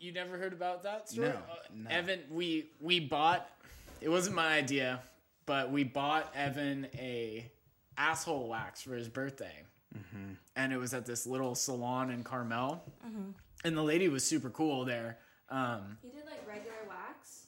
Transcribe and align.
You 0.00 0.12
never 0.12 0.38
heard 0.38 0.52
about 0.54 0.82
that 0.84 1.08
story? 1.10 1.28
No, 1.28 1.34
Uh, 1.34 1.56
no. 1.74 1.90
Evan, 1.90 2.20
we 2.30 2.70
we 2.80 3.00
bought. 3.00 3.48
It 4.00 4.08
wasn't 4.08 4.34
my 4.34 4.54
idea, 4.54 5.00
but 5.46 5.70
we 5.70 5.84
bought 5.84 6.34
Evan 6.34 6.88
a 6.94 7.50
asshole 7.98 8.48
wax 8.48 8.80
for 8.82 8.94
his 8.94 9.08
birthday, 9.08 9.62
Mm-hmm. 9.96 10.32
and 10.56 10.72
it 10.72 10.78
was 10.78 10.94
at 10.94 11.04
this 11.04 11.26
little 11.26 11.54
salon 11.54 12.10
in 12.10 12.24
Carmel, 12.24 12.82
and 13.64 13.76
the 13.76 13.82
lady 13.82 14.08
was 14.08 14.24
super 14.24 14.48
cool 14.48 14.84
there. 14.86 15.18
Um, 15.50 15.98
He 16.00 16.08
did 16.10 16.24
like 16.24 16.46
regular 16.48 16.76
wax. 16.88 17.46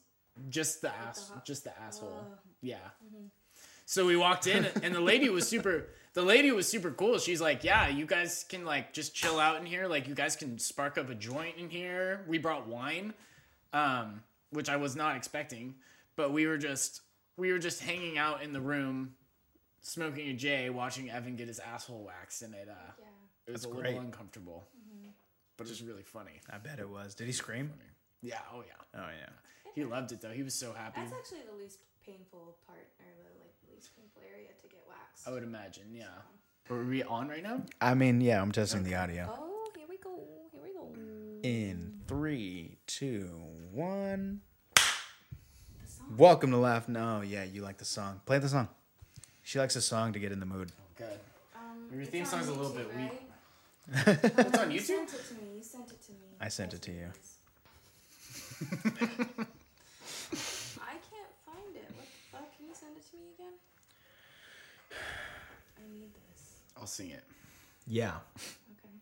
just 0.50 0.82
the 0.82 0.94
ass, 0.94 1.30
hot- 1.30 1.44
just 1.46 1.64
the 1.64 1.78
asshole. 1.80 2.26
Oh. 2.32 2.38
Yeah. 2.60 2.76
So 3.92 4.06
we 4.06 4.16
walked 4.16 4.46
in, 4.46 4.64
and 4.82 4.94
the 4.94 5.02
lady 5.02 5.28
was 5.28 5.46
super. 5.46 5.88
The 6.14 6.22
lady 6.22 6.50
was 6.50 6.66
super 6.66 6.90
cool. 6.92 7.18
She's 7.18 7.42
like, 7.42 7.62
"Yeah, 7.62 7.88
you 7.88 8.06
guys 8.06 8.42
can 8.48 8.64
like 8.64 8.94
just 8.94 9.14
chill 9.14 9.38
out 9.38 9.60
in 9.60 9.66
here. 9.66 9.86
Like, 9.86 10.08
you 10.08 10.14
guys 10.14 10.34
can 10.34 10.58
spark 10.58 10.96
up 10.96 11.10
a 11.10 11.14
joint 11.14 11.58
in 11.58 11.68
here." 11.68 12.24
We 12.26 12.38
brought 12.38 12.66
wine, 12.66 13.12
um, 13.74 14.22
which 14.48 14.70
I 14.70 14.76
was 14.76 14.96
not 14.96 15.16
expecting, 15.16 15.74
but 16.16 16.32
we 16.32 16.46
were 16.46 16.56
just 16.56 17.02
we 17.36 17.52
were 17.52 17.58
just 17.58 17.82
hanging 17.82 18.16
out 18.16 18.42
in 18.42 18.54
the 18.54 18.62
room, 18.62 19.14
smoking 19.82 20.30
a 20.30 20.32
J, 20.32 20.70
watching 20.70 21.10
Evan 21.10 21.36
get 21.36 21.48
his 21.48 21.58
asshole 21.58 22.02
waxed, 22.02 22.40
and 22.40 22.54
it 22.54 22.70
uh, 22.70 22.92
Yeah. 22.98 23.04
it 23.46 23.52
was 23.52 23.60
That's 23.64 23.70
a 23.74 23.76
great. 23.76 23.88
little 23.92 24.00
uncomfortable, 24.06 24.64
but 25.58 25.66
it 25.66 25.68
was 25.70 25.82
really 25.82 26.02
funny. 26.02 26.40
I 26.50 26.56
bet 26.56 26.78
it 26.78 26.88
was. 26.88 27.14
Did 27.14 27.26
he 27.26 27.32
scream? 27.34 27.70
Yeah. 28.22 28.38
Oh 28.54 28.64
yeah. 28.66 28.98
Oh 29.02 29.10
yeah. 29.20 29.28
He 29.74 29.84
loved 29.84 30.12
it 30.12 30.22
though. 30.22 30.30
He 30.32 30.42
was 30.42 30.54
so 30.54 30.72
happy. 30.72 31.02
That's 31.02 31.12
actually 31.12 31.44
the 31.54 31.62
least 31.62 31.80
painful 32.06 32.56
part, 32.66 32.88
or 32.98 33.12
the 33.38 33.41
like 33.82 33.96
least 33.96 33.96
painful 33.96 34.22
area 34.32 34.48
to 34.62 34.68
get 34.68 34.80
waxed. 34.88 35.26
I 35.28 35.30
would 35.32 35.42
imagine. 35.42 35.84
Yeah. 35.92 36.04
Are 36.70 36.84
we 36.84 37.02
on 37.02 37.28
right 37.28 37.42
now? 37.42 37.62
I 37.80 37.94
mean, 37.94 38.20
yeah, 38.20 38.40
I'm 38.40 38.52
testing 38.52 38.84
the 38.84 38.94
audio. 38.94 39.28
Oh, 39.36 39.68
here 39.76 39.84
we 39.88 39.96
go. 39.98 40.20
Here 40.52 40.60
we 40.62 40.72
go. 40.72 40.88
In 41.42 41.94
three, 42.06 42.78
two, 42.86 43.28
one. 43.72 44.40
The 44.74 44.80
song. 45.86 46.06
Welcome 46.16 46.50
to 46.52 46.56
Laugh. 46.58 46.88
No, 46.88 47.20
yeah, 47.22 47.44
you 47.44 47.62
like 47.62 47.78
the 47.78 47.84
song. 47.84 48.20
Play 48.26 48.38
the 48.38 48.48
song. 48.48 48.68
She 49.42 49.58
likes 49.58 49.74
a 49.76 49.80
song 49.82 50.12
to 50.12 50.18
get 50.20 50.30
in 50.32 50.38
the 50.40 50.46
mood. 50.46 50.70
Good. 50.96 51.18
Um, 51.56 51.88
Your 51.94 52.04
theme 52.04 52.22
on 52.22 52.28
song's 52.30 52.46
a 52.48 52.52
little 52.52 52.70
YouTube, 52.70 52.76
bit 52.76 52.96
weak. 52.96 53.12
right? 54.06 54.46
It's 54.46 54.58
on 54.58 54.70
You 54.74 54.80
YouTube. 54.80 54.84
sent 54.84 55.12
it 55.14 55.28
to 55.28 55.34
me. 55.34 55.40
You 55.56 55.62
sent 55.64 55.90
it 55.90 56.02
to 56.06 56.12
me. 56.12 56.18
I 56.40 56.48
sent 56.48 56.74
it 56.74 56.82
to 56.82 56.92
you. 56.92 57.08
I 60.78 60.94
can't 61.10 61.32
find 61.44 61.74
it. 61.74 61.90
What 61.96 62.06
the 62.06 62.22
fuck? 62.30 62.56
Can 62.56 62.66
you 62.68 62.74
send 62.74 62.96
it 62.96 63.04
to 63.10 63.16
me 63.16 63.22
again? 63.34 63.54
I 65.78 65.82
need 65.92 66.10
this. 66.14 66.42
I'll 66.76 66.86
sing 66.86 67.10
it. 67.10 67.24
Yeah. 67.86 68.12
Okay. 68.36 68.94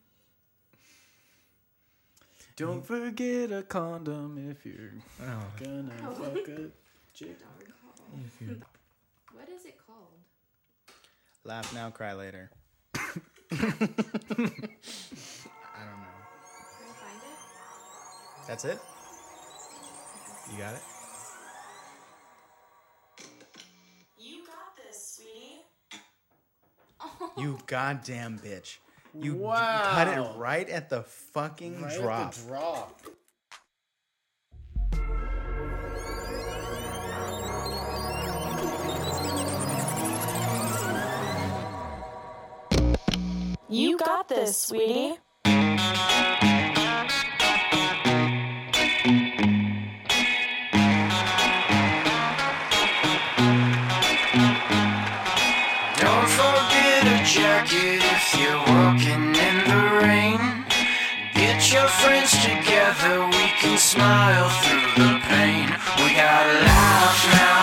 Don't 2.56 2.84
forget 2.84 3.50
a 3.52 3.62
condom 3.62 4.50
if 4.50 4.64
you're 4.66 4.92
Oh. 5.22 5.42
gonna 5.62 5.92
Oh. 6.04 6.12
fuck 6.12 6.36
a 6.48 6.70
chick. 7.14 7.38
Don't 7.38 7.58
recall. 7.58 8.56
What 9.34 9.48
is 9.48 9.64
it 9.64 9.78
called? 9.86 10.18
Laugh 11.44 11.72
now, 11.72 11.88
cry 11.90 12.12
later. 12.12 12.50
I 12.94 12.98
don't 13.00 13.58
know. 13.58 14.46
Can 16.76 16.86
I 16.86 16.92
find 17.00 17.22
it? 17.22 17.38
That's 18.46 18.64
it? 18.64 18.78
You 20.52 20.58
got 20.58 20.74
it? 20.74 20.82
You 27.36 27.58
goddamn 27.66 28.38
bitch. 28.38 28.78
You 29.14 29.34
Wow. 29.34 29.90
cut 29.92 30.08
it 30.08 30.38
right 30.38 30.68
at 30.68 30.88
the 30.88 31.02
fucking 31.02 31.82
Right 31.82 31.92
at 31.92 32.00
drop. 32.00 32.34
the 32.34 32.46
drop. 32.46 33.00
You 43.68 43.96
got 43.98 44.28
this, 44.28 44.60
sweetie. 44.60 45.14
Can 63.60 63.76
smile 63.76 64.48
through 64.62 65.04
the 65.04 65.20
pain. 65.28 65.68
We 66.00 66.16
gotta 66.16 66.54
laugh 66.64 67.18
now, 67.28 67.59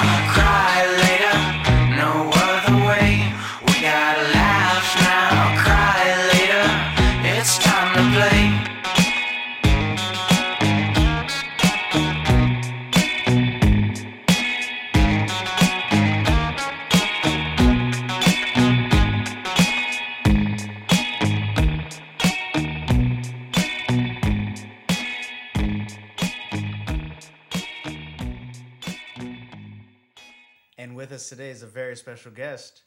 And 30.77 30.95
with 30.95 31.11
us 31.11 31.27
today 31.27 31.49
is 31.49 31.63
a 31.63 31.67
very 31.67 31.95
special 31.95 32.31
guest, 32.31 32.83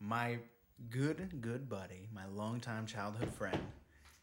my 0.00 0.38
good, 0.90 1.40
good 1.40 1.68
buddy, 1.68 2.08
my 2.12 2.26
longtime 2.34 2.84
childhood 2.86 3.32
friend, 3.32 3.58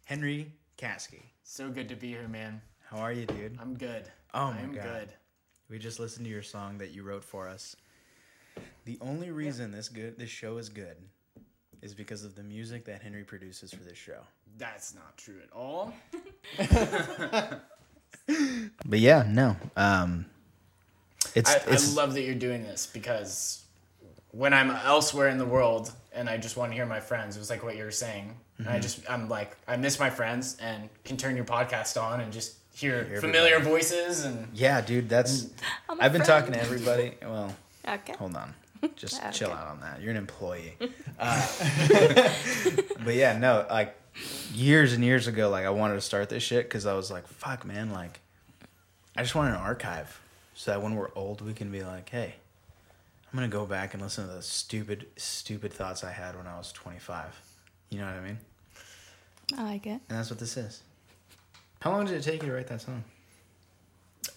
Henry 0.04 0.52
Caskey. 0.78 1.22
So 1.44 1.70
good 1.70 1.88
to 1.90 1.96
be 1.96 2.10
here, 2.10 2.28
man. 2.28 2.62
How 2.90 2.98
are 2.98 3.14
you, 3.14 3.26
dude? 3.26 3.58
I'm 3.62 3.76
good. 3.78 4.04
Oh 4.34 4.52
my 4.52 4.60
I'm 4.60 4.74
God. 4.74 4.84
good. 4.84 5.14
We 5.70 5.80
just 5.80 5.98
listened 6.00 6.26
to 6.26 6.32
your 6.32 6.44
song 6.44 6.78
that 6.80 6.92
you 6.92 7.04
wrote 7.04 7.24
for 7.24 7.48
us. 7.48 7.78
The 8.84 8.98
only 9.00 9.32
reason 9.32 9.72
this 9.72 9.88
good 9.88 10.18
this 10.20 10.30
show 10.30 10.58
is 10.58 10.68
good 10.68 10.98
is 11.82 11.94
because 11.94 12.26
of 12.26 12.36
the 12.36 12.44
music 12.44 12.84
that 12.86 13.02
Henry 13.02 13.24
produces 13.24 13.72
for 13.72 13.84
this 13.84 13.98
show. 13.98 14.20
That's 14.58 14.94
not 14.94 15.18
true 15.18 15.40
at 15.42 15.52
all. 15.56 15.94
But 18.86 19.00
yeah, 19.00 19.26
no. 19.28 19.56
Um 19.76 20.26
it's 21.36 21.52
I, 21.54 21.58
it's 21.68 21.92
I 21.92 22.02
love 22.02 22.14
that 22.16 22.22
you're 22.24 22.34
doing 22.36 22.64
this 22.64 22.88
because 22.88 23.64
when 24.32 24.54
I'm 24.54 24.70
elsewhere 24.72 25.28
in 25.30 25.38
the 25.38 25.46
world 25.46 25.92
and 26.14 26.30
I 26.30 26.38
just 26.38 26.58
want 26.58 26.72
to 26.72 26.76
hear 26.76 26.86
my 26.86 27.00
friends, 27.00 27.36
it 27.36 27.40
was 27.40 27.50
like 27.50 27.64
what 27.64 27.76
you 27.78 27.84
were 27.84 27.92
saying. 27.92 28.36
Mm-hmm. 28.60 28.72
I 28.72 28.80
just 28.80 29.00
I'm 29.10 29.28
like 29.30 29.56
I 29.68 29.76
miss 29.78 30.00
my 30.00 30.10
friends 30.10 30.58
and 30.62 30.90
can 31.04 31.18
turn 31.18 31.36
your 31.36 31.46
podcast 31.46 32.02
on 32.02 32.22
and 32.22 32.32
just 32.34 32.56
hear 32.74 33.04
Hear 33.06 33.22
familiar 33.22 33.60
voices 33.60 34.26
and 34.26 34.48
yeah, 34.54 34.82
dude, 34.82 35.08
that's 35.10 35.48
I'm 35.90 36.00
a 36.00 36.04
I've 36.04 36.12
been 36.14 36.24
friend. 36.24 36.46
talking 36.46 36.54
to 36.54 36.62
everybody. 36.62 37.14
Well, 37.22 37.54
Okay. 37.88 38.14
hold 38.18 38.36
on. 38.36 38.54
Just 38.96 39.20
Okay. 39.22 39.32
chill 39.32 39.52
out 39.52 39.68
on 39.68 39.80
that. 39.82 40.02
You're 40.02 40.12
an 40.12 40.18
employee. 40.18 40.74
Uh, 41.18 41.48
but 43.06 43.14
yeah, 43.16 43.38
no, 43.38 43.66
like 43.70 43.96
years 44.54 44.92
and 44.92 45.02
years 45.04 45.28
ago, 45.28 45.50
like 45.50 45.66
I 45.66 45.70
wanted 45.70 45.94
to 45.96 46.02
start 46.02 46.28
this 46.30 46.44
shit 46.44 46.66
because 46.66 46.86
I 46.86 46.94
was 46.94 47.10
like, 47.10 47.26
fuck, 47.28 47.64
man, 47.66 47.92
like 47.92 48.20
I 49.16 49.22
just 49.22 49.34
wanted 49.34 49.52
an 49.52 49.62
archive 49.62 50.20
so 50.56 50.72
that 50.72 50.82
when 50.82 50.96
we're 50.96 51.12
old, 51.16 51.42
we 51.42 51.54
can 51.54 51.72
be 51.72 51.84
like, 51.84 52.10
hey, 52.10 52.36
I'm 53.32 53.38
gonna 53.38 53.48
go 53.48 53.66
back 53.66 53.94
and 53.94 54.02
listen 54.02 54.28
to 54.28 54.34
the 54.34 54.42
stupid, 54.42 55.06
stupid 55.18 55.72
thoughts 55.72 56.04
I 56.04 56.12
had 56.12 56.36
when 56.36 56.48
I 56.48 56.58
was 56.58 56.72
25. 56.72 57.40
You 57.90 58.00
know 58.00 58.06
what 58.06 58.16
I 58.16 58.22
mean? 58.22 58.40
I 59.58 59.64
like 59.64 59.86
it. 59.86 60.02
And 60.10 60.18
that's 60.18 60.30
what 60.32 60.40
this 60.40 60.58
is. 60.58 60.82
How 61.82 61.92
long 61.92 62.06
did 62.06 62.16
it 62.16 62.24
take 62.24 62.42
you 62.42 62.50
to 62.50 62.56
write 62.56 62.68
that 62.68 62.82
song? 62.82 63.04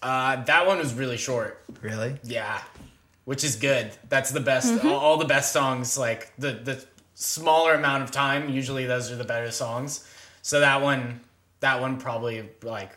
uh, 0.02 0.42
that 0.44 0.66
one 0.66 0.78
was 0.78 0.94
really 0.94 1.16
short. 1.16 1.62
Really? 1.80 2.16
Yeah, 2.22 2.60
which 3.24 3.44
is 3.44 3.56
good. 3.56 3.90
That's 4.08 4.30
the 4.30 4.40
best. 4.40 4.84
All, 4.84 4.94
all 4.94 5.16
the 5.16 5.24
best 5.24 5.52
songs, 5.52 5.96
like 5.96 6.32
the 6.38 6.52
the 6.52 6.84
smaller 7.14 7.74
amount 7.74 8.02
of 8.02 8.10
time, 8.10 8.48
usually 8.48 8.86
those 8.86 9.10
are 9.10 9.16
the 9.16 9.24
better 9.24 9.50
songs. 9.50 10.08
So 10.42 10.60
that 10.60 10.82
one, 10.82 11.20
that 11.60 11.80
one 11.80 11.98
probably 11.98 12.48
like 12.62 12.96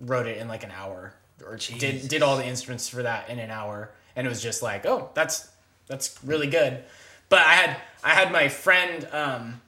wrote 0.00 0.26
it 0.26 0.38
in 0.38 0.48
like 0.48 0.64
an 0.64 0.70
hour, 0.70 1.14
or 1.46 1.56
did 1.56 2.08
did 2.08 2.22
all 2.22 2.36
the 2.36 2.46
instruments 2.46 2.88
for 2.88 3.02
that 3.02 3.28
in 3.28 3.38
an 3.38 3.50
hour, 3.50 3.90
and 4.16 4.26
it 4.26 4.30
was 4.30 4.42
just 4.42 4.62
like, 4.62 4.86
oh, 4.86 5.10
that's 5.14 5.48
that's 5.86 6.18
really 6.24 6.48
good. 6.48 6.82
But 7.28 7.40
I 7.40 7.52
had 7.54 7.76
I 8.04 8.10
had 8.10 8.32
my 8.32 8.48
friend. 8.48 9.06
Um, 9.12 9.60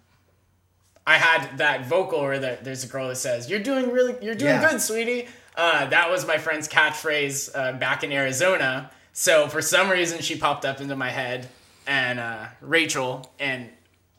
I 1.06 1.16
had 1.16 1.58
that 1.58 1.86
vocal 1.86 2.20
where 2.20 2.38
the, 2.38 2.58
there's 2.62 2.84
a 2.84 2.86
girl 2.86 3.08
that 3.08 3.16
says, 3.16 3.48
"You're 3.50 3.58
doing 3.60 3.90
really, 3.90 4.14
you're 4.24 4.34
doing 4.34 4.52
Yeah. 4.54 4.70
good, 4.70 4.80
sweetie." 4.80 5.28
Uh, 5.56 5.86
that 5.86 6.08
was 6.10 6.26
my 6.26 6.38
friend's 6.38 6.68
catchphrase 6.68 7.50
uh, 7.54 7.72
back 7.72 8.04
in 8.04 8.12
Arizona. 8.12 8.90
So 9.12 9.48
for 9.48 9.60
some 9.60 9.90
reason, 9.90 10.20
she 10.22 10.36
popped 10.36 10.64
up 10.64 10.80
into 10.80 10.94
my 10.96 11.10
head, 11.10 11.48
and 11.86 12.20
uh, 12.20 12.46
Rachel, 12.60 13.30
and 13.40 13.68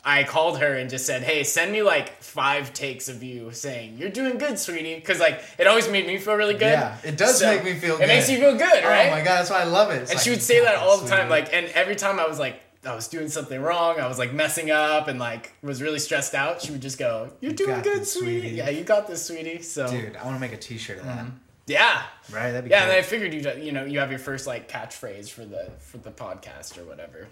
I 0.03 0.23
called 0.23 0.59
her 0.59 0.73
and 0.73 0.89
just 0.89 1.05
said, 1.05 1.21
"Hey, 1.21 1.43
send 1.43 1.71
me 1.71 1.83
like 1.83 2.21
five 2.23 2.73
takes 2.73 3.07
of 3.07 3.21
you 3.21 3.51
saying 3.51 3.97
you're 3.99 4.09
doing 4.09 4.39
good, 4.39 4.57
sweetie," 4.57 4.95
because 4.95 5.19
like 5.19 5.43
it 5.59 5.67
always 5.67 5.87
made 5.87 6.07
me 6.07 6.17
feel 6.17 6.33
really 6.33 6.55
good. 6.55 6.71
Yeah, 6.71 6.97
it 7.03 7.17
does 7.17 7.41
make 7.43 7.63
me 7.63 7.75
feel 7.75 7.97
good. 7.97 8.05
It 8.05 8.07
makes 8.07 8.29
you 8.29 8.39
feel 8.39 8.57
good, 8.57 8.83
oh, 8.83 8.89
right? 8.89 9.09
Oh 9.09 9.11
my 9.11 9.19
god, 9.23 9.39
that's 9.39 9.51
why 9.51 9.61
I 9.61 9.65
love 9.65 9.91
it. 9.91 10.01
It's 10.01 10.11
and 10.11 10.17
like, 10.17 10.23
she 10.23 10.31
would 10.31 10.41
say 10.41 10.61
that 10.63 10.75
all 10.75 10.97
the 10.97 11.05
sweetie. 11.07 11.21
time, 11.21 11.29
like, 11.29 11.53
and 11.53 11.67
every 11.67 11.95
time 11.95 12.19
I 12.19 12.27
was 12.27 12.39
like, 12.39 12.59
I 12.83 12.95
was 12.95 13.07
doing 13.09 13.29
something 13.29 13.61
wrong, 13.61 13.99
I 13.99 14.07
was 14.07 14.17
like 14.17 14.33
messing 14.33 14.71
up, 14.71 15.07
and 15.07 15.19
like 15.19 15.53
was 15.61 15.83
really 15.83 15.99
stressed 15.99 16.33
out. 16.33 16.61
She 16.63 16.71
would 16.71 16.81
just 16.81 16.97
go, 16.97 17.29
"You're 17.39 17.51
doing 17.53 17.75
got 17.75 17.83
good, 17.83 18.01
this, 18.01 18.13
sweetie. 18.13 18.39
sweetie." 18.41 18.55
Yeah, 18.55 18.69
you 18.69 18.83
got 18.83 19.07
this, 19.07 19.23
sweetie." 19.27 19.61
So 19.61 19.87
dude, 19.87 20.15
I 20.15 20.25
want 20.25 20.35
to 20.35 20.41
make 20.41 20.53
a 20.53 20.57
T-shirt 20.57 20.97
of 20.97 21.05
that. 21.05 21.17
Mm-hmm. 21.19 21.35
yeah, 21.67 22.01
Right? 22.31 22.49
That'd 22.49 22.63
be 22.63 22.71
yeah. 22.71 22.85
cool. 22.85 22.89
And 22.89 22.97
I 22.97 23.03
figured 23.03 23.35
you, 23.35 23.63
you 23.63 23.71
know, 23.71 23.85
you 23.85 23.99
have 23.99 24.09
your 24.09 24.19
first 24.19 24.47
like 24.47 24.67
catchphrase 24.67 25.29
for 25.29 25.45
the 25.45 25.69
for 25.77 25.99
the 25.99 26.09
podcast 26.09 26.79
or 26.79 26.85
whatever. 26.85 27.27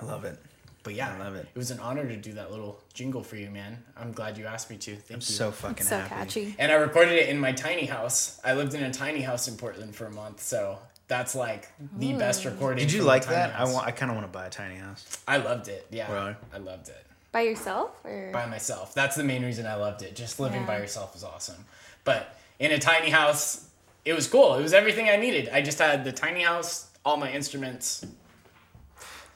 I 0.00 0.04
love 0.04 0.24
it. 0.24 0.38
But 0.84 0.94
yeah, 0.94 1.14
I 1.14 1.18
love 1.18 1.34
it. 1.34 1.48
It 1.52 1.58
was 1.58 1.70
an 1.70 1.80
honor 1.80 2.06
to 2.06 2.16
do 2.16 2.34
that 2.34 2.50
little 2.50 2.78
jingle 2.92 3.22
for 3.24 3.36
you, 3.36 3.50
man. 3.50 3.82
I'm 3.96 4.12
glad 4.12 4.36
you 4.36 4.44
asked 4.44 4.70
me 4.70 4.76
to. 4.76 4.92
Thank 4.94 5.10
I'm 5.10 5.16
you. 5.16 5.22
so 5.22 5.50
fucking 5.50 5.86
so 5.86 5.98
happy. 5.98 6.14
catchy. 6.14 6.56
and 6.58 6.70
I 6.70 6.74
recorded 6.76 7.14
it 7.14 7.30
in 7.30 7.38
my 7.40 7.52
tiny 7.52 7.86
house. 7.86 8.38
I 8.44 8.52
lived 8.52 8.74
in 8.74 8.82
a 8.82 8.92
tiny 8.92 9.22
house 9.22 9.48
in 9.48 9.56
Portland 9.56 9.96
for 9.96 10.04
a 10.04 10.10
month, 10.10 10.42
so 10.42 10.78
that's 11.08 11.34
like 11.34 11.68
the 11.98 12.12
mm. 12.12 12.18
best 12.18 12.44
recording. 12.44 12.86
Did 12.86 12.92
you 12.92 13.02
like 13.02 13.22
tiny 13.24 13.36
that? 13.36 13.58
I 13.58 13.64
want. 13.64 13.86
I 13.86 13.92
kind 13.92 14.10
of 14.10 14.16
want 14.16 14.30
to 14.30 14.32
buy 14.32 14.46
a 14.46 14.50
tiny 14.50 14.76
house. 14.76 15.18
I 15.26 15.38
loved 15.38 15.68
it. 15.68 15.86
Yeah, 15.90 16.12
Really? 16.12 16.36
I 16.52 16.58
loved 16.58 16.88
it 16.88 17.06
By 17.32 17.42
yourself 17.42 17.90
or 18.04 18.30
by 18.30 18.44
myself. 18.46 18.92
That's 18.94 19.16
the 19.16 19.24
main 19.24 19.42
reason 19.42 19.66
I 19.66 19.76
loved 19.76 20.02
it. 20.02 20.14
Just 20.14 20.38
living 20.38 20.60
Yeah. 20.62 20.66
by 20.66 20.78
yourself 20.78 21.14
was 21.14 21.24
awesome. 21.24 21.64
But 22.04 22.38
in 22.58 22.72
a 22.72 22.78
tiny 22.78 23.08
house, 23.08 23.68
it 24.04 24.12
was 24.12 24.26
cool. 24.26 24.54
It 24.56 24.62
was 24.62 24.74
everything 24.74 25.08
I 25.08 25.16
needed. 25.16 25.48
I 25.50 25.62
just 25.62 25.78
had 25.78 26.04
the 26.04 26.12
tiny 26.12 26.42
house, 26.42 26.88
all 27.04 27.16
my 27.16 27.32
instruments. 27.32 28.04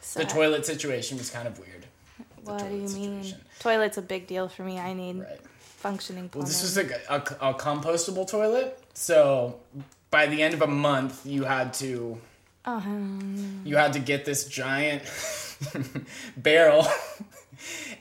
So 0.09 0.21
The 0.21 0.27
toilet 0.27 0.65
situation 0.65 1.19
was 1.19 1.29
kind 1.29 1.47
of 1.47 1.59
weird. 1.59 1.85
What 2.43 2.61
do 2.61 2.75
you 2.75 2.89
toilet 2.89 2.95
mean? 2.95 3.35
Toilet's 3.59 3.99
a 3.99 4.03
big 4.03 4.27
deal 4.27 4.49
for 4.49 4.63
me. 4.63 4.79
I 4.79 4.95
need 4.95 5.21
Right. 5.21 5.39
functioning 5.61 6.31
Well, 6.35 6.47
this 6.47 6.63
was 6.63 6.79
a, 6.79 6.87
a, 7.11 7.51
a 7.51 7.55
compostable 7.55 8.27
toilet. 8.27 8.83
So 8.95 9.61
by 10.11 10.25
the 10.25 10.41
end 10.43 10.55
of 10.55 10.63
a 10.63 10.67
month, 10.67 11.27
you 11.27 11.45
had 11.45 11.75
to 11.75 12.19
hmm. 12.65 13.67
you 13.67 13.77
had 13.77 13.93
to 13.93 13.99
get 13.99 14.25
this 14.25 14.47
giant 14.47 15.03
barrel 16.39 16.87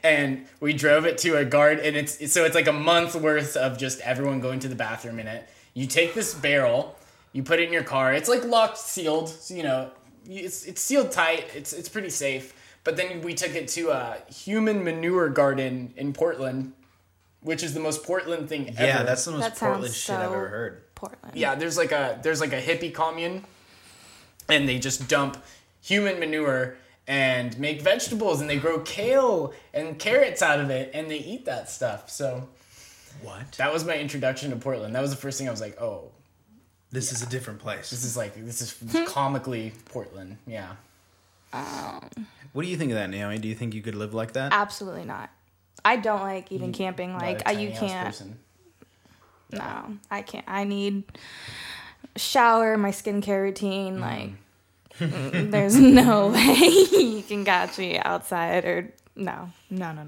and 0.02 0.48
we 0.62 0.72
drove 0.72 1.06
it 1.06 1.18
to 1.18 1.36
a 1.36 1.44
guard 1.44 1.80
and 1.80 1.98
it's 1.98 2.32
so 2.32 2.46
it's 2.46 2.56
like 2.56 2.68
a 2.68 2.74
month 2.74 3.16
worth 3.16 3.58
of 3.58 3.78
just 3.78 4.00
everyone 4.00 4.40
going 4.40 4.60
to 4.60 4.70
the 4.70 4.76
bathroom 4.76 5.20
in 5.20 5.28
it 5.28 5.50
you 5.74 5.88
take 5.88 6.14
this 6.14 6.34
barrel 6.34 6.96
you 7.34 7.44
put 7.44 7.60
it 7.60 7.64
in 7.64 7.74
your 7.74 7.84
car 7.84 8.14
it's 8.14 8.30
like 8.30 8.46
locked 8.46 8.78
sealed 8.78 9.28
so, 9.28 9.56
you 9.56 9.64
know 9.64 9.90
it's, 10.28 10.66
it's 10.66 10.82
sealed 10.82 11.12
tight 11.12 11.46
it's 11.56 11.74
it's 11.74 11.90
pretty 11.90 12.10
safe 12.10 12.54
but 12.84 12.96
then 12.98 13.22
we 13.22 13.34
took 13.34 13.56
it 13.56 13.68
to 13.68 13.90
a 13.90 14.18
human 14.32 14.84
manure 14.84 15.30
garden 15.30 15.94
in 15.98 16.14
portland 16.14 16.74
which 17.42 17.64
is 17.64 17.74
the 17.74 17.80
most 17.80 18.04
portland 18.04 18.50
thing 18.50 18.70
ever 18.78 18.86
Yeah, 18.86 19.04
that's 19.04 19.26
the 19.26 19.32
most 19.32 19.42
That 19.42 19.58
sounds 19.58 19.72
Portland 19.74 19.94
shit 19.94 20.16
I've 20.16 20.32
ever 20.32 20.48
heard. 20.48 20.82
Portland. 20.96 21.36
yeah, 21.36 21.54
there's 21.56 21.78
like 21.78 21.92
a 21.92 22.20
there's 22.24 22.42
like 22.42 22.52
a 22.54 22.60
hippie 22.62 22.92
commune, 22.94 23.46
and 24.50 24.68
they 24.68 24.80
just 24.80 25.08
dump 25.08 25.38
human 25.82 26.20
manure 26.20 26.76
and 27.08 27.58
make 27.60 27.82
vegetables, 27.82 28.42
and 28.42 28.50
they 28.50 28.58
grow 28.58 28.80
kale 28.80 29.54
and 29.74 29.98
carrots 30.00 30.42
out 30.42 30.60
of 30.60 30.70
it, 30.72 30.90
and 30.96 31.10
they 31.10 31.20
eat 31.20 31.46
that 31.46 31.70
stuff. 31.70 32.10
So 32.10 32.50
What? 33.22 33.52
that 33.54 33.72
was 33.72 33.86
my 33.86 33.96
introduction 33.98 34.50
to 34.50 34.56
Portland. 34.58 34.96
That 34.96 35.02
was 35.02 35.12
the 35.12 35.18
first 35.18 35.38
thing 35.38 35.48
I 35.48 35.52
was 35.52 35.62
like, 35.62 35.80
oh, 35.80 36.12
This 36.92 37.12
is 37.12 37.22
a 37.22 37.26
different 37.26 37.60
place. 37.60 37.90
this 37.90 38.04
is 38.06 38.16
like 38.16 38.34
this 38.36 38.62
is 38.62 38.76
comically 39.08 39.74
Portland. 39.86 40.38
Yeah, 40.48 40.70
What 42.54 42.64
do 42.64 42.68
you 42.70 42.78
think 42.78 42.92
of 42.92 42.98
that, 42.98 43.10
Naomi? 43.10 43.40
Do 43.40 43.48
you 43.48 43.56
think 43.56 43.74
you 43.74 43.82
could 43.82 43.96
live 43.96 44.14
like 44.14 44.34
that? 44.34 44.54
Absolutely 44.54 45.06
not. 45.06 45.30
I 45.84 45.98
don't 45.98 46.22
like 46.22 46.52
even 46.52 46.72
camping. 46.74 47.14
Like 47.14 47.42
a 47.42 47.50
I, 47.50 47.52
you 47.52 47.70
tiny 47.72 47.72
house 47.72 47.90
can't. 47.92 48.06
person. 48.08 48.40
No, 49.52 49.98
I 50.12 50.22
can't. 50.22 50.46
I 50.48 50.64
need 50.66 51.04
shower, 52.16 52.78
my 52.78 52.92
skincare 52.92 53.42
routine. 53.44 53.98
Mm. 54.00 54.02
Like, 54.02 54.32
there's 55.52 55.76
no 55.78 56.28
way 56.32 56.56
you 56.58 57.24
can 57.28 57.46
catch 57.46 57.78
me 57.78 57.98
outside 58.00 58.66
or 58.66 58.94
no, 59.16 59.52
no, 59.70 59.94
no, 59.94 60.04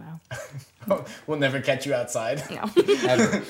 no, 0.87 1.05
we'll 1.27 1.39
never 1.39 1.61
catch 1.61 1.85
you 1.85 1.93
outside. 1.93 2.43
no. 2.49 2.69
Ever. 3.07 3.43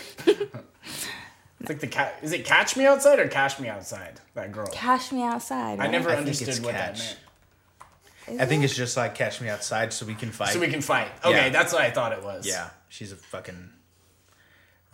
It's 1.60 1.70
like 1.70 1.80
the 1.80 1.88
cat. 1.88 2.16
Is 2.22 2.32
it 2.32 2.46
catch 2.46 2.78
me 2.78 2.86
outside 2.86 3.20
or 3.20 3.28
cash 3.28 3.60
me 3.60 3.68
outside? 3.68 4.20
That 4.34 4.52
girl. 4.52 4.68
Cash 4.68 5.12
me 5.12 5.24
outside. 5.24 5.80
I 5.80 5.84
right? 5.84 5.92
never 5.92 6.10
I 6.10 6.14
think 6.16 6.28
understood 6.28 6.48
it's 6.50 6.60
what 6.62 6.74
that 6.74 6.96
catch. 6.96 7.00
meant. 7.00 7.18
Is 8.28 8.40
I 8.40 8.46
think 8.46 8.62
it? 8.62 8.66
it's 8.66 8.76
just 8.76 8.96
like 8.96 9.16
catch 9.16 9.42
me 9.42 9.50
outside 9.50 9.92
so 9.92 10.06
we 10.06 10.14
can 10.16 10.32
fight. 10.32 10.50
So 10.54 10.60
we 10.60 10.68
can 10.68 10.82
fight. 10.82 11.10
Okay, 11.26 11.32
Yeah. 11.32 11.50
that's 11.50 11.74
what 11.74 11.82
I 11.82 11.90
thought 11.92 12.12
it 12.14 12.24
was. 12.24 12.46
yeah, 12.48 12.70
she's 12.88 13.12
a 13.12 13.16
fucking. 13.16 13.72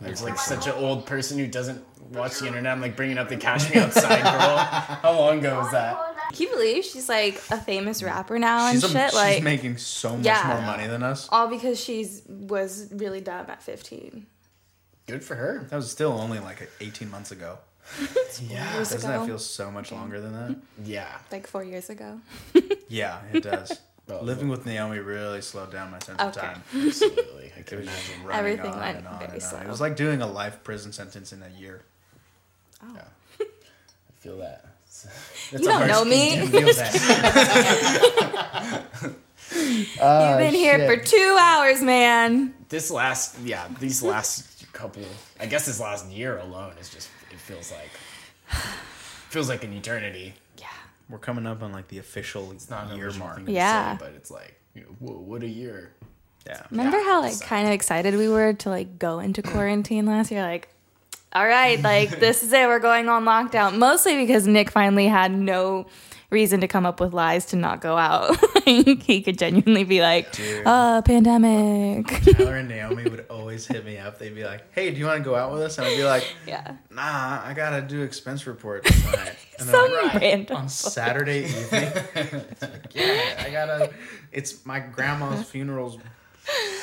It's 0.02 0.22
like 0.22 0.38
such 0.38 0.66
an 0.66 0.74
old 0.74 1.06
person 1.06 1.38
who 1.38 1.46
doesn't 1.46 1.82
watch 2.12 2.38
the 2.40 2.46
internet. 2.48 2.70
I'm 2.70 2.82
like 2.82 2.96
bringing 2.96 3.16
up 3.16 3.30
the 3.30 3.36
Cash 3.38 3.74
Me 3.74 3.80
Outside 3.80 4.22
girl. 4.22 4.56
How 4.58 5.18
long 5.18 5.38
ago 5.38 5.56
was 5.58 5.70
that? 5.72 5.96
Can 6.34 6.42
you 6.42 6.50
believe 6.50 6.84
she's 6.84 7.08
like 7.08 7.36
a 7.50 7.56
famous 7.58 8.02
rapper 8.02 8.38
now 8.38 8.66
and 8.66 8.74
She's, 8.74 8.84
a, 8.84 8.88
shit? 8.92 9.04
she's 9.10 9.14
like 9.14 9.42
making 9.42 9.78
so 9.78 10.14
much 10.16 10.26
Yeah. 10.26 10.42
more 10.48 10.60
money 10.66 10.86
than 10.86 11.02
us. 11.02 11.28
all 11.32 11.48
because 11.48 11.82
she's 11.82 12.22
was 12.28 12.88
really 12.92 13.22
dumb 13.22 13.46
at 13.48 13.62
15. 13.62 14.26
Good 15.06 15.22
for 15.24 15.34
her. 15.36 15.66
That 15.70 15.76
was 15.76 15.90
still 15.90 16.12
only 16.12 16.38
like 16.40 16.68
18 16.80 17.10
months 17.10 17.30
ago. 17.30 17.58
Yeah. 18.48 18.74
Years 18.74 18.90
Doesn't 18.90 19.08
ago. 19.10 19.20
that 19.20 19.26
feel 19.26 19.38
so 19.38 19.70
much 19.70 19.92
longer 19.92 20.20
than 20.20 20.32
that? 20.32 20.56
Yeah. 20.84 21.06
like 21.30 21.46
four 21.46 21.62
years 21.64 21.88
ago. 21.90 22.20
Yeah, 22.88 23.18
it 23.32 23.42
does. 23.50 23.80
Well, 24.08 24.22
Living 24.22 24.48
with 24.48 24.64
Naomi 24.64 25.00
really 25.00 25.40
slowed 25.40 25.72
down 25.72 25.90
my 25.90 25.98
sense 25.98 26.20
of 26.20 26.32
time. 26.32 26.62
Absolutely. 26.74 27.52
I 27.56 27.60
It 27.60 27.66
can 27.66 27.78
was 27.78 27.88
imagine. 27.88 28.04
just 28.14 28.24
running 28.24 28.38
Everything 28.38 28.72
on 28.72 28.78
went 28.78 28.98
and 28.98 29.06
on 29.08 29.18
very 29.18 29.24
and 29.32 29.42
on. 29.42 29.48
slow. 29.48 29.58
It 29.60 29.66
was 29.68 29.80
like 29.80 29.96
doing 29.96 30.22
a 30.22 30.26
life 30.28 30.62
prison 30.62 30.92
sentence 30.92 31.32
in 31.32 31.42
a 31.42 31.48
year. 31.60 31.82
Oh. 32.80 32.96
I 33.40 33.44
feel 34.20 34.36
that. 34.38 34.66
That's 34.86 35.52
You 35.62 35.68
don't 35.68 35.88
know 35.88 36.04
me. 36.04 36.36
to 36.36 36.46
feel 36.46 36.72
that. 36.74 36.92
You've 39.52 40.38
been 40.38 40.54
here 40.54 40.86
for 40.86 41.00
oh, 41.00 41.04
two 41.04 41.36
hours, 41.40 41.82
man. 41.82 42.54
this 42.68 42.90
last, 42.90 43.36
yeah, 43.40 43.66
these 43.80 44.00
last 44.02 44.55
couple, 44.76 45.02
I 45.40 45.46
guess 45.46 45.66
this 45.66 45.80
last 45.80 46.06
year 46.10 46.38
alone 46.38 46.74
is 46.80 46.88
just, 46.90 47.08
it 47.30 47.38
feels 47.38 47.72
like, 47.72 47.90
feels 49.30 49.48
like 49.48 49.64
an 49.64 49.72
eternity. 49.72 50.34
Yeah. 50.58 50.66
We're 51.08 51.18
coming 51.18 51.46
up 51.46 51.62
on 51.62 51.72
like 51.72 51.88
the 51.88 51.98
official 51.98 52.52
It's 52.52 52.68
not 52.70 52.90
an 52.90 52.96
year 52.96 53.06
original 53.06 53.26
mark. 53.28 53.42
Yeah. 53.46 53.96
say, 53.96 54.04
but 54.04 54.12
it's 54.14 54.30
like, 54.30 54.58
you 54.74 54.82
know, 54.82 54.88
whoa, 55.00 55.18
what 55.18 55.42
a 55.42 55.48
year. 55.48 55.92
Yeah. 56.46 56.62
Remember 56.70 56.98
Yeah, 56.98 57.04
how 57.04 57.20
like 57.22 57.32
so- 57.32 57.44
kind 57.46 57.66
of 57.66 57.72
excited 57.72 58.14
we 58.16 58.28
were 58.28 58.52
to 58.52 58.68
like 58.70 58.98
go 58.98 59.18
into 59.18 59.42
quarantine 59.52 60.06
last 60.06 60.30
year? 60.30 60.42
Like, 60.42 60.68
all 61.32 61.46
right, 61.46 61.80
like 61.82 62.20
this 62.20 62.42
is 62.42 62.52
it. 62.52 62.66
We're 62.66 62.78
going 62.78 63.08
on 63.08 63.24
lockdown. 63.24 63.78
Mostly 63.78 64.16
because 64.24 64.46
Nick 64.46 64.70
finally 64.70 65.06
had 65.08 65.32
no 65.32 65.86
reason 66.30 66.60
to 66.60 66.68
come 66.68 66.84
up 66.86 67.00
with 67.00 67.12
lies 67.12 67.46
to 67.46 67.56
not 67.56 67.80
go 67.80 67.96
out. 67.96 68.30
like, 68.66 69.02
he 69.02 69.22
could 69.22 69.38
genuinely 69.38 69.84
be 69.84 70.00
like, 70.00 70.32
Dude. 70.32 70.66
"Uh, 70.66 71.02
pandemic." 71.02 72.06
Tyler 72.36 72.56
and 72.56 72.68
Naomi 72.68 73.04
would 73.08 73.26
always 73.30 73.66
hit 73.66 73.84
me 73.84 73.98
up. 73.98 74.18
They'd 74.18 74.34
be 74.34 74.44
like, 74.44 74.72
"Hey, 74.74 74.90
do 74.90 74.96
you 74.98 75.06
want 75.06 75.18
to 75.18 75.24
go 75.24 75.34
out 75.34 75.52
with 75.52 75.62
us?" 75.62 75.78
And 75.78 75.86
I'd 75.86 75.96
be 75.96 76.04
like, 76.04 76.24
yeah. 76.46 76.76
"Nah, 76.90 77.42
I 77.44 77.52
gotta 77.54 77.82
do 77.82 78.02
expense 78.02 78.46
report 78.46 78.84
tonight." 78.84 79.36
And 79.58 79.70
Some 79.70 79.90
like, 79.90 80.14
random. 80.20 80.56
on 80.58 80.68
Saturday 80.68 81.44
evening. 81.46 81.90
Like, 82.60 82.94
yeah, 82.94 83.42
I 83.42 83.48
gotta. 83.50 83.90
It's 84.30 84.66
my 84.66 84.80
grandma's 84.80 85.44
funeral's 85.48 85.96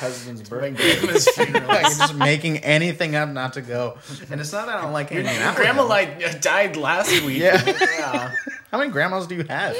husband's 0.00 0.42
My 0.50 0.58
birthday. 0.58 0.94
grandma's 1.00 1.28
funeral. 1.34 1.68
like 1.68 1.82
just 1.84 2.14
making 2.14 2.58
anything 2.58 3.14
up 3.16 3.28
not 3.28 3.54
to 3.54 3.60
go, 3.62 3.98
and 4.30 4.40
it's 4.40 4.52
not 4.52 4.66
that 4.66 4.76
I 4.78 4.82
don't 4.82 4.92
like 4.92 5.10
hanging 5.10 5.26
out. 5.42 5.56
Grandma 5.56 5.84
like 5.84 6.40
died 6.40 6.76
last 6.76 7.10
week. 7.24 7.38
Yeah. 7.38 7.62
yeah. 7.80 8.34
How 8.70 8.78
many 8.78 8.90
grandmas 8.90 9.26
do 9.26 9.36
you 9.36 9.44
have? 9.44 9.74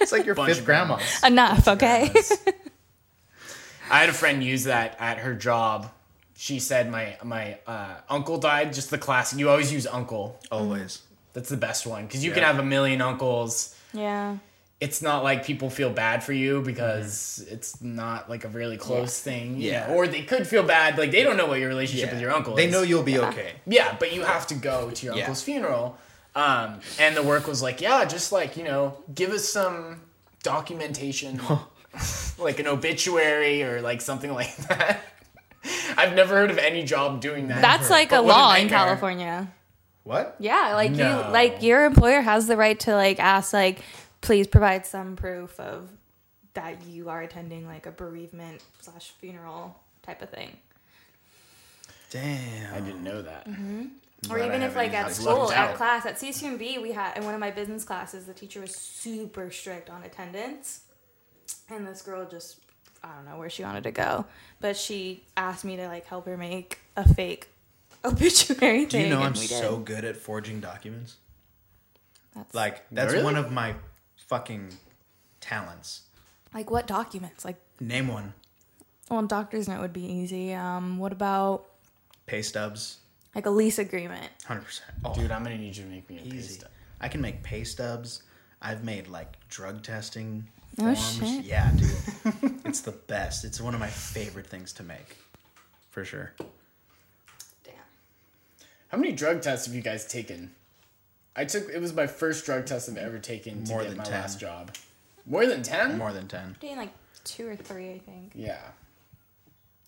It's 0.00 0.10
like 0.12 0.24
your 0.26 0.34
Bunch 0.34 0.54
fifth 0.54 0.64
grandma. 0.64 0.96
grandmas. 0.96 1.22
Enough, 1.24 1.68
okay? 1.68 2.10
I 3.90 4.00
had 4.00 4.08
a 4.08 4.12
friend 4.14 4.42
use 4.44 4.64
that 4.64 4.96
at 5.00 5.18
her 5.18 5.34
job. 5.34 5.90
She 6.36 6.58
said 6.60 6.90
my 6.90 7.16
my 7.22 7.58
uh, 7.66 7.96
uncle 8.08 8.38
died. 8.38 8.72
Just 8.72 8.90
the 8.90 8.98
classic. 8.98 9.38
You 9.38 9.48
always 9.50 9.72
use 9.72 9.86
uncle. 9.86 10.38
Always. 10.50 11.02
That's 11.32 11.48
the 11.48 11.56
best 11.56 11.86
one 11.86 12.06
because 12.06 12.24
you 12.24 12.32
can 12.32 12.42
have 12.42 12.58
a 12.58 12.64
million 12.64 13.00
uncles. 13.00 13.74
yeah. 13.92 14.36
It's 14.80 15.02
not 15.02 15.24
like 15.24 15.44
people 15.44 15.70
feel 15.70 15.90
bad 15.90 16.22
for 16.22 16.32
you 16.32 16.60
because 16.62 17.44
it's 17.50 17.82
not 17.82 18.30
like 18.30 18.44
a 18.44 18.48
really 18.48 18.76
close 18.76 19.18
thing. 19.20 19.56
you 19.60 19.72
Yeah. 19.72 19.88
know, 19.88 19.94
Or 19.94 20.06
they 20.06 20.22
could 20.22 20.46
feel 20.46 20.62
bad. 20.62 20.96
Like 20.96 21.10
they 21.10 21.24
don't 21.24 21.36
know 21.36 21.46
what 21.46 21.58
your 21.58 21.68
relationship 21.68 22.12
with 22.12 22.20
your 22.20 22.30
uncle 22.32 22.54
They 22.54 22.66
is. 22.66 22.72
know 22.72 22.82
you'll 22.82 23.02
be 23.02 23.18
okay. 23.18 23.54
Yeah, 23.66 23.96
but 23.98 24.12
you 24.12 24.22
have 24.22 24.46
to 24.48 24.54
go 24.54 24.90
to 24.90 25.06
your 25.06 25.14
Yeah. 25.16 25.22
uncle's 25.22 25.42
funeral. 25.42 25.98
Um, 26.36 26.78
and 27.00 27.16
the 27.16 27.24
work 27.24 27.48
was 27.48 27.60
like, 27.60 27.80
yeah, 27.80 28.04
just 28.04 28.30
like, 28.30 28.56
you 28.56 28.62
know, 28.62 28.98
give 29.12 29.30
us 29.30 29.48
some 29.48 30.02
documentation, 30.44 31.40
like 32.38 32.60
an 32.60 32.68
obituary 32.68 33.64
or 33.64 33.80
like 33.80 34.00
something 34.00 34.32
like 34.40 34.54
that. 34.68 35.00
I've 35.96 36.14
never 36.14 36.34
heard 36.36 36.50
of 36.52 36.58
any 36.58 36.84
job 36.84 37.20
doing 37.20 37.48
that. 37.48 37.60
That's 37.62 37.90
like 37.90 38.10
But 38.10 38.20
a 38.20 38.22
what 38.22 38.28
law 38.36 38.54
in. 38.54 38.68
California. 38.68 39.48
What? 40.04 40.36
Yeah, 40.38 40.72
like 40.74 40.92
No. 40.92 41.26
you 41.26 41.32
like 41.32 41.62
your 41.62 41.84
employer 41.84 42.20
has 42.22 42.46
the 42.46 42.56
right 42.56 42.78
to 42.80 42.94
like 42.94 43.18
ask 43.20 43.52
like 43.52 43.80
please 44.20 44.46
provide 44.46 44.84
some 44.86 45.16
proof 45.16 45.58
of 45.60 45.88
that 46.54 46.84
you 46.86 47.08
are 47.08 47.22
attending 47.22 47.66
like 47.66 47.86
a 47.86 47.90
bereavement 47.92 48.62
slash 48.80 49.10
funeral 49.20 49.78
type 50.02 50.22
of 50.22 50.30
thing. 50.30 50.56
Damn. 52.10 52.74
I 52.74 52.80
didn't 52.80 53.02
know 53.04 53.22
that. 53.22 53.48
Mm-hmm. 53.48 53.82
or 54.30 54.36
glad 54.38 54.40
I 54.40 54.46
even 54.48 54.62
if 54.62 54.74
like 54.74 54.92
at 54.94 55.12
school 55.12 55.52
at 55.52 55.76
class 55.76 56.06
at 56.06 56.16
CCMB 56.18 56.80
we 56.82 56.92
had 56.92 57.16
in 57.16 57.24
one 57.24 57.34
of 57.34 57.40
my 57.40 57.50
business 57.50 57.84
classes 57.84 58.24
the 58.26 58.34
teacher 58.34 58.60
was 58.60 58.74
super 58.74 59.50
strict 59.50 59.90
on 59.90 60.02
attendance 60.02 60.80
and 61.70 61.86
this 61.86 62.02
girl 62.02 62.26
just 62.28 62.58
I 63.04 63.08
don't 63.14 63.26
know 63.26 63.36
where 63.38 63.50
she 63.50 63.62
wanted 63.62 63.84
to 63.84 63.92
go 63.92 64.24
but 64.60 64.76
she 64.76 65.22
asked 65.36 65.64
me 65.64 65.76
to 65.76 65.86
like 65.86 66.06
help 66.06 66.26
her 66.26 66.36
make 66.36 66.78
a 66.96 67.06
fake 67.14 67.48
obituary 68.04 68.86
Do 68.86 68.90
thing 68.90 69.02
you 69.02 69.08
know 69.10 69.16
and 69.18 69.26
I'm 69.26 69.32
we 69.34 69.46
did. 69.46 69.60
so 69.60 69.76
good 69.76 70.04
at 70.04 70.16
forging 70.16 70.60
documents? 70.60 71.16
That's, 72.34 72.54
Like 72.54 72.84
that's 72.90 73.12
Really? 73.12 73.24
one 73.24 73.36
of 73.36 73.52
my 73.52 73.74
fucking 74.28 74.68
talents. 75.40 76.02
like 76.54 76.70
what 76.70 76.86
documents 76.86 77.44
like 77.44 77.56
Name 77.80 78.08
one. 78.08 78.34
well 79.10 79.22
doctor's 79.22 79.68
note 79.68 79.80
would 79.80 79.92
be 79.92 80.04
easy 80.04 80.52
um 80.54 80.98
what 80.98 81.12
about 81.12 81.64
Pay 82.26 82.42
stubs. 82.42 82.98
like 83.34 83.46
a 83.46 83.50
lease 83.50 83.78
agreement 83.78 84.30
Hundred 84.44 84.64
percent. 84.64 84.90
Oh, 85.04 85.14
Dude, 85.14 85.30
I'm 85.30 85.42
gonna 85.42 85.58
need 85.58 85.76
you 85.76 85.84
to 85.84 85.88
make 85.90 86.08
me 86.10 86.18
a 86.18 86.30
pay 86.30 86.40
stub. 86.40 86.70
I 87.00 87.08
can 87.08 87.20
make 87.20 87.42
pay 87.42 87.64
stubs. 87.64 88.22
I've 88.60 88.82
made 88.84 89.08
like 89.08 89.36
drug 89.48 89.82
testing 89.82 90.46
Oh, 90.80 90.94
shit. 90.94 91.44
Yeah, 91.44 91.72
dude. 91.74 92.60
it's 92.64 92.82
the 92.82 92.92
best. 92.92 93.44
It's 93.44 93.60
one 93.60 93.74
of 93.74 93.80
my 93.80 93.88
favorite 93.88 94.46
things 94.46 94.72
to 94.74 94.84
make. 94.84 95.16
For 95.90 96.04
sure. 96.04 96.32
damn 97.64 97.74
How 98.88 98.98
many 98.98 99.10
drug 99.12 99.42
tests 99.42 99.66
have 99.66 99.74
you 99.74 99.82
guys 99.82 100.06
taken? 100.06 100.52
I 101.38 101.44
took 101.44 101.68
it 101.70 101.80
was 101.80 101.94
my 101.94 102.06
first 102.06 102.44
drug 102.44 102.66
test 102.66 102.88
I've 102.90 102.96
ever 102.98 103.18
taken 103.18 103.64
to 103.64 103.70
More 103.72 103.80
get 103.82 103.88
than 103.90 103.98
my 103.98 104.04
10. 104.04 104.12
last 104.12 104.40
job. 104.40 104.74
More 105.26 105.46
than 105.46 105.62
ten? 105.62 105.96
More 105.98 106.12
than 106.12 106.26
ten. 106.28 106.56
doing 106.60 106.76
like 106.76 106.92
two 107.24 107.48
or 107.48 107.56
three 107.56 107.90
I 107.92 107.98
think 107.98 108.32
Yeah. 108.34 108.58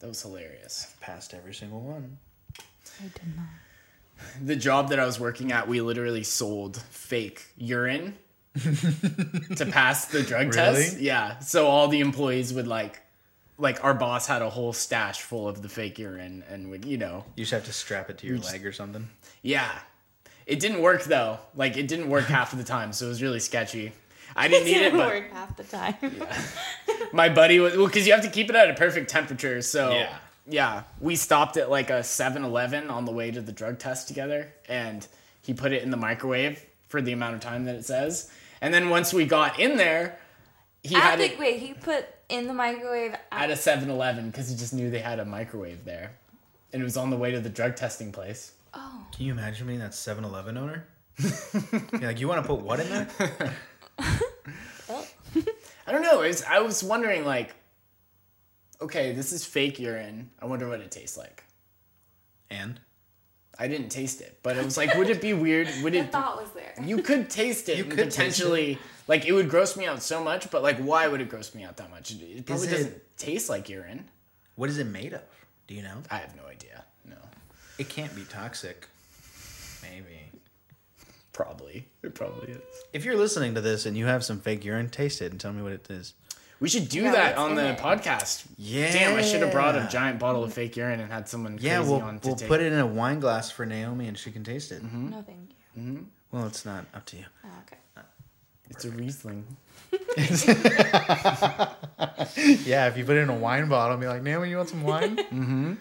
That 0.01 0.07
was 0.09 0.23
hilarious. 0.23 0.95
Passed 1.01 1.35
every 1.35 1.53
single 1.55 1.81
one. 1.81 2.19
I 2.59 3.05
did 3.05 3.37
not 3.37 3.47
The 4.45 4.57
job 4.57 4.91
that 4.91 4.99
I 5.01 5.05
was 5.07 5.19
working 5.19 5.51
at, 5.53 5.67
we 5.67 5.81
literally 5.81 6.23
sold 6.25 6.77
fake 6.91 7.47
urine 7.57 8.17
to 8.55 9.67
pass 9.71 10.07
the 10.07 10.23
drug 10.23 10.53
test. 10.53 10.93
Really? 10.95 11.05
Yeah. 11.07 11.39
So 11.41 11.67
all 11.67 11.89
the 11.89 12.01
employees 12.01 12.53
would 12.53 12.67
like 12.67 13.01
like 13.59 13.83
our 13.85 13.93
boss 13.95 14.27
had 14.27 14.41
a 14.43 14.49
whole 14.51 14.73
stash 14.73 15.21
full 15.21 15.47
of 15.47 15.61
the 15.63 15.69
fake 15.69 15.99
urine 15.99 16.43
and 16.51 16.71
would, 16.71 16.85
you 16.87 16.97
know, 16.97 17.25
You 17.37 17.45
just 17.45 17.53
have 17.53 17.65
to 17.67 17.73
strap 17.75 18.09
it 18.09 18.19
to 18.19 18.27
your 18.27 18.39
just- 18.39 18.53
leg 18.53 18.65
or 18.67 18.73
something. 18.73 19.09
yeah. 19.43 19.71
It 20.51 20.59
didn't 20.61 20.83
work 20.83 21.05
though. 21.05 21.39
Like 21.55 21.77
it 21.77 21.87
didn't 21.89 22.11
work 22.11 22.25
half 22.25 22.53
of 22.53 22.59
the 22.59 22.65
time, 22.65 22.93
so 22.93 23.07
it 23.07 23.09
was 23.09 23.23
really 23.23 23.41
sketchy. 23.41 23.93
I 24.37 24.49
didn't 24.49 24.65
need 24.67 24.77
it, 24.77 24.81
didn't 24.81 24.99
but 24.99 25.09
work 25.09 25.33
half 25.33 25.57
the 25.57 25.65
time 25.65 25.97
my 27.13 27.29
buddy 27.29 27.59
was 27.59 27.77
well 27.77 27.87
because 27.87 28.07
you 28.07 28.13
have 28.13 28.23
to 28.23 28.31
keep 28.31 28.49
it 28.51 28.57
at 28.57 28.71
a 28.71 28.75
perfect 28.75 29.11
temperature. 29.11 29.63
So 29.63 29.93
Yeah. 29.93 30.17
yeah, 30.49 30.83
we 31.01 31.17
stopped 31.17 31.57
at 31.57 31.71
like 31.71 31.91
a 31.91 32.01
7-Eleven 32.01 32.91
on 32.91 33.05
the 33.05 33.13
way 33.13 33.31
to 33.31 33.41
the 33.41 33.53
drug 33.53 33.79
test 33.79 34.09
together, 34.09 34.53
and 34.69 35.07
he 35.43 35.55
put 35.55 35.73
it 35.73 35.83
in 35.83 35.91
the 35.91 35.97
microwave 35.97 36.65
for 36.89 37.01
the 37.01 37.13
amount 37.13 37.35
of 37.35 37.41
time 37.41 37.65
that 37.65 37.75
it 37.75 37.85
says. 37.85 38.31
And 38.61 38.73
then 38.75 38.89
once 38.91 39.13
we 39.13 39.27
got 39.27 39.59
in 39.59 39.77
there, 39.77 40.19
he 40.83 40.95
At 40.97 41.03
had 41.03 41.19
the, 41.19 41.33
it 41.33 41.39
wait, 41.39 41.61
he 41.61 41.75
put 41.75 42.07
in 42.29 42.47
the 42.47 42.55
microwave 42.55 43.15
at 43.33 43.51
a 43.51 43.55
7-Eleven 43.55 44.31
because 44.31 44.49
he 44.49 44.57
just 44.57 44.73
knew 44.75 44.91
they 44.91 45.01
had 45.01 45.19
a 45.19 45.25
microwave 45.25 45.85
there, 45.85 46.13
and 46.73 46.81
it 46.83 46.85
was 46.85 46.97
on 46.97 47.11
the 47.11 47.17
way 47.17 47.31
to 47.33 47.41
the 47.41 47.51
drug 47.51 47.77
testing 47.77 48.13
place. 48.13 48.53
Oh, 48.75 49.07
Can 49.15 49.27
you 49.27 49.33
imagine 49.33 49.67
being 49.67 49.81
that 49.81 49.95
7 49.95 50.23
Eleven 50.25 50.57
owner? 50.57 50.87
You're 51.19 52.01
like, 52.03 52.21
you 52.21 52.29
want 52.29 52.43
to 52.43 52.47
put 52.49 52.61
what 52.61 52.81
in 52.81 52.89
there? 52.89 53.09
I 55.87 55.93
don't 55.93 56.03
know. 56.03 56.21
It's, 56.23 56.43
I 56.45 56.61
was 56.61 56.83
wondering 56.83 57.25
like, 57.25 57.55
okay, 58.81 59.13
this 59.13 59.33
is 59.33 59.45
fake 59.45 59.79
urine. 59.79 60.31
I 60.41 60.47
wonder 60.47 60.69
what 60.69 60.81
it 60.81 60.91
tastes 60.91 61.17
like. 61.17 61.45
And? 62.51 62.81
I 63.59 63.69
didn't 63.69 63.91
taste 63.91 64.21
it, 64.23 64.39
but 64.43 64.57
it 64.57 64.65
was 64.65 64.77
like, 64.79 64.95
would 64.95 65.11
it 65.11 65.21
be 65.21 65.35
weird? 65.35 65.69
Would 65.83 65.93
the 65.93 65.99
it? 65.99 66.13
thought 66.13 66.41
was 66.41 66.51
there. 66.53 66.73
You 66.83 67.03
could 67.03 67.29
taste 67.29 67.69
it. 67.69 67.77
You 67.77 67.83
and 67.85 67.93
could 67.93 68.05
taste 68.11 68.17
potentially 68.17 68.79
like 69.07 69.27
it 69.27 69.33
would 69.33 69.51
gross 69.51 69.77
me 69.77 69.85
out 69.87 70.03
so 70.03 70.25
much, 70.25 70.51
but 70.51 70.63
like, 70.63 70.79
why 70.79 71.07
would 71.09 71.21
it 71.21 71.29
gross 71.29 71.55
me 71.55 71.63
out 71.65 71.77
that 71.77 71.91
much? 71.91 72.11
It- 72.13 72.23
It 72.23 72.47
probably 72.47 72.69
it- 72.69 72.71
doesn't 72.71 73.03
taste 73.19 73.51
like 73.51 73.69
urine. 73.69 74.09
What 74.55 74.71
is 74.71 74.79
it 74.79 74.87
made 74.87 75.13
of? 75.13 75.21
Do 75.67 75.75
you 75.75 75.83
know? 75.83 75.99
I 76.11 76.17
have 76.19 76.35
no 76.37 76.47
idea. 76.47 76.85
No, 77.81 77.87
It 77.87 77.89
can't 77.89 78.15
be 78.15 78.25
toxic. 78.25 78.87
Maybe. 79.83 80.31
probably 81.33 81.89
it 82.03 82.15
probably 82.15 82.53
is. 82.53 82.59
If 82.93 83.05
you're 83.07 83.17
listening 83.17 83.55
to 83.55 83.61
this 83.63 83.87
and 83.87 83.97
you 83.97 84.07
have 84.07 84.23
some 84.25 84.41
fake 84.41 84.65
urine, 84.65 84.89
taste 84.91 85.23
it 85.23 85.33
and 85.33 85.41
tell 85.41 85.53
me 85.53 85.63
what 85.63 85.73
it 85.73 85.89
is. 85.91 86.13
We 86.61 86.69
should 86.69 86.91
do 86.91 87.03
Yeah, 87.05 87.13
that 87.13 87.39
on 87.39 87.55
the 87.55 87.71
it? 87.71 87.79
podcast. 87.79 88.45
Yeah. 88.59 88.93
Damn, 88.93 89.17
I 89.19 89.23
should 89.23 89.41
have 89.41 89.51
brought 89.53 89.77
a 89.77 89.89
giant 89.91 90.19
bottle 90.19 90.45
of 90.45 90.53
fake 90.53 90.77
urine 90.77 91.01
and 91.01 91.11
had 91.11 91.27
someone 91.29 91.55
crazy 91.55 91.69
Yeah, 91.69 91.81
we'll, 91.81 92.03
on 92.03 92.19
to 92.21 92.29
we'll 92.29 92.37
take. 92.37 92.49
put 92.49 92.61
it 92.61 92.71
in 92.73 92.79
a 92.79 92.87
wine 92.87 93.19
glass 93.21 93.51
for 93.51 93.65
Naomi 93.65 94.09
and 94.09 94.19
she 94.19 94.31
can 94.31 94.45
taste 94.45 94.71
it. 94.71 94.83
Mm-hmm. 94.85 95.09
No, 95.11 95.23
thank 95.23 95.39
you. 95.77 95.83
Mm-hmm. 95.83 96.03
Well, 96.33 96.47
it's 96.47 96.67
not 96.67 96.85
up 96.93 97.07
to 97.07 97.17
you. 97.17 97.25
Oh, 97.45 97.49
okay. 97.67 97.79
It's 98.69 98.85
a 98.85 98.91
Riesling. 98.91 99.45
Yeah, 102.65 102.87
if 102.89 102.97
you 102.97 103.05
put 103.05 103.17
it 103.17 103.21
in 103.21 103.31
a 103.31 103.35
wine 103.35 103.69
bottle 103.69 103.93
and 103.95 104.01
be 104.01 104.07
like, 104.07 104.23
Naomi, 104.23 104.51
you 104.51 104.57
want 104.57 104.69
some 104.69 104.83
wine? 104.83 105.17
Bad 105.17 105.33
name. 105.33 105.79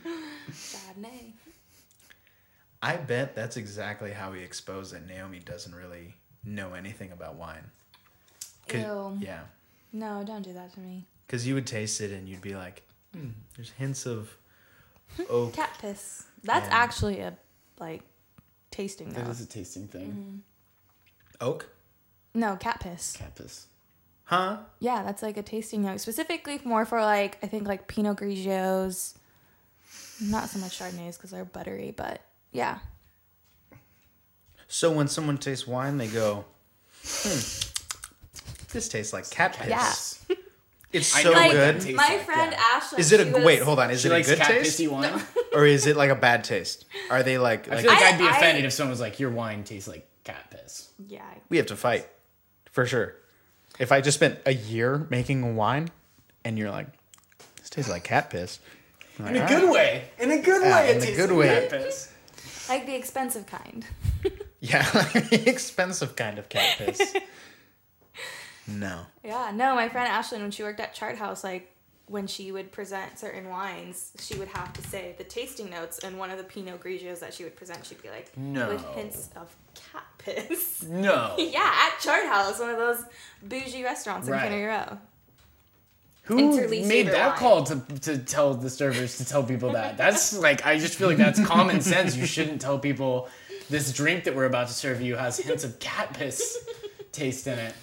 I 2.81 2.95
bet 2.95 3.35
that's 3.35 3.57
exactly 3.57 4.11
how 4.11 4.31
we 4.31 4.39
expose 4.41 4.91
that 4.91 5.05
Naomi 5.07 5.39
doesn't 5.39 5.73
really 5.75 6.15
know 6.45 6.73
anything 6.73 7.11
about 7.11 7.35
wine. 7.35 7.69
Ew. 8.73 9.17
Yeah. 9.21 9.41
No, 9.91 10.23
don't 10.25 10.43
do 10.43 10.53
that 10.53 10.73
to 10.75 10.79
me. 10.79 11.05
Because 11.27 11.45
you 11.47 11.55
would 11.55 11.67
taste 11.67 11.99
it 12.01 12.11
and 12.11 12.27
you'd 12.29 12.41
be 12.41 12.55
like, 12.55 12.83
hmm, 13.13 13.29
there's 13.55 13.71
hints 13.71 14.05
of 14.05 14.35
oak. 15.29 15.53
Cat 15.53 15.71
piss. 15.81 16.23
That's 16.43 16.67
Yeah. 16.67 16.75
actually 16.75 17.19
a 17.19 17.37
like 17.79 18.01
tasting 18.71 19.09
That 19.13 19.25
note. 19.25 19.31
is 19.31 19.41
a 19.41 19.45
tasting 19.45 19.87
thing. 19.87 20.43
Oak? 21.41 21.69
No, 22.33 22.55
cat 22.55 22.79
piss. 22.79 23.13
Cat 23.17 23.35
piss. 23.35 23.65
Huh? 24.25 24.57
Yeah, 24.79 25.01
that's 25.03 25.23
like 25.23 25.37
a 25.37 25.43
tasting 25.43 25.81
note. 25.81 25.99
Specifically 25.99 26.59
more 26.63 26.85
for 26.85 27.01
like 27.01 27.37
I 27.43 27.47
think 27.47 27.67
like 27.67 27.87
Pinot 27.87 28.17
Grigios. 28.17 29.15
Not 30.21 30.49
so 30.49 30.59
much 30.59 30.77
Chardonnays 30.79 31.17
because 31.17 31.31
they're 31.31 31.45
buttery, 31.45 31.91
but 31.95 32.21
yeah. 32.51 32.79
So 34.67 34.91
when 34.91 35.07
someone 35.07 35.37
tastes 35.37 35.65
wine, 35.67 35.97
they 35.97 36.07
go, 36.07 36.45
hmm, 37.03 37.29
this 38.71 38.87
tastes 38.89 39.13
like 39.13 39.29
cat 39.29 39.53
piss. 39.57 40.23
Yeah. 40.29 40.35
It's 40.91 41.15
I 41.15 41.21
so 41.21 41.29
know 41.29 41.37
like 41.37 41.47
what 41.49 41.53
that 41.57 41.73
good. 41.75 41.81
tastes 41.83 41.97
my 41.97 42.07
like, 42.15 42.21
friend 42.25 42.51
yeah. 42.51 42.63
Ashley. 42.73 42.99
Is 42.99 43.11
it 43.11 43.19
she 43.21 43.29
a 43.29 43.31
was- 43.35 43.43
wait? 43.45 43.61
Hold 43.61 43.77
on. 43.77 43.91
Is 43.91 44.01
She 44.01 44.07
it 44.07 44.11
a 44.11 44.13
likes 44.15 44.27
good 44.27 44.39
cat 44.39 44.47
taste, 44.47 44.79
pissy 44.79 44.87
wine. 44.89 45.21
or 45.53 45.63
is 45.67 45.85
it 45.85 45.95
like 45.95 46.09
a 46.09 46.15
bad 46.15 46.43
taste? 46.43 46.85
Are 47.11 47.21
they 47.21 47.37
like? 47.37 47.69
I 47.71 47.75
like 47.75 47.81
feel 47.83 47.91
like 47.93 48.01
I- 48.01 48.07
I, 48.07 48.11
would 48.13 48.17
be 48.17 48.27
I- 48.27 48.35
offended 48.35 48.65
if 48.65 48.73
someone 48.73 48.89
was 48.89 48.99
like, 48.99 49.19
"Your 49.19 49.29
wine 49.29 49.63
tastes 49.63 49.87
like 49.87 50.09
cat 50.23 50.49
piss." 50.49 50.89
Yeah. 51.07 51.21
we 51.49 51.57
have 51.57 51.67
to 51.67 51.75
fight 51.75 52.07
for 52.71 52.87
sure. 52.87 53.13
If 53.77 53.91
I 53.91 54.01
just 54.01 54.17
spent 54.17 54.39
a 54.47 54.51
year 54.55 55.05
making 55.11 55.55
wine, 55.55 55.89
and 56.43 56.57
you're 56.57 56.71
like, 56.71 56.87
this 57.57 57.69
tastes 57.69 57.91
like 57.91 58.03
cat 58.03 58.31
piss. 58.31 58.57
I'm 59.19 59.25
like, 59.25 59.35
In 59.35 59.41
a 59.41 59.43
"All 59.43 59.47
good 59.47 59.63
right." 59.65 59.71
way. 59.73 60.03
In 60.17 60.31
a 60.31 60.41
good 60.41 60.63
Yeah, 60.63 60.75
way. 60.75 60.89
in 60.89 60.97
it 60.97 61.03
a 61.03 61.05
tastes 61.05 61.17
good 61.17 61.29
like 61.29 61.37
way. 61.39 61.47
Cat 61.47 61.69
piss. 61.69 62.08
Like 62.69 62.85
the 62.85 62.95
expensive 62.95 63.45
kind. 63.47 63.85
Yeah, 64.61 64.83
the 64.91 65.43
expensive 65.49 66.17
kind 66.17 66.37
of 66.37 66.49
cat 66.49 66.75
piss. 66.79 67.15
no. 68.67 69.01
Yeah, 69.23 69.51
no, 69.53 69.73
my 69.75 69.87
friend 69.87 70.09
Ashlyn, 70.11 70.41
when 70.41 70.51
she 70.51 70.63
worked 70.63 70.79
at 70.81 70.93
Chart 70.93 71.15
House, 71.17 71.43
like 71.45 71.73
when 72.07 72.27
she 72.27 72.51
would 72.51 72.71
present 72.71 73.17
certain 73.17 73.47
wines, 73.49 74.11
she 74.19 74.35
would 74.35 74.47
have 74.49 74.73
to 74.73 74.81
say 74.81 75.15
the 75.17 75.23
tasting 75.23 75.69
notes, 75.69 75.99
and 75.99 76.17
one 76.19 76.29
of 76.29 76.37
the 76.37 76.43
Pinot 76.43 76.81
Grigios 76.81 77.19
that 77.19 77.33
she 77.33 77.43
would 77.45 77.55
present, 77.55 77.85
she'd 77.85 78.01
be 78.01 78.09
like, 78.09 78.35
No. 78.37 78.67
with 78.69 78.83
hints 78.95 79.29
of 79.35 79.55
cat 79.75 80.03
piss. 80.17 80.83
No. 80.83 81.35
yeah, 81.37 81.71
at 81.87 81.99
Chart 82.01 82.25
House, 82.25 82.59
one 82.59 82.69
of 82.71 82.77
those 82.77 83.03
bougie 83.43 83.83
restaurants 83.83 84.27
in 84.27 84.33
Right. 84.33 84.43
Cannery 84.49 84.65
Row. 84.65 84.97
Who 86.29 86.37
Interleaf 86.37 86.87
made 86.87 87.07
that 87.07 87.29
wine. 87.31 87.37
call 87.37 87.63
to, 87.65 87.81
to 88.01 88.17
tell 88.19 88.53
the 88.53 88.69
servers 88.69 89.17
to 89.17 89.25
tell 89.25 89.43
people 89.43 89.73
that? 89.73 89.97
That's 89.97 90.37
like 90.37 90.65
I 90.65 90.77
just 90.79 90.95
feel 90.95 91.07
like 91.09 91.17
that's 91.17 91.43
common 91.45 91.81
sense. 91.81 92.15
You 92.15 92.25
shouldn't 92.25 92.61
tell 92.61 92.79
people 92.79 93.27
this 93.69 93.91
drink 93.91 94.23
that 94.23 94.35
we're 94.35 94.45
about 94.45 94.67
to 94.67 94.73
serve 94.73 95.01
you 95.01 95.15
has 95.15 95.37
hints 95.37 95.63
of 95.63 95.79
cat 95.79 96.13
piss 96.13 96.57
taste 97.11 97.45
in 97.47 97.59
it. 97.59 97.73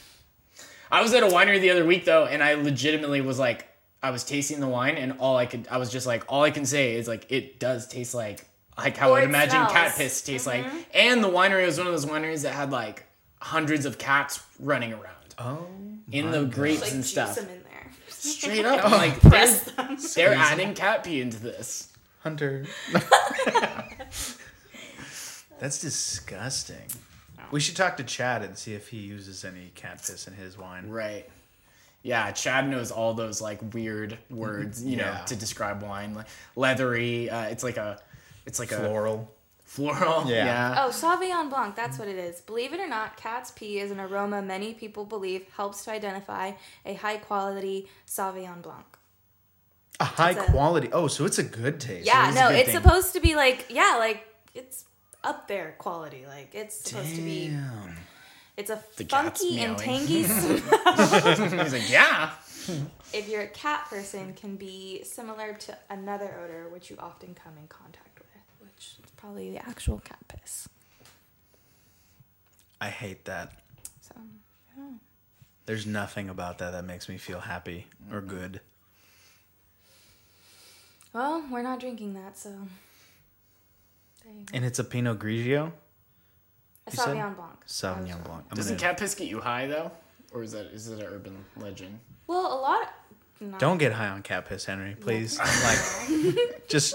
I 0.90 1.02
was 1.02 1.12
at 1.14 1.22
a 1.22 1.26
winery 1.26 1.60
the 1.60 1.70
other 1.70 1.84
week 1.84 2.04
though, 2.04 2.24
and 2.26 2.42
I 2.42 2.54
legitimately 2.54 3.20
was 3.20 3.38
like, 3.38 3.66
I 4.02 4.10
was 4.10 4.22
tasting 4.24 4.60
the 4.60 4.68
wine, 4.68 4.96
and 4.96 5.14
all 5.18 5.36
I 5.36 5.46
could, 5.46 5.66
I 5.70 5.78
was 5.78 5.90
just 5.90 6.06
like, 6.06 6.24
all 6.28 6.42
I 6.44 6.50
can 6.52 6.64
say 6.64 6.94
is 6.94 7.08
like, 7.08 7.26
it 7.30 7.58
does 7.58 7.88
taste 7.88 8.14
like 8.14 8.46
like 8.78 8.96
how 8.96 9.10
Or 9.12 9.18
I'd 9.18 9.24
it 9.24 9.28
imagine 9.30 9.60
cat 9.66 9.70
smells. 9.70 9.92
Mm-hmm. 9.92 10.02
piss 10.02 10.22
tastes 10.22 10.46
like. 10.46 10.66
And 10.94 11.24
the 11.24 11.28
winery 11.28 11.66
was 11.66 11.78
one 11.78 11.86
of 11.88 11.92
those 11.92 12.06
wineries 12.06 12.42
that 12.42 12.52
had 12.52 12.70
like 12.70 13.06
hundreds 13.40 13.84
of 13.86 13.98
cats 13.98 14.40
running 14.60 14.92
around 14.92 15.34
Oh. 15.38 15.66
in 16.12 16.30
the 16.30 16.44
grapes 16.44 16.82
Like 16.82 16.92
and 16.92 17.02
juice 17.02 17.10
stuff. 17.10 17.38
Them 18.42 18.50
in 18.50 18.62
there. 18.62 18.72
Straight 18.72 18.78
up, 18.80 18.84
I'm 18.84 18.90
like 18.92 19.20
Press 19.20 19.62
they're, 19.64 19.86
them. 19.86 19.96
they're 20.14 20.34
adding 20.34 20.74
cat 20.74 21.04
pee 21.04 21.20
into 21.20 21.38
this. 21.38 21.92
Hunter. 22.22 22.64
That's 25.58 25.80
disgusting. 25.80 26.76
We 27.50 27.60
should 27.60 27.76
talk 27.76 27.96
to 27.98 28.04
Chad 28.04 28.42
and 28.42 28.58
see 28.58 28.74
if 28.74 28.88
he 28.88 28.98
uses 28.98 29.44
any 29.44 29.70
cat 29.74 29.98
piss 30.04 30.26
in 30.26 30.34
his 30.34 30.58
wine. 30.58 30.88
Right. 30.88 31.28
Yeah, 32.02 32.30
Chad 32.32 32.68
knows 32.68 32.90
all 32.90 33.14
those 33.14 33.40
like 33.40 33.60
weird 33.74 34.18
words, 34.30 34.84
you 34.84 34.96
know, 34.96 35.04
Yeah. 35.04 35.24
to 35.24 35.36
describe 35.36 35.82
wine. 35.82 36.14
Like 36.14 36.26
leathery. 36.56 37.30
Uh, 37.30 37.44
it's 37.44 37.62
like 37.64 37.76
a, 37.76 38.00
it's 38.44 38.58
like 38.58 38.72
a 38.72 38.76
Floral. 38.76 39.30
Floral. 39.76 40.28
Yeah. 40.28 40.44
Yeah. 40.46 40.84
Oh, 40.84 40.88
Sauvignon 40.90 41.48
Blanc, 41.50 41.74
that's 41.76 41.98
what 41.98 42.08
it 42.08 42.16
is. 42.16 42.40
Believe 42.40 42.72
it 42.72 42.80
or 42.80 42.88
not, 42.88 43.16
cat's 43.16 43.50
pee 43.50 43.78
is 43.78 43.90
an 43.90 44.00
aroma 44.00 44.42
many 44.42 44.74
people 44.74 45.04
believe 45.04 45.44
helps 45.56 45.84
to 45.84 45.90
identify 45.92 46.52
a 46.84 46.94
high 46.94 47.18
quality 47.18 47.88
Sauvignon 48.06 48.62
Blanc. 48.62 48.86
A 50.00 50.04
high 50.04 50.32
a- 50.32 50.44
quality. 50.50 50.88
Oh, 50.92 51.06
so 51.06 51.24
it's 51.24 51.38
a 51.38 51.42
good 51.42 51.80
taste. 51.80 52.06
Yeah, 52.06 52.28
is 52.30 52.36
a 52.36 52.38
no, 52.40 52.48
it's 52.50 52.70
thing. 52.72 52.82
supposed 52.82 53.12
to 53.14 53.20
be 53.20 53.34
like, 53.34 53.66
yeah, 53.70 53.96
like 53.98 54.26
it's 54.54 54.84
up 55.24 55.48
there 55.48 55.74
quality. 55.78 56.24
Like 56.26 56.50
it's 56.54 56.76
supposed 56.88 57.14
to 57.14 57.22
be, 57.22 57.48
Damn. 57.48 57.96
it's 58.56 58.70
a 58.70 58.82
The 58.96 59.04
funky 59.06 59.60
and 59.60 59.76
tangy 59.78 60.22
smell. 60.24 60.58
He's 61.64 61.72
like, 61.72 61.90
yeah. 61.90 62.30
if 63.14 63.28
you're 63.28 63.42
a 63.42 63.48
cat 63.48 63.86
person, 63.88 64.34
can 64.34 64.56
be 64.56 65.02
similar 65.04 65.54
to 65.54 65.76
another 65.88 66.40
odor 66.44 66.68
which 66.70 66.90
you 66.90 66.96
often 66.98 67.34
come 67.34 67.52
in 67.60 67.66
contact 67.68 68.04
with, 68.04 68.04
which 68.04 68.05
is 68.05 68.05
probably 69.26 69.50
the 69.50 69.58
actual 69.68 69.98
cat 69.98 70.18
piss. 70.28 70.68
I 72.80 72.90
hate 72.90 73.24
that. 73.24 73.52
So, 74.00 74.14
There's 75.64 75.84
nothing 75.84 76.28
about 76.28 76.58
that 76.58 76.70
that 76.72 76.84
makes 76.84 77.08
me 77.08 77.16
feel 77.18 77.40
happy 77.40 77.86
or 78.12 78.20
good. 78.20 78.60
well, 81.12 81.44
we're 81.50 81.62
not 81.62 81.80
drinking 81.80 82.14
that, 82.14 82.38
so. 82.38 82.50
There 84.22 84.32
you 84.32 84.40
go. 84.44 84.50
And 84.54 84.64
it's 84.64 84.78
a 84.78 84.84
Pinot 84.84 85.18
Grigio. 85.18 85.72
A 86.86 86.90
you 86.92 86.96
said? 86.96 87.14
Blanc. 87.14 87.36
Sauvignon 87.66 88.22
Blanc. 88.22 88.44
I'm 88.50 88.56
Doesn't 88.56 88.76
gonna- 88.76 88.90
cat 88.90 88.98
piss 89.00 89.14
get 89.16 89.26
you 89.26 89.40
high 89.40 89.66
though, 89.66 89.90
or 90.32 90.44
is 90.44 90.52
that 90.52 90.66
is 90.66 90.86
it 90.88 91.00
an 91.00 91.04
urban 91.06 91.44
legend? 91.56 91.98
Well, 92.28 92.46
a 92.46 92.58
lot. 92.60 92.94
no. 93.40 93.58
Don't 93.58 93.78
get 93.78 93.92
high 93.92 94.08
on 94.08 94.22
cat 94.22 94.46
piss, 94.46 94.66
Henry. 94.66 94.94
Please. 95.00 95.36
like, 95.40 96.68
just 96.68 96.94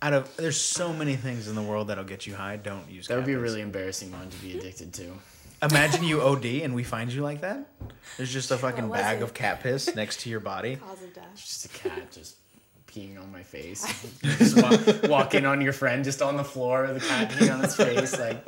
out 0.00 0.12
of 0.12 0.36
there's 0.36 0.60
so 0.60 0.92
many 0.92 1.16
things 1.16 1.48
in 1.48 1.54
the 1.54 1.62
world 1.62 1.88
that'll 1.88 2.04
get 2.04 2.26
you 2.26 2.34
high. 2.34 2.56
Don't 2.56 2.88
use. 2.90 3.08
That 3.08 3.16
would 3.16 3.26
be 3.26 3.32
a 3.34 3.38
really 3.38 3.60
embarrassing 3.60 4.12
one 4.12 4.30
to 4.30 4.36
be 4.38 4.56
addicted 4.56 4.92
to. 4.94 5.12
Imagine 5.60 6.04
you 6.04 6.20
OD 6.22 6.44
and 6.44 6.74
we 6.74 6.84
find 6.84 7.12
you 7.12 7.22
like 7.22 7.40
that. 7.40 7.66
There's 8.16 8.32
just 8.32 8.50
a 8.52 8.56
fucking 8.56 8.88
bag 8.90 9.18
it? 9.18 9.24
of 9.24 9.34
cat 9.34 9.60
piss 9.60 9.92
next 9.96 10.20
to 10.20 10.30
your 10.30 10.40
body. 10.40 10.76
Cause 10.86 11.02
of 11.02 11.14
death. 11.14 11.34
Just 11.34 11.64
a 11.64 11.68
cat 11.68 12.12
just 12.12 12.36
peeing 12.86 13.20
on 13.20 13.32
my 13.32 13.42
face. 13.42 13.84
just 14.22 14.56
walk, 14.62 15.10
walk 15.10 15.34
in 15.34 15.44
on 15.44 15.60
your 15.60 15.72
friend 15.72 16.04
just 16.04 16.22
on 16.22 16.36
the 16.36 16.44
floor 16.44 16.82
with 16.86 17.02
a 17.02 17.06
cat 17.06 17.30
peeing 17.30 17.52
on 17.52 17.60
his 17.60 17.74
face. 17.74 18.16
Like, 18.18 18.46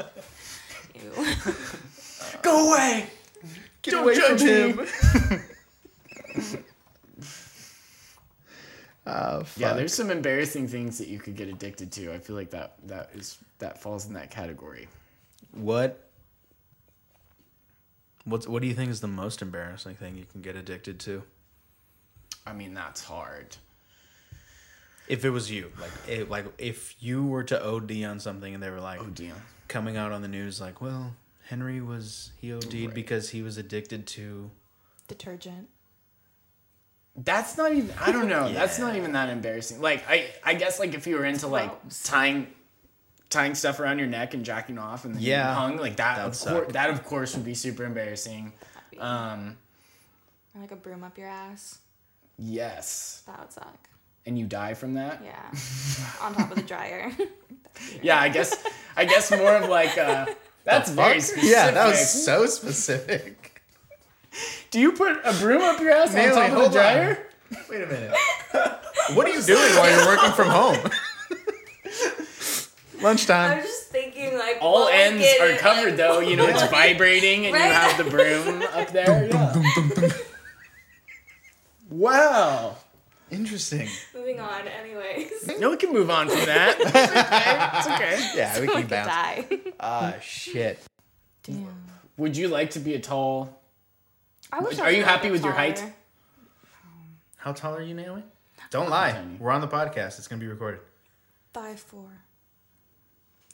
Ew. 0.94 1.24
go 2.42 2.70
away. 2.70 3.06
Get 3.82 3.90
Don't 3.92 4.04
away 4.04 4.14
judge 4.14 4.38
from 4.38 4.46
me. 4.48 5.36
him. 6.46 6.64
Oh, 9.06 9.44
Yeah, 9.56 9.72
there's 9.72 9.94
some 9.94 10.10
embarrassing 10.10 10.68
things 10.68 10.98
that 10.98 11.08
you 11.08 11.18
could 11.18 11.34
get 11.36 11.48
addicted 11.48 11.90
to. 11.92 12.12
I 12.12 12.18
feel 12.18 12.36
like 12.36 12.50
that 12.50 12.74
that 12.86 13.10
is 13.14 13.38
that 13.58 13.80
falls 13.80 14.06
in 14.06 14.12
that 14.14 14.30
category. 14.30 14.88
What? 15.52 16.06
What's 18.24 18.46
what 18.46 18.60
do 18.62 18.68
you 18.68 18.74
think 18.74 18.90
is 18.90 19.00
the 19.00 19.08
most 19.08 19.40
embarrassing 19.42 19.94
thing 19.96 20.16
you 20.16 20.26
can 20.30 20.42
get 20.42 20.54
addicted 20.56 21.00
to? 21.00 21.22
I 22.46 22.52
mean, 22.52 22.74
that's 22.74 23.02
hard. 23.02 23.56
If 25.08 25.24
it 25.24 25.30
was 25.30 25.50
you, 25.50 25.72
like, 25.80 25.90
it, 26.08 26.30
like 26.30 26.44
if 26.58 26.94
you 27.02 27.24
were 27.26 27.42
to 27.44 27.64
OD 27.66 28.04
on 28.04 28.20
something 28.20 28.54
and 28.54 28.62
they 28.62 28.70
were 28.70 28.80
like 28.80 29.00
Oh, 29.00 29.06
damn. 29.06 29.34
coming 29.66 29.96
out 29.96 30.12
on 30.12 30.22
the 30.22 30.28
news, 30.28 30.60
like, 30.60 30.80
well, 30.80 31.14
Henry 31.48 31.80
was 31.80 32.30
he 32.40 32.52
OD'd 32.52 32.72
Right. 32.72 32.94
because 32.94 33.30
he 33.30 33.42
was 33.42 33.56
addicted 33.56 34.06
to. 34.08 34.50
Detergent. 35.08 35.68
That's 37.16 37.56
not 37.58 37.72
even. 37.72 37.92
I 38.00 38.12
don't 38.12 38.28
know. 38.28 38.52
That's 38.52 38.78
not 38.78 38.96
even 38.96 39.12
that 39.12 39.28
embarrassing. 39.28 39.80
Like 39.80 40.04
I, 40.08 40.26
I 40.44 40.54
guess 40.54 40.78
like 40.78 40.94
if 40.94 41.06
you 41.06 41.16
were 41.16 41.24
into 41.24 41.46
like 41.48 41.70
tying, 42.04 42.46
tying 43.28 43.54
stuff 43.54 43.80
around 43.80 43.98
your 43.98 44.08
neck 44.08 44.32
and 44.34 44.44
jacking 44.44 44.78
off 44.78 45.04
and 45.04 45.14
then 45.14 45.22
Yeah. 45.22 45.48
yeah, 45.48 45.54
hung 45.54 45.76
like 45.76 45.96
that. 45.96 46.16
That 46.16 46.26
of 46.26 46.38
course, 46.38 46.38
suck. 46.64 46.72
that 46.72 46.90
of 46.90 47.04
course 47.04 47.34
would 47.34 47.44
be 47.44 47.54
super 47.54 47.84
embarrassing. 47.84 48.52
Um, 48.98 49.56
or 50.54 50.60
like 50.62 50.70
a 50.72 50.76
broom 50.76 51.04
up 51.04 51.16
your 51.18 51.28
ass. 51.28 51.78
yes, 52.38 53.22
That 53.26 53.38
would 53.40 53.52
suck. 53.52 53.88
and 54.26 54.38
you 54.38 54.46
die 54.46 54.74
from 54.74 54.94
that. 54.94 55.22
Yeah. 55.24 55.50
On 56.22 56.34
top 56.34 56.50
of 56.50 56.56
the 56.56 56.62
dryer. 56.62 57.10
Yeah, 58.02 58.18
I 58.20 58.28
guess. 58.28 58.54
I 58.96 59.04
guess 59.04 59.30
more 59.30 59.54
of 59.54 59.68
like. 59.70 59.96
Uh, 59.96 60.26
that's 60.64 60.90
very 60.90 61.20
specific. 61.20 61.50
Yeah, 61.50 61.70
that 61.70 61.86
was 61.86 62.24
so 62.24 62.44
specific. 62.46 63.49
Do 64.70 64.78
you 64.80 64.92
put 64.92 65.18
a 65.24 65.32
broom 65.40 65.62
up 65.62 65.80
your 65.80 65.90
ass 65.92 66.10
on 66.10 66.14
Naomi, 66.16 66.34
top 66.34 66.44
of 66.44 66.50
the 66.52 66.56
hold 66.60 66.72
dryer? 66.72 67.26
Wait 67.68 67.82
a 67.82 67.86
minute. 67.86 68.14
what 69.14 69.26
are 69.26 69.30
you 69.34 69.42
doing 69.42 69.72
while 69.76 69.90
you're 69.90 70.06
working 70.06 70.32
from 70.32 70.48
home? 70.48 70.78
Lunchtime. 73.02 73.58
I'm 73.58 73.62
just 73.64 73.88
thinking 73.88 74.36
like 74.38 74.58
All 74.60 74.82
what 74.84 74.94
ends 74.94 75.24
are 75.40 75.46
it, 75.48 75.58
covered 75.58 75.86
like- 75.88 75.96
though. 75.96 76.20
You 76.20 76.36
know, 76.36 76.46
it's 76.46 76.62
vibrating 76.70 77.46
and 77.46 77.54
Right. 77.54 77.66
you 77.68 77.72
have 77.72 77.96
the 77.96 78.04
broom 78.04 78.62
up 78.62 78.88
there. 78.92 79.26
Yeah. 79.28 80.10
Wow. 81.88 82.76
Interesting. 83.30 83.88
Moving 84.14 84.40
on, 84.40 84.62
anyways. 84.66 85.58
No, 85.58 85.70
we 85.70 85.76
can 85.76 85.92
move 85.92 86.10
on 86.10 86.28
from 86.28 86.44
that. 86.46 86.76
It's 86.80 87.86
okay. 87.86 88.14
It's 88.14 88.32
okay. 88.32 88.32
Yeah, 88.36 88.60
we 88.60 88.66
can 88.68 88.86
bounce. 88.86 89.06
die. 89.08 89.46
Ah, 89.78 90.14
shit. 90.20 90.82
Damn. 91.44 91.68
Would 92.16 92.36
you 92.36 92.48
like 92.48 92.70
to 92.70 92.80
be 92.80 92.94
a 92.94 93.00
tall? 93.00 93.59
I 94.52 94.60
wish 94.60 94.78
I 94.78 94.82
Are 94.82 94.86
was 94.86 94.96
you 94.96 95.04
happy 95.04 95.30
little 95.30 95.32
with 95.32 95.44
your 95.44 95.52
height? 95.52 95.84
How 97.36 97.52
tall 97.52 97.74
are 97.76 97.82
you, 97.82 97.94
Naomi? 97.94 98.22
Don't 98.70 98.90
lie. 98.90 99.18
We're 99.38 99.50
on 99.50 99.60
the 99.60 99.68
podcast. 99.68 100.18
It's 100.18 100.28
gonna 100.28 100.40
be 100.40 100.46
recorded. 100.46 100.80
Five 101.52 101.80
four. 101.80 102.22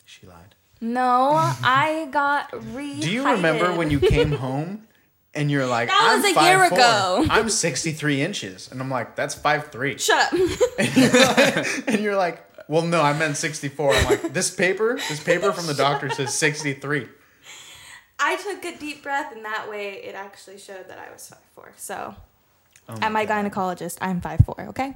She 0.04 0.26
lied. 0.26 0.54
No, 0.80 1.30
I 1.35 2.09
got 2.11 2.50
re. 2.74 3.00
Do 3.00 3.11
you 3.11 3.26
remember 3.28 3.74
when 3.74 3.90
you 3.90 3.98
came 4.00 4.32
home 4.46 4.87
and 5.35 5.50
you're 5.50 5.66
like, 5.66 5.88
That 5.88 6.12
I'm 6.16 6.22
was 6.22 6.37
a 6.37 6.44
year 6.44 6.59
5'4". 6.59 6.72
ago. 6.72 7.26
I'm 7.30 7.48
63 7.48 8.20
inches. 8.22 8.70
And 8.70 8.80
I'm 8.80 8.90
like, 8.90 9.16
that's 9.16 9.35
five 9.35 9.68
three. 9.70 9.98
Shut 9.98 10.32
up. 10.32 10.32
and 11.88 12.00
you're 12.00 12.16
like, 12.16 12.42
well, 12.68 12.82
no, 12.82 13.00
I 13.00 13.12
meant 13.16 13.37
64. 13.37 13.94
I'm 13.94 14.04
like, 14.06 14.32
this 14.32 14.50
paper, 14.50 14.96
this 15.09 15.22
paper 15.22 15.52
from 15.52 15.66
the 15.66 15.74
doctor 15.74 16.11
says 16.11 16.35
63. 16.35 17.09
I 18.18 18.37
took 18.37 18.64
a 18.64 18.76
deep 18.79 19.02
breath, 19.02 19.33
and 19.35 19.44
that 19.44 19.68
way 19.68 19.94
it 20.05 20.14
actually 20.14 20.59
showed 20.59 20.88
that 20.88 20.98
I 20.98 21.12
was 21.12 21.29
five 21.29 21.38
four. 21.55 21.72
So, 21.76 22.14
Oh 22.88 22.98
at 23.02 23.12
my 23.12 23.24
God. 23.24 23.44
gynecologist, 23.50 23.98
I'm 24.00 24.20
five 24.20 24.40
four. 24.44 24.61
Okay. 24.68 24.94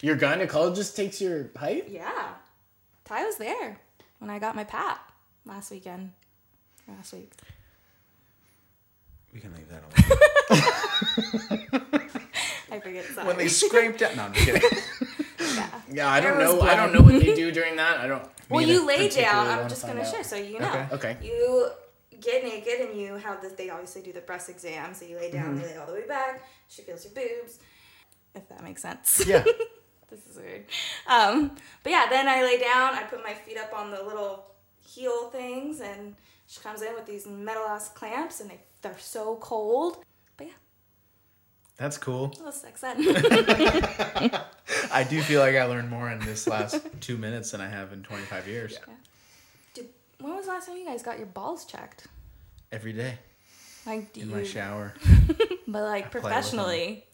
Your 0.00 0.16
gynecologist 0.16 0.96
takes 0.96 1.20
your 1.20 1.50
height? 1.56 1.88
Yeah, 1.88 2.28
Ty 3.04 3.24
was 3.26 3.36
there 3.36 3.80
when 4.18 4.30
I 4.30 4.38
got 4.38 4.54
my 4.56 4.64
pap 4.64 5.12
last 5.46 5.70
weekend. 5.70 6.12
Last 6.88 7.12
week. 7.14 7.32
We 9.32 9.40
can 9.40 9.52
leave 9.54 9.68
that 9.70 9.82
alone. 9.82 10.70
I 12.70 12.80
forget. 12.80 13.04
Sorry. 13.06 13.26
when 13.26 13.36
they 13.38 13.48
scraped 13.48 14.02
out. 14.02 14.16
No, 14.16 14.24
I'm 14.24 14.32
just 14.34 14.46
kidding. 14.46 14.62
yeah. 15.56 15.68
Yeah, 15.92 16.10
I 16.10 16.20
don't 16.20 16.36
was 16.38 16.54
know. 16.54 16.60
I 16.62 16.76
don't 16.76 16.92
know 16.92 17.00
what 17.00 17.20
they 17.20 17.34
do 17.34 17.50
during 17.50 17.76
that. 17.76 17.98
I 18.00 18.06
don't. 18.06 18.22
Well, 18.48 18.62
you 18.62 18.86
lay 18.86 19.08
down. 19.08 19.46
I'm 19.48 19.68
just 19.68 19.86
gonna 19.86 20.02
out. 20.02 20.06
share 20.08 20.22
so 20.24 20.36
you 20.36 20.58
know. 20.60 20.68
Okay. 20.68 20.86
Okay. 20.92 21.16
You 21.22 21.70
get 22.24 22.42
naked 22.44 22.80
and 22.88 22.98
you 23.00 23.14
have 23.16 23.40
this. 23.42 23.52
They 23.52 23.70
obviously 23.70 24.02
do 24.02 24.12
the 24.12 24.20
breast 24.20 24.48
exam, 24.48 24.94
so 24.94 25.04
you 25.04 25.16
lay 25.16 25.30
down, 25.30 25.54
Mm-hmm. 25.54 25.62
they 25.62 25.66
lay 25.72 25.76
all 25.76 25.86
the 25.86 25.92
way 25.92 26.06
back. 26.06 26.42
She 26.68 26.82
feels 26.82 27.04
your 27.04 27.14
boobs, 27.14 27.58
if 28.34 28.48
that 28.48 28.62
makes 28.64 28.82
sense. 28.82 29.22
Yeah. 29.26 29.42
this 30.10 30.20
is 30.30 30.36
weird. 30.36 30.64
Um, 31.06 31.56
but 31.82 31.90
yeah, 31.90 32.06
then 32.08 32.28
I 32.28 32.42
lay 32.42 32.58
down. 32.58 32.94
I 32.94 33.02
put 33.04 33.22
my 33.22 33.34
feet 33.34 33.58
up 33.58 33.72
on 33.78 33.90
the 33.90 34.02
little 34.02 34.46
heel 34.86 35.28
things, 35.30 35.80
and 35.80 36.14
she 36.46 36.60
comes 36.60 36.82
in 36.82 36.94
with 36.94 37.06
these 37.06 37.26
metal 37.26 37.64
ass 37.64 37.88
clamps, 37.88 38.40
and 38.40 38.50
they 38.50 38.60
they're 38.82 38.98
so 38.98 39.36
cold. 39.36 40.04
But 40.36 40.48
yeah, 40.48 40.52
That's 41.78 41.96
cool. 41.98 42.26
a 42.26 42.36
little 42.36 42.52
sex 42.52 42.84
ed. 42.84 42.96
I 44.92 45.04
do 45.04 45.20
feel 45.22 45.40
like 45.40 45.56
I 45.56 45.64
learned 45.64 45.88
more 45.90 46.10
in 46.10 46.18
this 46.20 46.46
last 46.46 46.80
two 47.00 47.16
minutes 47.16 47.50
than 47.52 47.60
I 47.60 47.68
have 47.68 47.92
in 47.92 48.02
25 48.02 48.46
years. 48.48 48.78
Dude, 49.74 49.88
when 50.20 50.36
was 50.36 50.44
the 50.46 50.52
last 50.52 50.66
time 50.68 50.76
you 50.76 50.84
guys 50.86 51.02
got 51.02 51.18
your 51.18 51.26
balls 51.28 51.64
checked? 51.64 52.06
Every 52.74 52.92
day 52.92 53.18
Like, 53.86 54.12
do 54.12 54.20
in 54.22 54.30
you? 54.30 54.34
my 54.36 54.42
shower. 54.42 54.94
But 55.66 55.82
like 55.84 56.04
with 56.04 56.12
them. 56.12 56.22
professionally. 56.22 57.04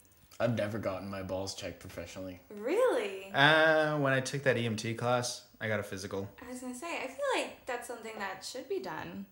I've 0.41 0.57
never 0.57 0.79
gotten 0.79 1.09
my 1.11 1.23
balls 1.23 1.55
checked 1.55 1.81
professionally. 1.81 2.41
Really? 2.57 3.31
Uh, 3.35 3.99
when 3.99 4.13
I 4.15 4.21
took 4.21 4.43
that 4.45 4.57
EMT 4.57 4.97
class, 4.99 5.43
I 5.61 5.69
got 5.69 5.81
a 5.81 5.83
physical. 5.83 6.29
I 6.45 6.51
was 6.51 6.61
gonna 6.61 6.75
say, 6.75 6.97
I 7.05 7.07
feel 7.07 7.25
like 7.37 7.65
that's 7.67 7.87
something 7.87 8.13
that 8.19 8.43
should 8.45 8.69
be 8.69 8.81
done. 8.81 9.27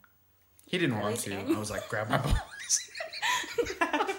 He 0.67 0.77
didn't 0.79 0.97
At 0.97 1.03
want 1.03 1.17
to. 1.21 1.33
annual. 1.35 1.57
I 1.57 1.59
was 1.61 1.71
like, 1.71 1.89
grab 1.89 2.11
my 2.11 2.19
balls. 2.19 2.37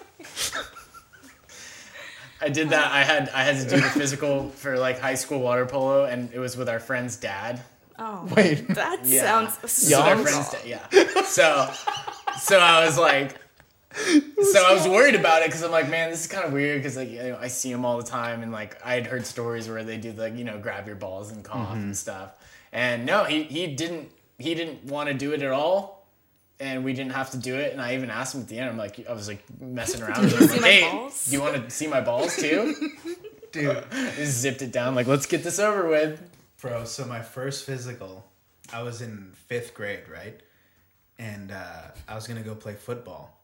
I 2.41 2.49
did 2.49 2.69
that. 2.69 2.91
I 2.91 3.03
had 3.03 3.29
I 3.29 3.43
had 3.43 3.57
to 3.57 3.69
do 3.75 3.81
the 3.81 3.89
physical 3.89 4.49
for 4.49 4.77
like 4.77 4.99
high 4.99 5.15
school 5.15 5.39
water 5.39 5.65
polo, 5.65 6.05
and 6.05 6.31
it 6.33 6.39
was 6.39 6.55
with 6.57 6.69
our 6.69 6.79
friend's 6.79 7.17
dad. 7.17 7.61
Oh, 7.99 8.27
Wait. 8.35 8.67
that 8.69 9.05
Yeah. 9.05 9.21
sounds 9.21 9.61
With 9.61 9.93
our 9.93 10.17
so 10.17 10.23
friend's 10.23 10.65
yeah. 10.65 11.23
So, 11.25 11.69
so 12.39 12.57
I 12.59 12.85
was 12.85 12.97
like, 12.97 13.35
so 13.95 14.63
I 14.63 14.73
was 14.73 14.87
worried 14.87 15.15
about 15.15 15.41
it 15.41 15.47
because 15.47 15.63
I'm 15.63 15.71
like, 15.71 15.89
man, 15.89 16.09
this 16.09 16.21
is 16.21 16.27
kind 16.27 16.45
of 16.45 16.53
weird 16.53 16.79
because 16.79 16.95
like 16.95 17.09
you 17.09 17.17
know, 17.21 17.37
I 17.39 17.47
see 17.47 17.71
him 17.71 17.85
all 17.85 17.97
the 17.97 18.03
time 18.03 18.41
and 18.43 18.51
like 18.51 18.77
I 18.85 18.93
had 18.93 19.07
heard 19.07 19.25
stories 19.25 19.67
where 19.67 19.83
they 19.83 19.97
do 19.97 20.11
like 20.13 20.37
you 20.37 20.43
know 20.43 20.57
grab 20.59 20.87
your 20.87 20.95
balls 20.95 21.31
and 21.31 21.43
cough 21.43 21.69
Mm-hmm. 21.69 21.79
and 21.79 21.97
stuff. 21.97 22.37
And 22.71 23.05
no, 23.05 23.23
he 23.25 23.43
he 23.43 23.67
didn't 23.67 24.11
he 24.37 24.55
didn't 24.55 24.85
want 24.85 25.09
to 25.09 25.13
do 25.13 25.33
it 25.33 25.41
at 25.41 25.51
all. 25.51 25.97
And 26.61 26.83
we 26.83 26.91
didn't 26.91 27.13
have 27.13 27.31
to 27.31 27.37
do 27.37 27.55
it. 27.55 27.71
And 27.71 27.81
I 27.81 27.95
even 27.95 28.09
asked 28.09 28.35
him 28.35 28.41
at 28.41 28.49
the 28.49 28.59
end. 28.59 28.69
I'm 28.69 28.77
like, 28.77 29.07
I 29.09 29.13
was 29.13 29.29
like 29.29 29.41
messing 29.61 30.01
around. 30.03 30.23
with 30.25 30.39
him, 30.39 30.47
like, 30.61 30.61
hey, 30.61 31.09
do 31.25 31.31
you 31.31 31.39
want 31.41 31.55
to 31.55 31.69
see 31.69 31.87
my 31.87 32.01
balls 32.01 32.35
too? 32.35 32.75
Dude. 33.53 33.81
Just 34.17 34.39
zipped 34.39 34.61
it 34.61 34.71
down. 34.73 34.93
Like, 34.93 35.07
let's 35.07 35.25
get 35.25 35.41
this 35.43 35.57
over 35.57 35.87
with. 35.87 36.21
Bro, 36.61 36.85
so 36.85 37.05
my 37.05 37.21
first 37.21 37.65
physical, 37.65 38.25
I 38.73 38.81
was 38.81 39.01
in 39.01 39.31
fifth 39.47 39.73
grade, 39.73 40.03
right? 40.11 40.39
And 41.17 41.51
uh, 41.51 41.83
I 42.07 42.15
was 42.15 42.27
gonna 42.27 42.41
go 42.41 42.55
play 42.55 42.75
football. 42.75 43.35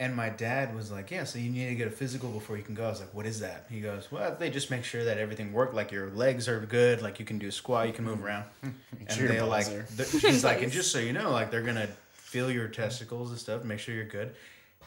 And 0.00 0.14
my 0.14 0.28
dad 0.28 0.76
was 0.76 0.92
like, 0.92 1.10
"Yeah, 1.10 1.24
so 1.24 1.40
you 1.40 1.50
need 1.50 1.68
to 1.70 1.74
get 1.74 1.88
a 1.88 1.90
physical 1.90 2.30
before 2.30 2.56
you 2.56 2.62
can 2.62 2.74
go." 2.76 2.86
I 2.86 2.90
was 2.90 3.00
like, 3.00 3.12
"What 3.12 3.26
is 3.26 3.40
that?" 3.40 3.66
He 3.68 3.80
goes, 3.80 4.10
"Well, 4.12 4.36
they 4.38 4.48
just 4.50 4.70
make 4.70 4.84
sure 4.84 5.04
that 5.04 5.18
everything 5.18 5.52
worked. 5.52 5.74
Like 5.74 5.90
your 5.90 6.10
legs 6.10 6.48
are 6.48 6.60
good, 6.60 7.02
like 7.02 7.18
you 7.18 7.24
can 7.26 7.38
do 7.38 7.48
a 7.48 7.52
squat, 7.52 7.88
you 7.88 7.92
can 7.92 8.04
move 8.04 8.24
around." 8.24 8.44
and 8.62 8.74
they 9.08 9.40
like, 9.40 9.66
are- 9.68 9.86
th- 9.96 10.10
he's 10.22 10.44
like, 10.44 10.62
and 10.62 10.70
just 10.80 10.92
so 10.92 11.00
you 11.00 11.12
know, 11.12 11.32
like 11.32 11.50
they're 11.50 11.62
gonna 11.62 11.88
feel 12.12 12.48
your 12.50 12.68
testicles 12.68 13.30
and 13.30 13.38
stuff, 13.40 13.64
make 13.64 13.80
sure 13.80 13.92
you're 13.92 14.04
good, 14.04 14.36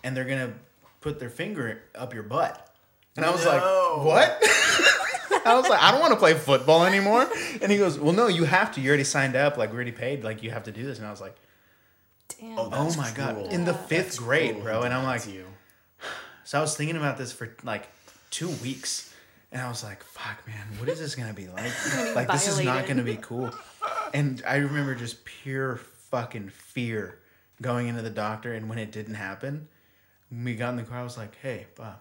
and 0.06 0.16
they're 0.16 0.24
gonna 0.26 0.54
put 1.02 1.20
their 1.20 1.30
finger 1.30 1.82
up 1.94 2.14
your 2.14 2.24
butt. 2.24 2.74
And 3.18 3.26
I 3.26 3.32
was 3.32 3.44
No. 3.44 3.52
like, 3.52 4.06
"What?" 4.06 4.44
I 5.46 5.56
was 5.56 5.68
like, 5.70 5.82
I 5.82 5.92
don't 5.92 6.00
want 6.02 6.14
to 6.14 6.20
play 6.20 6.34
football 6.34 6.86
anymore. 6.86 7.28
And 7.62 7.72
he 7.72 7.78
goes, 7.78 8.00
Well, 8.00 8.14
no, 8.14 8.28
you 8.28 8.44
have 8.46 8.72
to. 8.76 8.82
You 8.82 8.90
already 8.90 9.04
signed 9.04 9.36
up. 9.36 9.58
Like, 9.58 9.70
we 9.72 9.76
already 9.76 9.92
paid. 9.92 10.24
Like, 10.24 10.44
you 10.44 10.52
have 10.52 10.64
to 10.64 10.72
do 10.72 10.84
this. 10.84 10.98
And 11.00 11.08
I 11.08 11.12
was 11.12 11.22
like, 11.22 11.36
Damn. 12.40 12.58
Oh, 12.60 12.70
Oh 12.72 12.84
That's 12.84 12.98
my 12.98 13.12
God. 13.12 13.52
In 13.52 13.66
the 13.66 13.72
Yeah. 13.74 13.78
fifth 13.86 14.18
grade, 14.18 14.54
Cool, 14.56 14.64
bro. 14.64 14.82
And 14.84 14.94
I'm 14.94 15.04
like, 15.04 15.28
you. 15.28 15.46
So 16.44 16.58
I 16.58 16.62
was 16.62 16.76
thinking 16.76 16.98
about 16.98 17.18
this 17.18 17.32
for 17.32 17.56
like 17.64 17.88
two 18.30 18.50
weeks. 18.64 19.14
And 19.52 19.62
I 19.62 19.68
was 19.70 19.84
like, 19.84 20.04
Fuck, 20.04 20.46
man, 20.48 20.66
what 20.78 20.88
is 20.90 21.00
this 21.00 21.16
going 21.16 21.28
to 21.30 21.34
be 21.36 21.48
like? 21.48 21.72
like, 22.16 22.28
this 22.32 22.48
is 22.48 22.64
not 22.64 22.86
going 22.86 22.98
to 22.98 23.04
be 23.04 23.18
cool. 23.18 23.52
And 24.14 24.42
I 24.48 24.58
remember 24.58 24.96
just 24.96 25.24
pure 25.26 25.78
fucking 26.10 26.50
fear 26.50 27.20
going 27.62 27.88
into 27.88 28.02
the 28.02 28.10
doctor. 28.10 28.54
And 28.54 28.70
when 28.70 28.78
it 28.78 28.92
didn't 28.92 29.16
happen, 29.16 29.68
when 30.30 30.44
we 30.44 30.56
got 30.56 30.70
in 30.70 30.76
the 30.78 30.84
car, 30.84 31.00
I 31.00 31.04
was 31.04 31.18
like, 31.18 31.36
Hey, 31.42 31.68
Bob, 31.76 31.98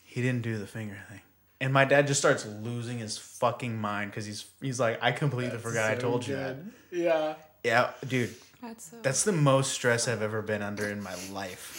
he 0.00 0.22
didn't 0.22 0.42
do 0.42 0.58
the 0.58 0.66
finger 0.66 0.96
thing. 1.08 1.20
And 1.60 1.72
my 1.74 1.84
dad 1.84 2.06
just 2.06 2.20
starts 2.20 2.46
losing 2.46 2.98
his 2.98 3.18
fucking 3.18 3.76
mind 3.76 4.10
because 4.10 4.24
he's 4.26 4.46
he's 4.62 4.80
like, 4.80 4.98
I 5.02 5.12
completely 5.12 5.58
forgot 5.58 5.90
I 5.90 5.94
So 5.96 6.00
told 6.00 6.26
you 6.26 6.36
that. 6.36 6.56
Yeah. 6.90 7.34
Yeah, 7.62 7.90
dude, 8.08 8.34
That's 8.62 8.90
so. 8.90 8.96
that's 9.02 9.24
the 9.24 9.32
most 9.32 9.72
stress 9.72 10.08
I've 10.08 10.22
ever 10.22 10.40
been 10.40 10.62
under 10.62 10.88
in 10.88 11.02
my 11.02 11.14
life. 11.30 11.78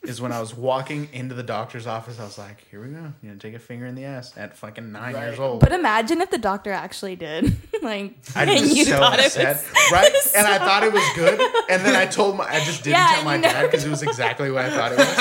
is 0.02 0.18
when 0.18 0.32
I 0.32 0.40
was 0.40 0.56
walking 0.56 1.10
into 1.12 1.34
the 1.34 1.42
doctor's 1.42 1.86
office, 1.86 2.18
I 2.18 2.24
was 2.24 2.38
like, 2.38 2.66
here 2.70 2.82
we 2.82 2.88
go. 2.88 3.12
You 3.22 3.30
know, 3.32 3.36
take 3.36 3.52
a 3.54 3.58
finger 3.58 3.84
in 3.84 3.94
the 3.94 4.06
ass 4.06 4.32
at 4.38 4.56
fucking 4.56 4.90
nine 4.92 5.12
Right. 5.12 5.26
years 5.26 5.38
old. 5.38 5.60
but 5.60 5.72
imagine 5.72 6.22
if 6.22 6.30
the 6.30 6.38
doctor 6.38 6.72
actually 6.72 7.16
did. 7.16 7.54
like, 7.82 8.14
I 8.34 8.44
and 8.44 8.60
was 8.62 8.74
you 8.74 8.86
so 8.86 8.96
thought 8.98 9.20
upset, 9.20 9.56
it 9.56 9.62
was. 9.74 9.92
right? 9.92 10.12
And 10.38 10.46
I 10.46 10.56
thought 10.58 10.84
it 10.84 10.92
was 10.94 11.04
good, 11.14 11.38
and 11.68 11.84
then 11.84 11.94
I 11.94 12.06
told 12.06 12.38
my, 12.38 12.44
I 12.46 12.60
just 12.64 12.82
didn't 12.82 12.96
Yeah, 12.96 13.08
tell 13.16 13.24
my 13.24 13.36
you 13.36 13.42
dad 13.42 13.62
because 13.66 13.84
it 13.84 13.90
was 13.90 14.02
exactly 14.02 14.50
what 14.50 14.64
I 14.64 14.70
thought 14.70 14.92
it 14.92 14.98
was. 14.98 15.16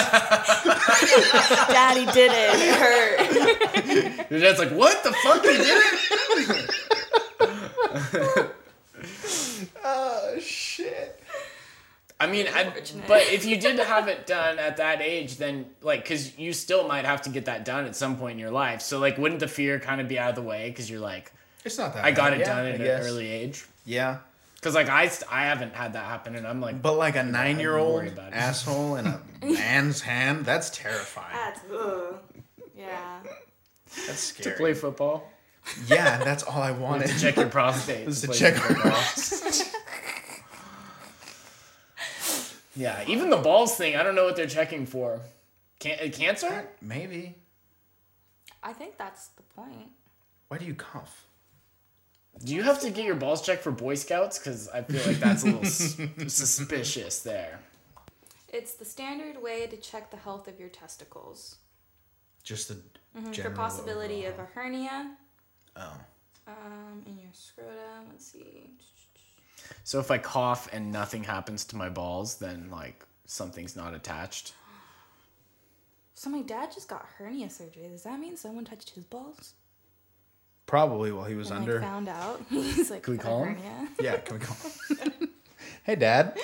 Daddy 1.67 2.05
did 2.05 2.31
it. 2.33 2.55
It 2.55 2.75
hurt. 2.79 3.58
Your 4.29 4.39
dad's 4.39 4.59
like, 4.59 4.71
what 4.71 5.03
the 5.03 5.11
fuck? 5.13 5.43
You 5.43 5.57
did 5.57 5.83
it? 8.31 8.55
oh 9.83 10.37
shit! 10.39 11.21
I 12.19 12.27
mean, 12.27 12.47
I, 12.53 12.65
but 13.07 13.21
if 13.31 13.45
you 13.45 13.57
did 13.59 13.79
have 13.79 14.07
it 14.07 14.27
done 14.27 14.59
at 14.59 14.77
that 14.77 15.01
age, 15.01 15.37
then 15.37 15.67
like, 15.81 16.03
because 16.03 16.37
you 16.37 16.51
still 16.53 16.87
might 16.87 17.05
have 17.05 17.21
to 17.23 17.29
get 17.29 17.45
that 17.45 17.63
done 17.65 17.85
at 17.85 17.95
some 17.95 18.17
point 18.17 18.33
in 18.33 18.39
your 18.39 18.51
life. 18.51 18.81
So 18.81 18.99
like, 18.99 19.17
wouldn't 19.17 19.39
the 19.39 19.47
fear 19.47 19.79
kind 19.79 20.01
of 20.01 20.07
be 20.07 20.19
out 20.19 20.29
of 20.29 20.35
the 20.35 20.41
way? 20.41 20.69
Because 20.69 20.89
you're 20.89 20.99
like, 20.99 21.31
It's 21.63 21.77
not 21.77 21.93
that. 21.93 22.03
I 22.03 22.11
got 22.11 22.31
bad. 22.31 22.41
it 22.41 22.45
Yeah, 22.45 22.55
done 22.55 22.65
at 22.67 22.81
an 22.81 22.87
early 23.07 23.27
age. 23.29 23.65
Yeah, 23.85 24.17
Because 24.55 24.75
like 24.75 24.89
I, 24.89 25.09
I 25.31 25.43
haven't 25.45 25.73
had 25.73 25.93
that 25.93 26.05
happen, 26.05 26.35
and 26.35 26.45
I'm 26.45 26.59
like, 26.61 26.81
but 26.81 26.95
like 26.97 27.15
a 27.15 27.23
nine-year-old 27.23 27.93
worry 27.95 28.09
about 28.09 28.33
it. 28.33 28.35
asshole 28.35 28.97
in 28.97 29.07
a 29.07 29.21
man's 29.41 30.01
hand, 30.01 30.45
that's 30.45 30.69
terrifying. 30.69 31.33
That's, 31.33 31.61
ugh. 31.73 32.19
Yeah. 32.77 33.19
That's 34.07 34.19
scary. 34.19 34.51
to 34.51 34.57
play 34.57 34.73
football, 34.73 35.29
Yeah, 35.87 36.23
that's 36.23 36.43
all 36.43 36.61
I 36.61 36.71
wanted. 36.71 37.07
to 37.09 37.19
check 37.19 37.35
your 37.35 37.47
prostate, 37.49 38.05
was 38.05 38.21
to 38.21 38.27
play 38.27 38.37
check 38.37 38.55
football. 38.55 39.65
yeah, 42.75 43.03
even 43.07 43.29
the 43.29 43.37
balls 43.37 43.75
thing, 43.75 43.95
I 43.95 44.03
don't 44.03 44.15
know 44.15 44.25
what 44.25 44.35
they're 44.35 44.45
checking 44.47 44.85
for. 44.85 45.21
Can- 45.79 45.99
uh, 46.05 46.09
cancer? 46.11 46.67
Maybe. 46.81 47.35
I 48.61 48.73
think 48.73 48.97
that's 48.97 49.27
the 49.29 49.43
point. 49.43 49.89
Why 50.49 50.57
do 50.57 50.65
you 50.65 50.73
cough? 50.75 51.25
Do 52.43 52.53
you 52.55 52.63
have 52.63 52.79
to 52.81 52.89
get 52.89 53.05
your 53.05 53.15
balls 53.15 53.41
checked 53.41 53.63
for 53.63 53.71
Boy 53.71 53.95
Scouts? 53.95 54.39
Because 54.39 54.69
I 54.69 54.81
feel 54.83 55.01
like 55.05 55.17
that's 55.19 55.43
a 55.43 55.47
little 55.47 55.65
s- 55.65 55.97
suspicious 56.27 57.19
there. 57.19 57.59
It's 58.51 58.73
the 58.73 58.85
standard 58.85 59.41
way 59.41 59.67
to 59.67 59.77
check 59.77 60.09
the 60.11 60.17
health 60.17 60.47
of 60.47 60.59
your 60.59 60.69
testicles. 60.69 61.57
Just 62.43 62.67
the 62.69 62.77
Mm-hmm, 63.17 63.31
For 63.33 63.49
possibility 63.49 64.25
overall. 64.27 64.33
of 64.33 64.39
a 64.39 64.45
hernia 64.53 65.11
Oh. 65.75 65.93
um, 66.47 67.03
in 67.05 67.17
your 67.19 67.31
scrotum. 67.33 68.07
Let's 68.11 68.25
see. 68.27 68.71
So 69.83 69.99
if 69.99 70.11
I 70.11 70.17
cough 70.17 70.67
and 70.71 70.91
nothing 70.91 71.23
happens 71.23 71.65
to 71.65 71.75
my 71.75 71.89
balls, 71.89 72.35
then 72.37 72.69
like 72.71 73.05
something's 73.25 73.75
not 73.75 73.93
attached. 73.93 74.53
So 76.13 76.29
my 76.29 76.41
dad 76.41 76.71
just 76.73 76.87
got 76.89 77.05
hernia 77.17 77.49
surgery. 77.49 77.87
Does 77.89 78.03
that 78.03 78.19
mean 78.19 78.35
someone 78.37 78.65
touched 78.65 78.91
his 78.91 79.05
balls? 79.05 79.53
Probably 80.65 81.11
while 81.11 81.25
he 81.25 81.35
was 81.35 81.49
And 81.49 81.61
under. 81.61 81.73
like 81.75 81.81
found 81.83 82.09
out. 82.09 82.41
He's 82.49 82.91
like, 82.91 83.03
Can 83.03 83.13
we 83.13 83.17
call 83.19 83.43
him?" 83.43 83.55
hernia. 83.55 83.87
Yeah, 84.01 84.17
can 84.17 84.37
we 84.39 84.45
call? 84.45 84.57
hey, 85.83 85.95
Dad. 85.95 86.37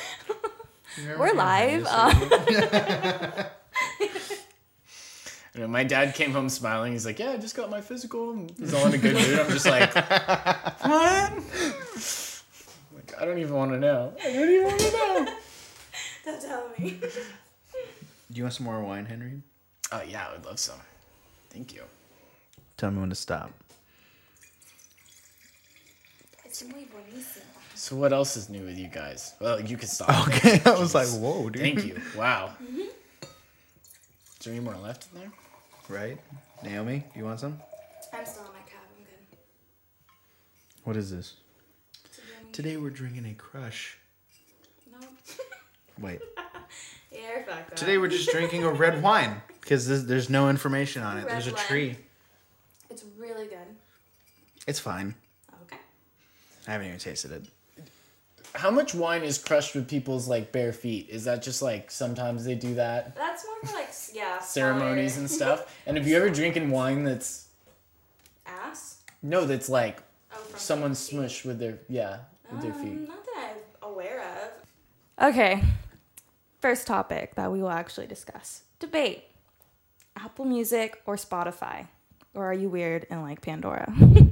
We're 1.19 1.33
live. 1.33 1.85
Uh, 1.89 3.45
You 5.55 5.61
know, 5.61 5.67
my 5.69 5.85
dad 5.85 6.15
came 6.15 6.33
home 6.33 6.49
smiling. 6.49 6.91
He's 6.91 7.05
like, 7.05 7.17
"Yeah, 7.17 7.31
I 7.31 7.37
just 7.37 7.55
got 7.55 7.69
my 7.69 7.79
physical." 7.79 8.45
He's 8.57 8.73
all 8.73 8.87
in 8.87 8.93
a 8.93 8.97
good 8.97 9.13
mood. 9.13 9.39
I'm 9.39 9.49
just 9.49 9.65
like, 9.65 9.95
"What?" 10.81 11.33
Like, 12.93 13.21
I 13.21 13.25
don't 13.25 13.37
even 13.39 13.53
want 13.55 13.71
to 13.71 13.79
know. 13.79 14.13
I 14.21 14.33
don't 14.33 14.49
even 14.49 14.65
want 14.65 14.79
to 14.81 14.91
know. 14.91 15.33
don't 16.25 16.41
tell 16.41 16.69
me. 16.77 16.99
Do 16.99 18.37
you 18.37 18.43
want 18.43 18.53
some 18.53 18.65
more 18.65 18.81
wine, 18.81 19.05
Henry? 19.05 19.41
Oh 19.93 20.01
yeah, 20.05 20.27
I 20.27 20.33
would 20.33 20.45
love 20.45 20.59
some. 20.59 20.79
Thank 21.51 21.73
you. 21.73 21.83
Tell 22.75 22.91
me 22.91 22.99
when 22.99 23.09
to 23.09 23.15
stop. 23.15 23.51
So 27.75 27.95
what 27.95 28.11
else 28.11 28.35
is 28.35 28.49
new 28.49 28.65
with 28.65 28.77
you 28.77 28.87
guys? 28.87 29.35
Well, 29.39 29.61
you 29.61 29.77
can 29.77 29.87
stop. 29.87 30.27
Okay, 30.27 30.61
I 30.65 30.77
was 30.77 30.93
like, 30.93 31.07
whoa, 31.07 31.49
dude. 31.49 31.61
Thank 31.61 31.85
you. 31.85 32.01
Wow. 32.17 32.53
Mm-hmm. 32.61 32.79
Is 32.81 32.89
there 34.43 34.53
any 34.53 34.63
more 34.63 34.75
left 34.75 35.07
in 35.13 35.19
there? 35.19 35.31
Right, 35.87 36.17
Naomi, 36.63 36.99
do 37.13 37.19
you 37.19 37.25
want 37.25 37.39
some? 37.39 37.59
I'm 38.11 38.25
still 38.25 38.43
on 38.43 38.49
my 38.53 38.59
cab. 38.61 38.79
I'm 38.97 39.03
good. 39.03 39.37
What 40.83 40.97
is 40.97 41.11
this? 41.11 41.35
Today 42.51 42.77
we're 42.77 42.89
drinking 42.89 43.25
a 43.25 43.33
crush. 43.35 43.97
No. 44.91 45.07
Wait. 45.99 46.21
Yeah, 47.11 47.43
fuck 47.45 47.69
that. 47.69 47.77
Today 47.77 47.99
we're 47.99 48.07
just 48.07 48.31
drinking 48.31 48.63
a 48.63 48.71
red 48.71 49.03
wine 49.03 49.41
because 49.61 49.87
there's, 49.87 50.05
there's 50.05 50.29
no 50.29 50.49
information 50.49 51.03
on 51.03 51.17
it. 51.17 51.25
Red 51.25 51.33
There's 51.33 51.47
a 51.47 51.53
wine. 51.53 51.65
tree. 51.65 51.97
It's 52.89 53.03
really 53.17 53.45
good. 53.45 53.67
It's 54.65 54.79
fine. 54.79 55.13
Okay. 55.63 55.77
I 56.67 56.71
haven't 56.71 56.87
even 56.87 56.99
tasted 56.99 57.31
it. 57.31 57.43
How 58.55 58.71
much 58.71 58.95
wine 58.95 59.23
is 59.23 59.37
crushed 59.37 59.75
with 59.75 59.87
people's 59.87 60.27
like 60.27 60.51
bare 60.51 60.73
feet? 60.73 61.09
Is 61.09 61.25
that 61.25 61.41
just 61.41 61.61
like 61.61 61.91
sometimes 61.91 62.45
they 62.45 62.55
do 62.55 62.75
that 62.75 63.15
That's 63.15 63.45
more 63.45 63.55
for 63.71 63.77
like 63.77 63.89
yeah 64.13 64.39
ceremonies 64.39 65.13
smaller 65.13 65.21
and 65.23 65.31
stuff? 65.31 65.75
And 65.85 65.97
have 65.97 66.07
you 66.07 66.15
ever 66.17 66.29
drinking 66.29 66.69
wine 66.71 67.03
that's 67.03 67.47
ass. 68.45 69.01
no, 69.21 69.45
that's 69.45 69.69
like 69.69 70.01
Oh, 70.33 70.37
someone 70.55 70.91
people's 70.91 71.09
feet. 71.09 71.17
smushed 71.19 71.45
with 71.45 71.59
their 71.59 71.79
yeah 71.87 72.17
with 72.51 72.61
their 72.61 72.73
Um, 72.73 72.81
feet? 72.81 73.07
Not 73.07 73.23
that 73.25 73.55
I'm 73.81 73.89
aware 73.91 74.21
of. 74.21 75.29
Okay. 75.29 75.61
First 76.61 76.87
topic 76.87 77.35
that 77.35 77.51
we 77.51 77.61
will 77.61 77.69
actually 77.69 78.07
discuss 78.07 78.63
debate 78.79 79.23
Apple 80.17 80.45
Music 80.45 81.01
or 81.05 81.15
Spotify? 81.15 81.87
Or 82.33 82.45
are 82.45 82.53
you 82.53 82.67
weird 82.69 83.05
and 83.09 83.21
like 83.21 83.41
Pandora? 83.41 83.93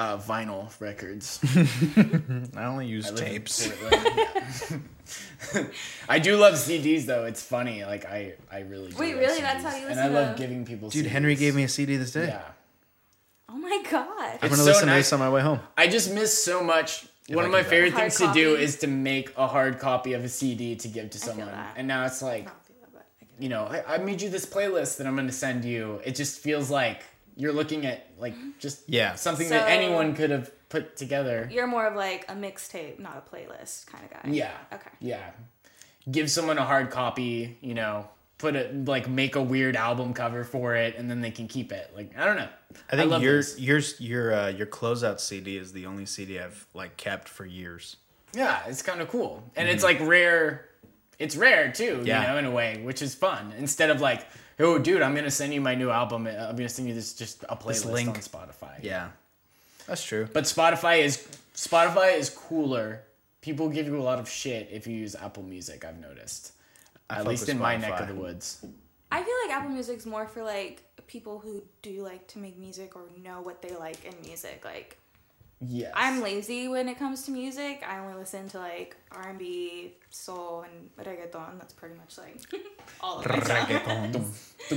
Uh, 0.00 0.16
vinyl 0.16 0.70
records. 0.80 1.38
I 2.56 2.64
only 2.64 2.86
use 2.86 3.12
I 3.12 3.16
tapes. 3.16 3.68
I 6.08 6.18
do 6.18 6.38
love 6.38 6.54
CDs 6.54 7.04
though. 7.04 7.26
It's 7.26 7.42
funny. 7.42 7.84
Like 7.84 8.06
I, 8.06 8.32
I 8.50 8.60
really. 8.60 8.92
Do 8.92 8.96
Wait, 8.96 9.10
love 9.14 9.20
really? 9.24 9.40
That's 9.42 9.62
CDs. 9.62 9.68
how 9.70 9.76
you 9.76 9.86
listen. 9.88 9.90
And 9.90 10.00
I 10.00 10.04
listen 10.04 10.14
love 10.14 10.36
to- 10.36 10.42
giving 10.42 10.64
people. 10.64 10.88
CDs. 10.88 10.92
Dude, 10.92 11.04
CDs. 11.04 11.08
Henry 11.10 11.34
gave 11.34 11.54
me 11.54 11.64
a 11.64 11.68
CD 11.68 11.96
this 11.96 12.12
day. 12.12 12.28
Yeah. 12.28 12.40
oh 13.50 13.58
my 13.58 13.82
god. 13.90 14.06
I'm 14.08 14.34
It's 14.36 14.42
gonna 14.44 14.56
so 14.56 14.64
listen 14.64 14.88
to 14.88 14.94
this 14.94 15.12
on 15.12 15.18
my 15.18 15.28
way 15.28 15.42
home. 15.42 15.60
I 15.76 15.86
just 15.86 16.14
miss 16.14 16.42
so 16.42 16.64
much. 16.64 17.06
One 17.28 17.44
I 17.44 17.48
of 17.48 17.52
my 17.52 17.62
favorite 17.62 17.92
Hard 17.92 18.10
things 18.12 18.26
to 18.26 18.32
do 18.32 18.56
is 18.56 18.78
to 18.78 18.86
make 18.86 19.34
a 19.36 19.46
hard 19.46 19.80
copy 19.80 20.14
of 20.14 20.24
a 20.24 20.30
CD 20.30 20.76
to 20.76 20.88
give 20.88 21.10
to 21.10 21.18
feel 21.18 21.28
someone. 21.28 21.48
that. 21.48 21.74
And 21.76 21.86
now 21.86 22.06
it's 22.06 22.22
like, 22.22 22.48
I 22.48 22.52
that, 22.94 23.06
I 23.20 23.26
you 23.38 23.50
know, 23.50 23.64
I, 23.66 23.96
I 23.96 23.98
made 23.98 24.22
you 24.22 24.30
this 24.30 24.46
playlist 24.46 24.96
that 24.96 25.06
I'm 25.06 25.14
going 25.14 25.26
to 25.28 25.32
send 25.32 25.64
you. 25.66 26.00
It 26.04 26.14
just 26.16 26.38
feels 26.40 26.70
like 26.70 27.02
you're 27.36 27.52
looking 27.52 27.86
at 27.86 28.06
like 28.18 28.34
just 28.58 28.88
Yeah. 28.88 29.14
something 29.14 29.48
So- 29.48 29.54
that 29.54 29.68
anyone 29.68 30.14
could 30.14 30.30
have 30.30 30.50
put 30.68 30.96
together. 30.96 31.48
You're 31.52 31.66
more 31.66 31.86
of 31.86 31.94
like 31.96 32.24
a 32.30 32.34
mixtape, 32.34 32.98
not 32.98 33.24
a 33.26 33.34
playlist 33.34 33.86
kind 33.86 34.04
of 34.04 34.10
guy. 34.10 34.30
Yeah. 34.30 34.52
Okay. 34.72 34.90
Yeah. 35.00 35.30
Give 36.10 36.30
someone 36.30 36.58
a 36.58 36.64
hard 36.64 36.90
copy, 36.90 37.58
you 37.60 37.74
know, 37.74 38.08
put 38.38 38.56
it 38.56 38.86
like 38.86 39.06
make 39.08 39.36
a 39.36 39.42
weird 39.42 39.76
album 39.76 40.14
cover 40.14 40.44
for 40.44 40.74
it 40.74 40.96
and 40.96 41.10
then 41.10 41.20
they 41.20 41.30
can 41.30 41.46
keep 41.48 41.72
it. 41.72 41.90
Like 41.94 42.16
I 42.18 42.24
don't 42.24 42.36
know. 42.36 42.48
I 42.90 42.96
think 42.96 43.10
love 43.10 43.22
your 43.22 43.36
those. 43.36 43.58
yours 43.60 44.00
your 44.00 44.32
uh, 44.32 44.48
your 44.48 44.66
closeout 44.66 45.20
CD 45.20 45.56
is 45.56 45.72
the 45.72 45.86
only 45.86 46.06
CD 46.06 46.38
I've 46.40 46.66
like 46.72 46.96
kept 46.96 47.28
for 47.28 47.44
years. 47.44 47.96
Yeah, 48.32 48.60
it's 48.66 48.80
kind 48.82 49.00
of 49.00 49.08
cool. 49.08 49.42
And 49.56 49.68
it's 49.68 49.82
like 49.82 49.98
rare. 50.00 50.66
It's 51.18 51.36
rare 51.36 51.70
too, 51.70 51.96
Mm-hmm. 51.96 52.06
Yeah. 52.06 52.22
you 52.22 52.28
know, 52.28 52.38
in 52.38 52.44
a 52.46 52.50
way, 52.50 52.80
which 52.82 53.02
is 53.02 53.14
fun. 53.14 53.52
Instead 53.58 53.90
of 53.90 54.00
like, 54.00 54.26
oh, 54.60 54.78
dude, 54.78 55.02
I'm 55.02 55.14
gonna 55.14 55.30
send 55.30 55.52
you 55.52 55.60
my 55.60 55.74
new 55.74 55.90
album. 55.90 56.26
uh, 56.26 56.30
I'm 56.30 56.56
gonna 56.56 56.68
send 56.68 56.88
you 56.88 56.94
this 56.94 57.14
just 57.14 57.44
a 57.48 57.56
playlist 57.56 57.92
link. 57.92 58.08
on 58.08 58.16
Spotify. 58.16 58.82
Yeah, 58.82 59.08
that's 59.86 60.04
true. 60.04 60.28
But 60.32 60.44
Spotify 60.44 61.02
is 61.02 61.26
Spotify 61.54 62.16
is 62.16 62.30
cooler. 62.30 63.02
People 63.40 63.68
give 63.68 63.86
you 63.86 63.98
a 63.98 64.02
lot 64.02 64.18
of 64.18 64.28
shit 64.28 64.68
if 64.70 64.86
you 64.86 64.94
use 64.94 65.14
Apple 65.14 65.42
Music. 65.42 65.84
I've 65.84 65.98
noticed, 65.98 66.52
I 67.08 67.20
at 67.20 67.26
least 67.26 67.42
with 67.42 67.50
in 67.50 67.58
my 67.58 67.76
neck 67.76 68.00
of 68.00 68.08
the 68.08 68.14
woods. 68.14 68.64
I 69.12 69.22
feel 69.22 69.34
like 69.44 69.56
Apple 69.56 69.70
Music's 69.70 70.06
more 70.06 70.26
for 70.26 70.42
like 70.42 70.82
people 71.06 71.38
who 71.40 71.62
do 71.82 72.02
like 72.02 72.28
to 72.28 72.38
make 72.38 72.56
music 72.56 72.94
or 72.94 73.02
know 73.22 73.40
what 73.40 73.62
they 73.62 73.74
like 73.74 74.04
in 74.04 74.14
music. 74.24 74.62
Like 74.64 74.98
Yes, 75.62 75.92
I'm 75.94 76.22
lazy 76.22 76.68
when 76.68 76.88
it 76.88 76.98
comes 76.98 77.24
to 77.24 77.30
music. 77.30 77.84
I 77.86 77.98
only 77.98 78.14
listen 78.14 78.48
to 78.50 78.58
like 78.58 78.96
R 79.12 79.28
and 79.28 79.38
B, 79.38 79.92
soul, 80.10 80.62
and 80.64 80.88
reggaeton. 81.06 81.58
That's 81.58 81.74
pretty 81.74 81.96
much 81.96 82.16
like 82.16 82.36
all 83.00 83.18
of 83.18 83.26
my 83.28 83.36
stuff. 83.44 83.68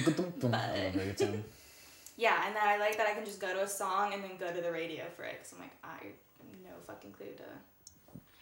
Yeah, 2.18 2.46
and 2.46 2.56
then 2.56 2.64
I 2.66 2.78
like 2.78 2.98
that 2.98 3.08
I 3.08 3.14
can 3.14 3.26
just 3.26 3.40
go 3.40 3.54
to 3.54 3.64
a 3.64 3.68
song 3.68 4.14
and 4.14 4.24
then 4.24 4.32
go 4.40 4.52
to 4.54 4.62
the 4.62 4.72
radio 4.72 5.06
for 5.16 5.24
it. 5.24 5.40
Cause 5.42 5.54
I'm 5.54 5.60
like, 5.62 5.72
I 5.84 5.94
have 5.94 6.64
no 6.64 6.70
fucking 6.86 7.12
clue 7.12 7.28
to. 7.38 7.44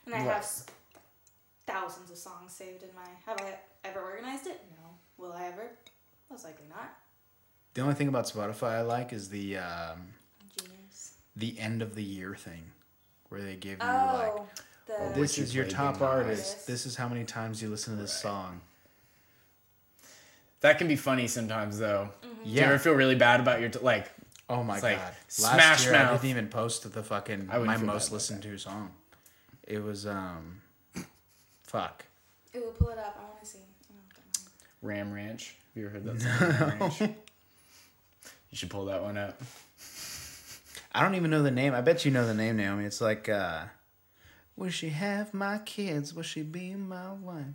And 0.08 0.16
I 0.16 0.18
Right. 0.26 0.34
have 0.34 0.46
thousands 1.68 2.12
of 2.12 2.18
songs 2.18 2.52
saved 2.54 2.84
in 2.84 2.90
my. 2.96 3.08
Have 3.26 3.40
I 3.40 3.54
ever 3.88 4.02
organized 4.02 4.48
it? 4.48 4.62
No. 4.72 4.90
Will 5.18 5.32
I 5.34 5.46
ever? 5.46 5.70
Most 6.30 6.44
likely 6.44 6.66
not. 6.70 6.92
The 7.76 7.82
only 7.82 7.94
thing 7.94 8.08
about 8.08 8.26
Spotify 8.26 8.78
I 8.78 8.82
like 8.82 9.14
is 9.14 9.30
the 9.30 9.58
um. 9.58 10.14
The 11.36 11.58
end 11.60 11.82
of 11.82 11.96
the 11.96 12.04
year 12.04 12.36
thing, 12.36 12.64
where 13.30 13.42
they 13.42 13.56
give 13.56 13.80
you 13.80 13.86
like, 13.88 14.34
Oh, 14.36 14.46
the. 14.88 15.20
this 15.20 15.38
is 15.38 15.56
your 15.56 15.66
top 15.66 16.02
artist. 16.02 16.52
artist. 16.54 16.68
This 16.68 16.86
is 16.86 16.96
how 16.96 17.08
many 17.08 17.24
times 17.24 17.62
you 17.62 17.70
listen 17.70 17.96
to 17.96 18.02
this 18.02 18.14
song. 18.14 18.62
That 20.62 20.78
can 20.78 20.88
be 20.88 20.96
funny 20.96 21.28
sometimes, 21.28 21.80
though. 21.80 22.10
Mm-hmm. 22.24 22.44
Do 22.44 22.50
you 22.50 22.62
ever 22.62 22.78
feel 22.78 22.94
really 22.94 23.16
bad 23.16 23.40
about 23.40 23.62
your 23.62 23.70
t- 23.70 23.80
like? 23.80 24.12
Oh 24.50 24.64
my 24.64 24.76
god! 24.76 24.84
like 24.84 25.00
Last 25.00 25.30
Smash 25.30 25.86
year 25.86 25.96
I 25.96 26.12
didn't 26.12 26.26
even 26.30 26.48
post 26.50 26.92
the 26.92 27.02
fucking 27.04 27.48
I 27.52 27.58
my 27.60 27.78
most 27.78 28.08
about 28.10 28.14
listened 28.14 28.44
to 28.44 28.58
song. 28.58 28.92
It 29.66 29.82
was 29.82 30.06
um, 30.06 30.62
fuck. 31.64 32.04
it 32.54 32.60
will 32.64 32.72
pull 32.74 32.90
it 32.90 32.98
up. 33.00 33.18
I 33.18 33.24
want 33.30 33.40
to 33.40 33.46
see. 33.46 33.60
Oh, 33.92 33.96
come 34.14 34.24
on. 34.84 34.90
Ram 34.90 35.14
Ranch. 35.14 35.56
Have 35.74 35.82
you 35.82 35.88
ever 35.88 35.94
heard 35.94 36.04
that 36.06 36.22
song? 36.60 36.70
Ram 36.70 36.80
Ranch? 36.80 37.00
You 37.00 38.58
should 38.58 38.70
pull 38.70 38.86
that 38.86 39.02
one 39.02 39.18
up. 39.18 39.42
I 40.94 41.02
don't 41.04 41.16
even 41.16 41.32
know 41.32 41.42
the 41.44 41.52
name. 41.52 41.74
I 41.74 41.82
bet 41.82 42.04
you 42.06 42.12
know 42.12 42.26
the 42.26 42.34
name, 42.34 42.58
Naomi. 42.58 42.86
It's 42.86 43.02
like, 43.02 43.30
uh, 43.30 43.64
Will 44.58 44.70
she 44.70 44.90
have 44.90 45.34
my 45.34 45.58
kids? 45.60 46.14
Will 46.14 46.24
she 46.24 46.42
be 46.44 46.76
my 46.76 47.14
wife? 47.14 47.46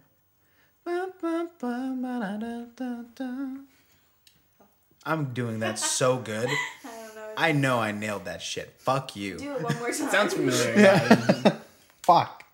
I'm 5.05 5.33
doing 5.35 5.61
that 5.61 5.79
so 5.79 6.17
good. 6.17 6.49
I 6.49 6.89
don't 6.89 7.15
know. 7.15 7.29
I 7.37 7.53
know 7.53 7.79
I 7.79 7.93
nailed 7.93 8.25
that 8.25 8.41
shit. 8.43 8.75
Fuck 8.79 9.15
you. 9.15 9.37
Do 9.39 9.53
it 9.57 9.63
one 9.63 9.77
more 9.79 9.87
time. 9.93 10.11
Sounds 10.11 10.35
familiar. 10.35 10.75
yeah. 10.79 11.57
Fuck. 12.03 12.45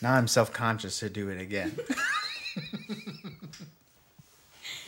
Now 0.00 0.14
I'm 0.14 0.26
self 0.28 0.52
conscious 0.52 0.98
to 1.00 1.10
do 1.10 1.28
it 1.28 1.40
again. 1.40 1.76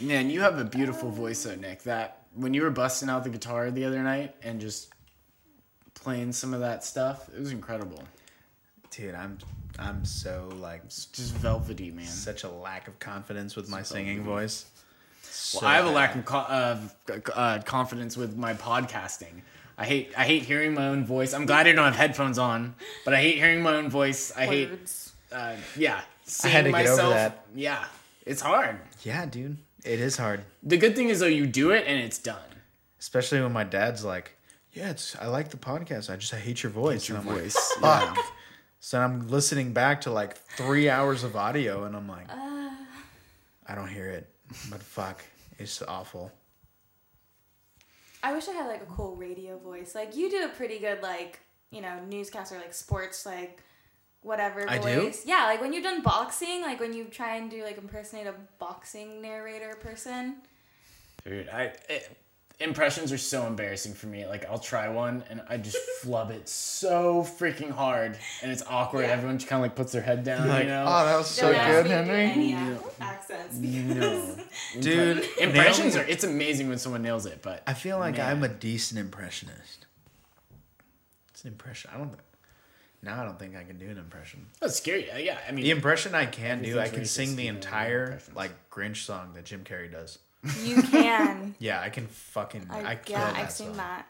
Man, 0.00 0.30
you 0.30 0.40
have 0.40 0.58
a 0.58 0.64
beautiful 0.64 1.10
voice, 1.10 1.42
though, 1.42 1.56
Nick. 1.56 1.82
That 1.82 2.19
when 2.34 2.54
you 2.54 2.62
were 2.62 2.70
busting 2.70 3.08
out 3.08 3.24
the 3.24 3.30
guitar 3.30 3.70
the 3.70 3.84
other 3.84 4.02
night 4.02 4.34
and 4.42 4.60
just 4.60 4.92
playing 5.94 6.32
some 6.32 6.54
of 6.54 6.60
that 6.60 6.84
stuff, 6.84 7.28
it 7.34 7.40
was 7.40 7.52
incredible. 7.52 8.02
Dude, 8.90 9.14
I'm 9.14 9.38
I'm 9.78 10.04
so 10.04 10.48
like 10.56 10.82
It's 10.84 11.06
just 11.06 11.34
velvety, 11.34 11.90
man. 11.90 12.06
such 12.06 12.44
a 12.44 12.48
lack 12.48 12.88
of 12.88 12.98
confidence 12.98 13.56
with 13.56 13.68
my 13.68 13.82
singing 13.82 14.22
voice. 14.24 14.66
Well, 15.54 15.64
I 15.70 15.76
have 15.76 15.86
a 15.86 15.90
lack 15.90 16.16
of, 16.16 16.24
co- 16.24 16.38
of 16.38 16.94
uh, 17.34 17.60
confidence 17.64 18.16
with 18.16 18.36
my 18.36 18.54
podcasting. 18.54 19.42
I 19.78 19.84
hate 19.86 20.12
I 20.16 20.24
hate 20.24 20.42
hearing 20.42 20.74
my 20.74 20.88
own 20.88 21.04
voice. 21.04 21.32
I'm 21.32 21.46
glad 21.46 21.66
I 21.66 21.72
don't 21.72 21.84
have 21.84 21.96
headphones 21.96 22.38
on, 22.38 22.74
but 23.04 23.14
I 23.14 23.18
hate 23.18 23.36
hearing 23.36 23.62
my 23.62 23.76
own 23.76 23.88
voice. 23.88 24.32
I 24.36 24.46
hate 24.46 24.70
uh, 25.32 25.54
yeah. 25.76 26.00
Seeing 26.24 26.52
had 26.52 26.64
to 26.66 26.70
get 26.72 26.86
over 26.86 26.90
myself, 26.90 27.14
that. 27.14 27.46
Yeah, 27.54 27.84
it's 28.26 28.40
hard. 28.40 28.78
Yeah, 29.02 29.26
dude. 29.26 29.56
It 29.84 30.00
is 30.00 30.16
hard. 30.16 30.42
The 30.62 30.76
good 30.76 30.94
thing 30.96 31.08
is 31.08 31.20
though, 31.20 31.26
you 31.26 31.46
do 31.46 31.70
it 31.70 31.84
and 31.86 31.98
it's 31.98 32.18
done. 32.18 32.36
Especially 32.98 33.40
when 33.40 33.52
my 33.52 33.64
dad's 33.64 34.04
like, 34.04 34.36
"Yeah, 34.72 34.90
it's 34.90 35.16
I 35.16 35.26
like 35.26 35.48
the 35.48 35.56
podcast. 35.56 36.10
I 36.12 36.16
just 36.16 36.34
I 36.34 36.38
hate 36.38 36.62
your 36.62 36.70
voice." 36.72 37.08
your 37.08 37.18
and 37.18 37.28
I'm 37.28 37.34
voice, 37.34 37.56
like, 37.80 38.02
"Fuck." 38.14 38.18
So 38.78 39.00
I'm 39.00 39.28
listening 39.28 39.72
back 39.72 40.02
to 40.02 40.10
like 40.10 40.36
three 40.36 40.88
hours 40.90 41.24
of 41.24 41.34
audio, 41.36 41.84
and 41.84 41.96
I'm 41.96 42.08
like, 42.08 42.28
Uh. 42.30 42.70
I 43.66 43.74
don't 43.74 43.88
hear 43.88 44.08
it, 44.08 44.28
but 44.70 44.82
fuck, 44.82 45.22
it's 45.58 45.80
awful. 45.82 46.32
I 48.22 48.34
wish 48.34 48.48
I 48.48 48.52
had 48.52 48.66
like 48.66 48.82
a 48.82 48.86
cool 48.86 49.16
radio 49.16 49.58
voice. 49.58 49.94
Like 49.94 50.16
you 50.16 50.30
do 50.30 50.44
a 50.44 50.48
pretty 50.48 50.78
good 50.78 51.02
like 51.02 51.40
you 51.70 51.80
know 51.80 52.00
newscaster 52.08 52.56
like 52.56 52.74
sports 52.74 53.24
like 53.24 53.62
whatever 54.22 54.68
I 54.68 54.78
do? 54.78 55.02
voice. 55.02 55.22
Yeah, 55.26 55.44
like 55.46 55.61
when 55.61 55.72
you've 55.72 55.85
done 55.85 56.02
boxing, 56.02 56.62
like 56.62 56.80
when 56.80 56.92
you 56.92 57.04
try 57.04 57.37
and 57.37 57.50
do 57.50 57.62
like 57.64 57.78
impersonate 57.78 58.26
a 58.26 58.35
boxing 58.59 59.20
narrator 59.22 59.76
person. 59.80 60.37
Dude, 61.24 61.48
I 61.48 61.72
it, 61.88 62.16
impressions 62.61 63.11
are 63.12 63.18
so 63.18 63.46
embarrassing 63.46 63.94
for 63.94 64.06
me. 64.06 64.26
Like 64.26 64.44
I'll 64.48 64.59
try 64.59 64.88
one 64.88 65.24
and 65.30 65.40
I 65.48 65.56
just 65.56 65.76
flub 66.02 66.30
it 66.30 66.48
so 66.48 67.22
freaking 67.22 67.70
hard, 67.70 68.18
and 68.42 68.50
it's 68.52 68.62
awkward. 68.68 69.02
Yeah. 69.02 69.12
Everyone 69.12 69.38
just 69.38 69.48
kind 69.48 69.61
of 69.61 69.64
like 69.64 69.76
puts 69.76 69.92
their 69.92 70.02
head 70.02 70.24
down, 70.24 70.48
Like, 70.48 70.64
you 70.64 70.68
know. 70.70 70.85
oh, 70.87 71.04
that 71.06 71.16
was 71.16 71.26
so 71.26 71.46
Don't 71.50 71.54
ask 71.61 71.72
good, 71.76 71.85
me 71.85 71.90
Henry. 71.90 72.24
any 72.24 72.52
ac- 72.54 72.85
accents. 73.00 73.56
no, 73.56 74.37
Dude, 74.80 75.24
impressions 75.40 75.96
are. 75.96 76.04
It's 76.04 76.24
amazing 76.24 76.68
when 76.68 76.78
someone 76.78 77.02
nails 77.02 77.26
it, 77.26 77.40
but 77.42 77.62
I 77.66 77.74
feel 77.74 77.98
like 77.98 78.16
Man. 78.18 78.30
I'm 78.30 78.42
a 78.44 78.48
decent 78.48 79.00
impressionist. 79.00 79.87
It's 81.30 81.44
an 81.44 81.48
impression. 81.52 81.90
I 81.94 81.98
don't. 81.98 82.12
Now 83.02 83.20
I 83.22 83.24
don't 83.24 83.38
think 83.38 83.56
I 83.56 83.64
can 83.64 83.78
do 83.78 83.88
an 83.88 83.96
impression. 83.98 84.46
that's 84.60 84.76
scary. 84.76 85.10
Uh, 85.10 85.16
Yeah, 85.18 85.38
I 85.48 85.52
mean, 85.52 85.64
The 85.64 85.70
impression 85.70 86.14
I 86.14 86.26
can 86.26 86.62
do, 86.62 86.78
I 86.78 86.84
Everything's 86.84 86.92
can 86.92 87.04
sing 87.06 87.28
racist, 87.30 87.36
the 87.36 87.42
you 87.44 87.50
know, 87.52 87.56
entire 87.56 88.02
impressions. 88.04 88.36
like 88.36 88.70
Grinch 88.70 88.96
song 89.04 89.32
that 89.34 89.44
Jim 89.46 89.64
Carrey 89.64 89.90
does. 89.90 90.18
You 90.62 90.82
can. 90.82 91.54
Yeah, 91.58 91.80
I 91.80 91.88
can 91.90 92.06
fucking. 92.06 92.66
I, 92.70 92.90
I, 92.92 92.94
kill 92.96 93.18
yeah, 93.18 93.32
that 93.32 93.36
I've 93.36 93.50
seen 93.52 93.68
song. 93.68 93.76
that. 93.78 94.06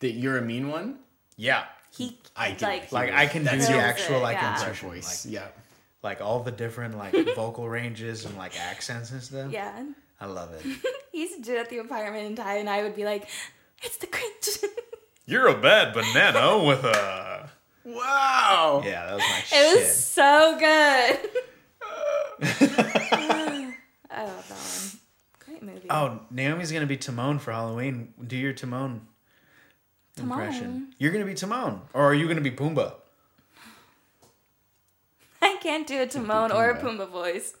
that 0.00 0.12
you're 0.12 0.38
a 0.38 0.42
mean 0.42 0.68
one. 0.68 0.98
Yeah, 1.36 1.64
He 1.96 2.18
I 2.36 2.52
can- 2.52 2.68
like 2.68 2.92
like 2.92 3.12
I 3.12 3.26
can 3.26 3.42
do 3.42 3.50
That's 3.50 3.66
the 3.66 3.72
your- 3.74 3.82
actual 3.82 4.20
like 4.20 4.36
yeah. 4.36 4.42
That's 4.50 4.62
your 4.62 4.70
impression, 4.70 4.88
voice. 4.90 5.24
like, 5.26 5.34
yeah. 5.34 5.48
like 6.02 6.20
all 6.20 6.40
the 6.40 6.50
different 6.52 6.96
like 6.98 7.14
vocal 7.36 7.68
ranges 7.68 8.24
and 8.24 8.36
like 8.36 8.58
accents 8.58 9.10
and 9.10 9.22
stuff. 9.22 9.52
yeah. 9.52 9.84
I 10.20 10.26
love 10.26 10.52
it. 10.54 10.62
He 11.10 11.22
used 11.22 11.36
to 11.38 11.42
do 11.42 11.54
it 11.56 11.58
at 11.58 11.70
the 11.70 11.78
apartment 11.78 12.26
and 12.26 12.36
Ty 12.36 12.58
and 12.58 12.70
I 12.70 12.82
would 12.84 12.94
be 12.94 13.04
like, 13.04 13.28
"It's 13.82 13.96
the 13.98 14.06
cringe." 14.06 14.70
You're 15.26 15.48
a 15.48 15.60
bad 15.60 15.94
banana 15.94 16.64
with 16.64 16.84
a. 16.84 17.48
Wow. 17.84 18.82
Yeah, 18.84 19.06
that 19.06 19.14
was 19.14 19.22
my 19.22 19.38
It 19.38 19.44
shit. 19.44 19.58
It 19.58 19.80
was 19.80 19.96
so 20.04 20.56
good. 20.58 21.18
I 24.10 24.24
love 24.24 24.48
that 24.48 24.58
one. 24.58 25.00
Great 25.38 25.62
movie. 25.62 25.86
Oh, 25.90 26.20
Naomi's 26.30 26.72
gonna 26.72 26.86
be 26.86 26.96
Timon 26.96 27.38
for 27.38 27.52
Halloween. 27.52 28.12
Do 28.26 28.36
your 28.36 28.52
Timon, 28.52 29.06
impression. 30.18 30.94
You're 30.98 31.12
gonna 31.12 31.24
be 31.24 31.34
Timon, 31.34 31.82
or 31.94 32.04
are 32.04 32.14
you 32.14 32.28
gonna 32.28 32.40
be 32.40 32.50
Pumbaa? 32.50 32.94
I 35.42 35.56
can't 35.60 35.86
do 35.86 36.02
a 36.02 36.06
Timon 36.06 36.52
or 36.52 36.70
a 36.70 36.78
Pumbaa. 36.80 37.06
Pumbaa 37.06 37.10
voice. 37.10 37.54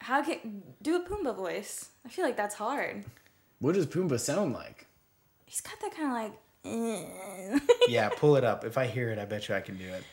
How 0.00 0.22
can 0.22 0.62
do 0.82 0.96
a 0.96 1.00
Pumbaa 1.00 1.34
voice? 1.36 1.90
I 2.04 2.08
feel 2.08 2.24
like 2.24 2.36
that's 2.36 2.56
hard. 2.56 3.04
What 3.58 3.74
does 3.74 3.86
Pumbaa 3.86 4.20
sound 4.20 4.52
like? 4.54 4.85
He's 5.46 5.60
got 5.60 5.74
that 5.80 5.94
kind 5.94 6.08
of 6.08 6.12
like. 6.12 6.32
eh. 6.64 7.58
Yeah, 7.88 8.08
pull 8.10 8.36
it 8.36 8.44
up. 8.44 8.64
If 8.70 8.76
I 8.78 8.86
hear 8.86 9.10
it, 9.10 9.18
I 9.18 9.24
bet 9.24 9.48
you 9.48 9.54
I 9.54 9.60
can 9.60 9.78
do 9.78 9.84
it. 9.88 10.04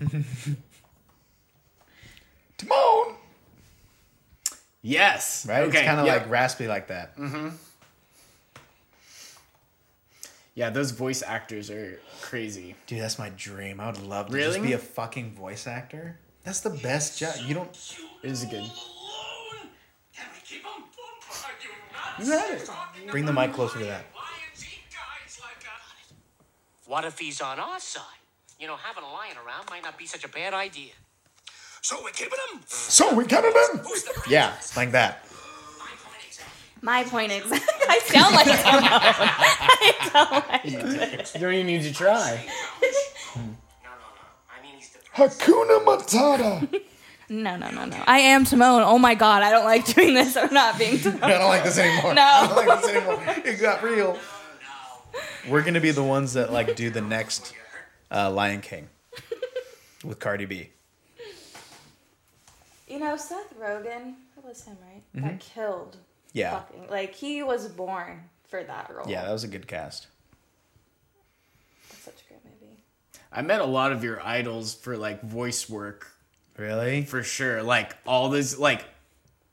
Timon, 2.58 3.16
Yes. 4.82 5.46
right? 5.48 5.62
Okay. 5.64 5.78
it's 5.78 5.86
kind 5.86 6.00
of 6.00 6.06
yep. 6.06 6.22
like 6.22 6.30
raspy 6.30 6.68
like 6.68 6.88
that. 6.88 7.14
Yeah, 10.54 10.70
those 10.70 10.92
voice 10.92 11.22
actors 11.26 11.68
are 11.70 11.98
crazy. 12.22 12.76
Dude, 12.86 13.00
that's 13.00 13.18
my 13.18 13.30
dream. 13.30 13.80
I 13.80 13.86
would 13.86 14.00
love 14.02 14.28
to 14.28 14.32
Really? 14.34 14.52
just 14.58 14.62
be 14.62 14.72
a 14.74 14.78
fucking 14.78 15.32
voice 15.34 15.66
actor. 15.66 16.16
That's 16.44 16.60
the 16.60 16.70
best 16.70 17.18
job. 17.18 17.34
You 17.44 17.54
don't. 17.54 17.70
It 18.22 18.30
is 18.30 18.42
a 18.44 18.46
good. 18.46 18.62
Can 18.62 20.26
we 20.32 20.38
keep 20.46 20.64
'em? 20.64 20.84
Are 21.96 22.03
you 22.18 22.26
You 22.26 22.32
had 22.32 22.50
it. 22.54 22.70
Bring 23.10 23.24
the 23.26 23.32
mic 23.32 23.52
closer 23.52 23.78
to 23.78 23.84
that. 23.84 24.04
lions 24.14 24.64
eat 24.64 24.84
guys 24.90 25.38
like 25.40 25.64
us. 25.66 26.12
What 26.86 27.04
if 27.04 27.18
he's 27.18 27.40
on 27.40 27.58
our 27.58 27.80
side? 27.80 28.02
You 28.58 28.66
know, 28.66 28.76
having 28.76 29.04
a 29.04 29.12
lion 29.12 29.36
around 29.44 29.68
might 29.70 29.82
not 29.82 29.98
be 29.98 30.06
such 30.06 30.24
a 30.24 30.28
bad 30.28 30.54
idea. 30.54 30.92
So 31.82 31.96
we're 32.02 32.10
keeping 32.10 32.38
him. 32.52 32.60
So 32.66 33.14
we're 33.14 33.24
keeping 33.24 33.44
him 33.44 33.78
Who's 33.80 34.04
the 34.04 34.12
prince? 34.14 34.28
Yeah, 34.30 34.54
like 34.76 34.92
that. 34.92 35.24
My 35.28 35.90
point 36.02 36.22
exactly. 36.26 36.82
My 36.82 37.04
point 37.04 37.32
exactly. 37.32 37.86
I 37.88 37.98
sound 37.98 38.34
like 38.34 38.46
I 38.48 40.08
sound 40.12 40.44
like 40.48 41.34
You 41.34 41.40
don't 41.40 41.52
even 41.54 41.66
need 41.66 41.82
to 41.82 41.92
try. 41.92 42.46
No, 43.36 43.42
no, 43.42 43.44
no. 43.44 43.50
I 44.48 44.62
mean, 44.62 44.76
he's 44.76 44.90
the 44.90 44.98
prince. 45.12 45.36
Hakuna 45.38 45.84
Matata. 45.84 46.80
No, 47.28 47.56
no, 47.56 47.70
no, 47.70 47.84
no. 47.86 48.02
I 48.06 48.18
am 48.20 48.44
Timon. 48.44 48.82
Oh 48.82 48.98
my 48.98 49.14
god, 49.14 49.42
I 49.42 49.50
don't 49.50 49.64
like 49.64 49.86
doing 49.94 50.14
this 50.14 50.36
or 50.36 50.48
not 50.50 50.78
being 50.78 50.98
Timon. 51.00 51.22
I 51.22 51.38
don't 51.38 51.48
like 51.48 51.64
this 51.64 51.78
anymore. 51.78 52.14
No. 52.14 52.22
I 52.22 52.46
don't 52.46 52.56
like 52.66 52.82
this 52.82 52.90
anymore. 52.90 53.22
It 53.44 53.60
got 53.60 53.82
real. 53.82 54.18
We're 55.48 55.62
gonna 55.62 55.80
be 55.80 55.90
the 55.90 56.02
ones 56.02 56.34
that 56.34 56.52
like 56.52 56.76
do 56.76 56.90
the 56.90 57.00
next 57.00 57.54
uh, 58.10 58.30
Lion 58.30 58.60
King 58.60 58.88
with 60.04 60.18
Cardi 60.18 60.44
B. 60.44 60.70
You 62.88 62.98
know, 62.98 63.16
Seth 63.16 63.54
Rogen, 63.58 64.14
that 64.36 64.44
was 64.44 64.62
him, 64.64 64.76
right? 65.14 65.22
Got 65.22 65.40
killed. 65.40 65.96
Yeah, 66.32 66.60
Fucking, 66.60 66.88
like 66.90 67.14
he 67.14 67.42
was 67.42 67.68
born 67.68 68.24
for 68.48 68.62
that 68.62 68.90
role. 68.94 69.08
yeah, 69.08 69.24
that 69.24 69.32
was 69.32 69.44
a 69.44 69.48
good 69.48 69.66
cast. 69.66 70.08
That's 71.88 72.02
such 72.02 72.14
a 72.26 72.28
great 72.28 72.40
movie. 72.44 72.74
I 73.32 73.42
met 73.42 73.60
a 73.60 73.64
lot 73.66 73.92
of 73.92 74.02
your 74.04 74.20
idols 74.24 74.74
for 74.74 74.96
like 74.96 75.22
voice 75.22 75.68
work 75.70 76.10
Really? 76.56 77.04
for 77.04 77.22
sure. 77.22 77.62
Like 77.62 77.96
all 78.06 78.28
this, 78.30 78.58
like, 78.58 78.84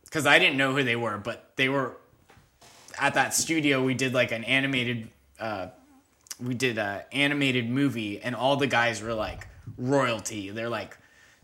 because 0.05 0.25
I 0.25 0.39
didn't 0.39 0.57
know 0.57 0.73
who 0.75 0.83
they 0.83 0.95
were, 0.95 1.17
but 1.17 1.51
they 1.55 1.69
were 1.69 1.95
at 2.99 3.13
that 3.15 3.33
studio. 3.33 3.83
We 3.83 3.93
did 3.93 4.13
like 4.13 4.31
an 4.31 4.43
animated, 4.43 5.09
uh, 5.39 5.67
we 6.43 6.53
did 6.53 6.77
a 6.77 7.05
animated 7.11 7.69
movie, 7.69 8.21
and 8.21 8.35
all 8.35 8.55
the 8.57 8.67
guys 8.67 9.01
were 9.01 9.13
like 9.13 9.47
royalty. 9.77 10.49
They're 10.49 10.69
like, 10.69 10.97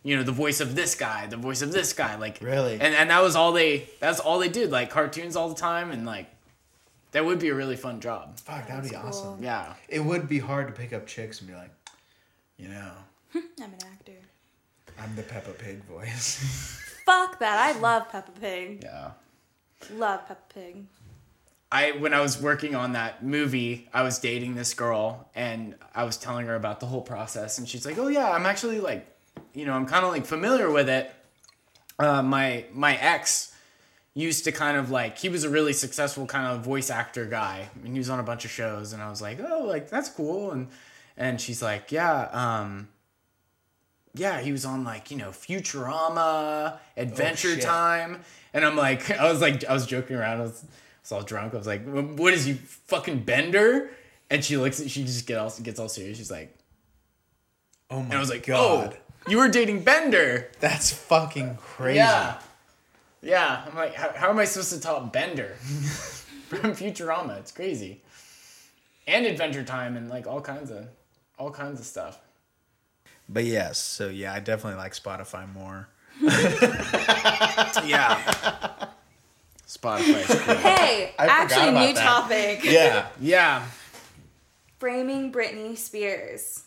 you 0.04 0.16
know, 0.16 0.24
the 0.24 0.32
voice 0.32 0.60
of 0.60 0.76
this 0.76 0.96
guy, 0.96 1.28
the 1.28 1.38
voice 1.38 1.62
of 1.62 1.72
this 1.72 1.94
guy, 1.94 2.16
like 2.18 2.40
Really? 2.42 2.74
and 2.74 2.94
and 2.96 3.10
that 3.10 3.22
was 3.22 3.36
all 3.36 3.52
they. 3.52 3.90
That's 4.00 4.20
all 4.20 4.40
they 4.40 4.50
did, 4.50 4.72
like 4.72 4.90
cartoons 4.90 5.36
all 5.36 5.50
the 5.50 5.56
time, 5.56 5.92
and 5.92 6.06
like 6.06 6.28
that 7.12 7.26
would 7.26 7.40
be 7.40 7.50
a 7.50 7.56
really 7.56 7.76
fun 7.76 8.00
job. 8.00 8.38
Fuck, 8.40 8.68
that 8.68 8.82
would 8.82 8.90
be 8.90 8.96
awesome. 8.96 9.42
Yeah, 9.42 9.74
It 9.88 10.02
would 10.02 10.28
be 10.28 10.40
hard 10.40 10.68
to 10.68 10.74
pick 10.74 10.94
up 10.94 11.08
chicks 11.08 11.40
and 11.40 11.48
be 11.50 11.56
like, 11.56 11.72
you 12.58 12.68
know, 12.68 12.92
I'm 13.36 13.44
an 13.60 13.74
actor. 13.92 14.12
I'm 15.00 15.16
the 15.16 15.24
Peppa 15.24 15.52
Pig 15.52 15.84
voice. 15.86 16.84
Fuck 17.06 17.40
that. 17.40 17.58
I 17.60 17.80
love 17.80 18.10
Peppa 18.10 18.32
Pig. 18.40 18.84
yeah. 18.84 19.12
Love 19.94 20.28
Peppa 20.28 20.42
Pig. 20.54 20.86
I 21.72 21.92
when 21.92 22.14
I 22.14 22.22
was 22.22 22.42
working 22.42 22.76
on 22.76 22.94
that 22.94 23.24
movie, 23.24 23.90
I 23.94 24.02
was 24.04 24.20
dating 24.20 24.56
this 24.56 24.74
girl 24.74 25.30
and 25.36 25.76
I 25.94 26.04
was 26.06 26.18
telling 26.18 26.48
her 26.48 26.56
about 26.56 26.80
the 26.80 26.86
whole 26.86 27.02
process 27.02 27.58
and 27.58 27.68
she's 27.68 27.86
like, 27.86 27.98
"Oh 27.98 28.08
yeah, 28.08 28.32
I'm 28.32 28.46
actually 28.46 28.80
like, 28.80 29.06
you 29.54 29.66
know, 29.66 29.74
I'm 29.74 29.86
kind 29.86 30.06
of 30.06 30.12
like 30.12 30.26
familiar 30.26 30.72
with 30.72 30.88
it." 30.90 31.12
Uh, 32.00 32.22
my 32.22 32.66
my 32.74 32.96
ex 32.98 33.54
used 34.14 34.46
to 34.46 34.52
kind 34.52 34.78
of 34.78 34.90
like 34.90 35.18
he 35.18 35.30
was 35.30 35.44
a 35.44 35.50
really 35.50 35.74
successful 35.74 36.26
kind 36.26 36.48
of 36.48 36.64
voice 36.64 36.90
actor 36.90 37.26
guy 37.26 37.70
and 37.84 37.94
he 37.94 38.00
was 38.00 38.10
on 38.10 38.20
a 38.20 38.24
bunch 38.24 38.46
of 38.46 38.52
shows 38.52 38.94
and 38.94 39.02
I 39.02 39.10
was 39.10 39.22
like, 39.22 39.40
"Oh, 39.40 39.64
like 39.66 39.90
that's 39.90 40.10
cool." 40.10 40.52
And 40.52 40.70
and 41.18 41.40
she's 41.40 41.62
like, 41.62 41.92
"Yeah, 41.92 42.30
um 42.32 42.88
yeah, 44.18 44.40
he 44.42 44.52
was 44.52 44.66
on 44.66 44.84
like, 44.84 45.12
you 45.12 45.18
know, 45.18 45.30
Futurama, 45.30 46.78
Adventure 46.96 47.56
shit. 47.56 47.62
Time. 47.62 48.22
And 48.54 48.66
I'm 48.66 48.76
like, 48.76 49.12
I 49.20 49.32
was 49.32 49.42
like, 49.42 49.66
I 49.66 49.74
was 49.74 49.86
joking 49.86 50.16
around. 50.16 50.40
I 50.40 50.44
was, 50.44 50.64
I 50.64 50.68
was 51.04 51.12
all 51.12 51.22
drunk. 51.22 51.54
I 51.54 51.58
was 51.58 51.68
like, 51.68 51.86
what 51.86 52.34
is 52.34 52.46
he, 52.46 52.54
fucking 52.54 53.20
Bender? 53.20 53.90
And 54.30 54.44
she 54.44 54.58
looks, 54.58 54.80
at, 54.80 54.90
she 54.90 55.04
just 55.04 55.26
get 55.26 55.38
all, 55.38 55.54
gets 55.62 55.80
all 55.80 55.90
serious. 55.90 56.18
She's 56.18 56.32
like, 56.32 56.58
Oh 57.90 58.00
my 58.00 58.06
and 58.06 58.14
I 58.14 58.20
was 58.20 58.30
like, 58.30 58.48
oh, 58.50 58.54
god, 58.54 58.98
oh, 58.98 59.32
you 59.32 59.38
were 59.38 59.48
dating 59.48 59.84
Bender. 59.84 60.50
that's 60.60 60.92
fucking 60.92 61.56
crazy. 61.56 61.98
Yeah. 61.98 62.40
Yeah. 63.22 63.64
I'm 63.66 63.76
like, 63.76 63.94
how, 63.94 64.12
how 64.14 64.30
am 64.30 64.40
I 64.40 64.46
supposed 64.46 64.74
to 64.74 64.80
top 64.80 65.14
Bender 65.14 65.56
from 65.60 66.74
Futurama? 66.74 67.38
It's 67.40 67.52
crazy. 67.52 68.02
And 69.08 69.26
Adventure 69.26 69.64
Time 69.64 69.96
and 69.96 70.10
like 70.10 70.28
all 70.28 70.42
kinds 70.42 70.70
of, 70.70 70.88
all 71.40 71.52
kinds 71.52 71.80
of 71.80 71.86
stuff. 71.86 72.20
But 73.30 73.46
yes, 73.46 73.78
so 73.78 74.08
yeah, 74.10 74.34
I 74.34 74.40
definitely 74.40 74.78
like 74.80 74.94
Spotify 74.94 75.52
more. 75.54 75.88
Yeah. 77.86 78.88
Spotify's 79.68 80.28
cool. 80.42 80.56
Hey, 80.56 81.14
I 81.20 81.26
actually, 81.28 81.70
about 81.70 81.88
new 81.88 81.94
that. 81.94 82.04
topic. 82.04 82.64
Yeah. 82.64 83.08
Yeah. 83.20 83.64
Framing 84.80 85.32
Britney 85.32 85.78
Spears. 85.78 86.64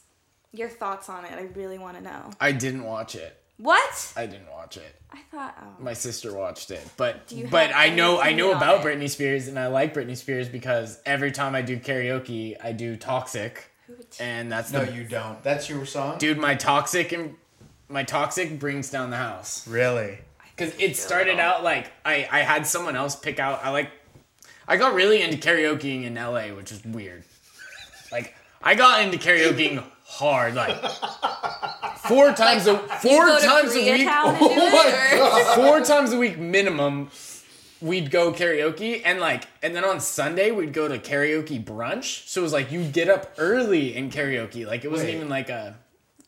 Your 0.53 0.69
thoughts 0.69 1.09
on 1.09 1.25
it? 1.25 1.33
I 1.33 1.43
really 1.59 1.79
want 1.79 1.97
to 1.97 2.03
know. 2.03 2.31
I 2.41 2.53
didn't 2.53 2.83
watch 2.85 3.15
it. 3.15 3.37
What? 3.57 4.13
I 4.17 4.27
didn't 4.27 4.51
watch 4.51 4.77
it. 4.77 4.97
I 5.13 5.21
thought. 5.31 5.57
Oh. 5.61 5.83
My 5.83 5.93
sister 5.93 6.35
watched 6.35 6.71
it, 6.71 6.83
but 6.97 7.33
but 7.51 7.71
I 7.75 7.91
know 7.91 8.21
I 8.21 8.33
know 8.33 8.53
about 8.53 8.81
on 8.81 8.81
it? 8.81 8.99
Britney 8.99 9.09
Spears 9.11 9.49
and 9.49 9.59
I 9.59 9.67
like 9.69 9.95
Britney 9.95 10.17
Spears 10.17 10.49
because 10.49 10.99
every 11.05 11.31
time 11.31 11.55
I 11.55 11.63
do 11.63 11.79
karaoke, 11.79 12.57
I 12.63 12.73
do 12.73 12.97
Toxic, 12.97 13.71
and 14.19 14.51
that's 14.51 14.71
No, 14.73 14.85
the 14.85 14.93
you 14.93 15.05
don't. 15.05 15.43
That's 15.43 15.69
your 15.69 15.85
song? 15.87 16.19
dude. 16.19 16.39
My 16.39 16.55
Toxic 16.55 17.13
and 17.13 17.35
my 17.89 18.03
Toxic 18.05 18.59
brings 18.59 18.91
down 18.91 19.11
the 19.11 19.17
house 19.17 19.67
Really? 19.69 20.19
because 20.57 20.75
it 20.79 20.97
started 20.97 21.39
out 21.41 21.63
like 21.65 21.91
I 22.05 22.29
I 22.31 22.41
had 22.41 22.67
someone 22.67 22.97
else 22.97 23.17
pick 23.17 23.39
out. 23.39 23.65
I 23.65 23.71
like 23.71 23.91
I 24.69 24.77
got 24.77 24.95
really 24.95 25.23
into 25.23 25.37
karaokeing 25.37 26.05
in 26.05 26.15
LA, 26.15 26.49
which 26.55 26.71
is 26.71 26.85
weird. 26.85 27.25
Like 28.13 28.35
I 28.63 28.75
got 28.75 29.03
into 29.03 29.19
karaokeing 29.19 29.83
hard, 30.05 30.55
like 30.55 30.77
four 31.99 32.33
times 32.33 32.67
a 32.67 32.79
four 33.01 33.27
times 33.41 33.75
a 33.75 33.81
week. 33.93 34.07
Koreatown 34.07 34.29
and 34.29 34.39
do 34.39 34.47
oh 34.49 35.53
it, 35.55 35.59
or- 35.59 35.65
four 35.65 35.81
times 35.81 36.13
a 36.13 36.19
week 36.19 36.39
minimum 36.39 37.11
we'd 37.81 38.11
go 38.11 38.33
karaoke 38.33 39.03
and 39.05 39.21
like 39.21 39.45
and 39.63 39.75
then 39.75 39.85
on 39.85 40.01
sunday 40.01 40.51
we'd 40.51 40.73
go 40.73 40.89
to 40.89 40.99
karaoke 40.99 41.63
brunch. 41.63 42.27
So 42.29 42.41
it 42.41 42.45
was 42.45 42.53
like 42.53 42.71
you'd 42.71 42.93
get 42.93 43.09
up 43.09 43.33
early 43.39 43.97
in 43.97 44.11
karaoke. 44.11 44.67
Like 44.67 44.85
it 44.85 44.91
wasn't 44.91 45.11
Wait. 45.11 45.17
even 45.17 45.29
like 45.29 45.49
a 45.49 45.77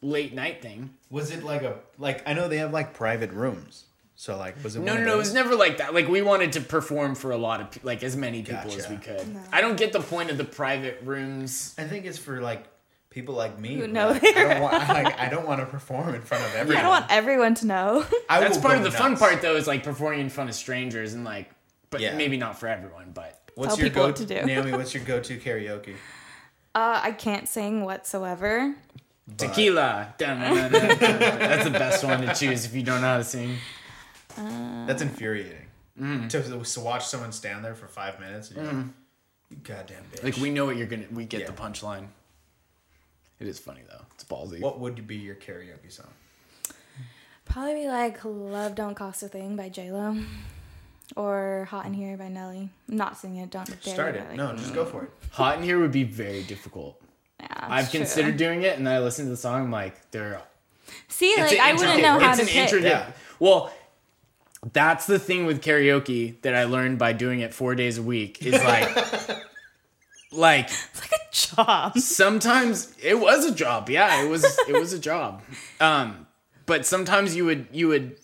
late 0.00 0.34
night 0.34 0.62
thing. 0.62 0.90
Was 1.10 1.30
it 1.30 1.42
like 1.42 1.62
a 1.62 1.76
like 1.98 2.26
I 2.26 2.34
know 2.34 2.48
they 2.48 2.58
have 2.58 2.72
like 2.72 2.94
private 2.94 3.32
rooms. 3.32 3.84
So 4.14 4.36
like 4.36 4.62
was 4.62 4.76
it 4.76 4.80
no 4.80 4.94
one 4.94 5.02
no 5.02 5.08
no 5.08 5.14
it 5.14 5.18
was 5.18 5.34
never 5.34 5.56
like 5.56 5.78
that. 5.78 5.94
Like 5.94 6.08
we 6.08 6.22
wanted 6.22 6.52
to 6.52 6.60
perform 6.60 7.14
for 7.14 7.32
a 7.32 7.36
lot 7.36 7.60
of 7.60 7.70
pe- 7.70 7.80
like 7.82 8.02
as 8.02 8.16
many 8.16 8.42
people 8.42 8.72
as 8.72 8.88
we 8.88 8.96
could. 8.96 9.36
I 9.52 9.60
don't 9.60 9.76
get 9.76 9.92
the 9.92 10.00
point 10.00 10.30
of 10.30 10.38
the 10.38 10.44
private 10.44 11.00
rooms. 11.04 11.74
I 11.76 11.84
think 11.84 12.06
it's 12.06 12.18
for 12.18 12.40
like 12.40 12.64
people 13.12 13.34
like 13.34 13.58
me. 13.58 13.74
Who 13.74 13.82
who, 13.82 13.88
know 13.88 14.08
like, 14.10 14.24
I 14.24 14.32
don't 14.54 14.60
want 14.62 14.74
I, 14.74 15.02
like 15.02 15.18
I 15.20 15.28
don't 15.28 15.46
want 15.46 15.60
to 15.60 15.66
perform 15.66 16.14
in 16.14 16.22
front 16.22 16.42
of 16.44 16.54
everyone. 16.56 16.78
I 16.78 16.82
don't 16.82 16.90
want 16.90 17.06
everyone 17.10 17.54
to 17.56 17.66
know. 17.66 18.04
I 18.28 18.40
that's 18.40 18.58
part 18.58 18.78
of 18.78 18.82
the 18.84 18.90
fun 18.90 19.16
part 19.16 19.42
though 19.42 19.56
is 19.56 19.66
like 19.66 19.84
performing 19.84 20.20
in 20.20 20.30
front 20.30 20.50
of 20.50 20.56
strangers 20.56 21.14
and 21.14 21.24
like 21.24 21.50
but 21.90 22.00
Yeah. 22.00 22.16
maybe 22.16 22.36
not 22.36 22.58
for 22.58 22.66
everyone 22.68 23.12
but 23.14 23.38
What's 23.54 23.74
Tell 23.76 23.84
your 23.84 23.90
go 23.94 24.06
what 24.06 24.16
to 24.16 24.24
do. 24.24 24.42
Naomi, 24.46 24.72
what's 24.78 24.94
your 24.94 25.04
go-to 25.04 25.36
karaoke? 25.38 25.94
Uh, 26.74 27.00
I 27.02 27.12
can't 27.12 27.46
sing 27.46 27.84
whatsoever. 27.84 28.74
tequila 29.36 30.14
that's 30.18 31.64
the 31.64 31.70
best 31.70 32.02
one 32.02 32.22
to 32.26 32.34
choose 32.34 32.64
if 32.64 32.74
you 32.74 32.82
don't 32.82 33.02
know 33.02 33.08
how 33.08 33.18
to 33.18 33.24
sing 33.24 33.56
That's 34.86 35.02
infuriating. 35.02 35.66
Mm. 36.00 36.30
To, 36.30 36.64
to 36.64 36.80
watch 36.80 37.04
someone 37.06 37.32
stand 37.32 37.62
there 37.62 37.74
for 37.74 37.86
five 37.86 38.18
minutes 38.18 38.50
and 38.50 38.56
you're 38.56 38.72
like, 38.72 38.84
you 39.50 39.56
goddamn 39.62 40.02
bitch. 40.10 40.24
Like 40.24 40.36
we 40.38 40.48
know 40.50 40.64
what 40.64 40.76
you're 40.78 40.86
gonna. 40.86 41.04
We 41.12 41.26
get 41.26 41.40
Yeah. 41.42 41.46
the 41.48 41.52
punchline. 41.52 42.06
It 43.42 43.48
is 43.48 43.58
funny 43.58 43.80
though. 43.90 44.00
It's 44.14 44.24
ballsy. 44.24 44.60
what 44.60 44.78
would 44.78 45.04
be 45.06 45.16
your 45.16 45.34
karaoke 45.34 45.90
song? 45.90 46.06
Probably 47.44 47.74
be 47.74 47.88
like 47.88 48.24
"Love 48.24 48.74
Don't 48.76 48.94
Cost 48.94 49.22
a 49.24 49.28
Thing" 49.28 49.56
by 49.56 49.68
J 49.68 49.90
Lo, 49.90 50.16
or 51.16 51.66
"Hot 51.70 51.86
in 51.86 51.92
Here" 51.92 52.16
by 52.16 52.28
Nelly. 52.28 52.70
I'm 52.88 52.96
not 52.96 53.18
singing 53.18 53.42
it. 53.42 53.50
Don't 53.50 53.66
dare. 53.82 53.94
Start 53.94 54.14
it. 54.16 54.26
like, 54.28 54.36
No, 54.36 54.54
just 54.54 54.72
go 54.74 54.84
for 54.84 55.04
it. 55.04 55.10
Hot 55.32 55.58
in 55.58 55.64
here 55.64 55.80
would 55.80 55.90
be 55.92 56.04
very 56.04 56.44
difficult. 56.44 57.02
yeah, 57.40 57.46
I've 57.50 57.82
it's 57.84 57.90
true. 57.90 58.00
considered 58.00 58.36
doing 58.36 58.62
it, 58.62 58.78
and 58.78 58.86
then 58.86 58.94
I 58.94 59.00
listened 59.00 59.26
to 59.26 59.30
the 59.30 59.36
song. 59.36 59.62
I'm 59.62 59.70
like, 59.72 60.10
they're. 60.12 60.40
See, 61.08 61.34
like 61.36 61.58
I 61.58 61.72
wouldn't 61.74 62.00
know 62.02 62.18
how 62.20 62.28
it's 62.30 62.36
to 62.38 62.42
an 62.44 62.48
pick. 62.48 62.56
intricate- 62.56 62.88
Yeah. 62.88 63.10
Well, 63.40 63.72
that's 64.72 65.06
the 65.06 65.18
thing 65.18 65.46
with 65.46 65.62
karaoke 65.62 66.40
that 66.42 66.54
I 66.54 66.64
learned 66.64 66.98
by 66.98 67.12
doing 67.12 67.40
it 67.40 67.52
four 67.52 67.74
days 67.74 67.98
a 67.98 68.02
week. 68.02 68.40
Is 68.46 68.52
like, 68.62 68.94
like 70.32 70.66
It's 70.70 71.00
like 71.00 71.10
a 71.12 71.21
job. 71.32 71.98
sometimes 71.98 72.94
it 73.02 73.18
was 73.18 73.44
a 73.46 73.54
job. 73.54 73.90
Yeah, 73.90 74.22
it 74.22 74.28
was. 74.28 74.44
It 74.68 74.74
was 74.78 74.92
a 74.92 74.98
job. 74.98 75.42
Um, 75.80 76.26
but 76.66 76.86
sometimes 76.86 77.34
you 77.34 77.44
would 77.46 77.66
you 77.72 77.88
would 77.88 78.16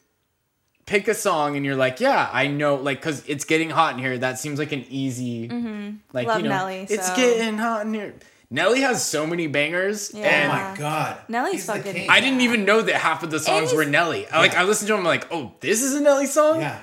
pick 0.87 1.09
a 1.09 1.15
song 1.15 1.57
and 1.57 1.67
you're 1.67 1.77
like, 1.77 2.01
yeah, 2.01 2.31
I 2.33 2.47
know, 2.47 2.77
like, 2.77 3.03
cause 3.03 3.23
it's 3.27 3.45
getting 3.45 3.69
hot 3.69 3.95
in 3.95 3.99
here. 4.01 4.17
That 4.17 4.39
seems 4.39 4.59
like 4.59 4.73
an 4.73 4.87
easy, 4.89 5.43
like, 5.43 5.51
Mm-hmm. 5.51 6.17
Love 6.29 6.37
you 6.39 6.43
know, 6.45 6.49
Nelly, 6.49 6.87
it's 6.89 7.11
getting 7.15 7.59
hot 7.59 7.85
in 7.85 7.93
here. 7.93 8.15
Nelly 8.51 8.81
has 8.81 9.05
so 9.05 9.27
many 9.27 9.47
bangers, 9.49 10.11
Yeah. 10.15 10.25
and 10.27 10.51
Oh 10.51 10.55
my 10.71 10.77
god. 10.79 11.19
Nelly's 11.29 11.67
the 11.67 11.75
fucking- 11.75 11.93
king. 11.93 12.09
I 12.09 12.21
didn't 12.21 12.41
even 12.41 12.65
know 12.65 12.81
that 12.81 12.95
half 12.95 13.23
of 13.23 13.31
the 13.31 13.39
songs 13.39 13.65
he's- 13.71 13.75
were 13.75 13.85
Nelly. 13.85 14.27
I 14.29 14.39
Like, 14.39 14.55
I 14.55 14.63
listened 14.63 14.89
to 14.89 14.95
him, 14.95 15.01
I'm 15.01 15.05
like, 15.05 15.27
oh, 15.31 15.53
this 15.61 15.83
is 15.83 15.95
a 15.95 16.01
Nelly 16.01 16.25
song. 16.25 16.61
Yeah. 16.61 16.81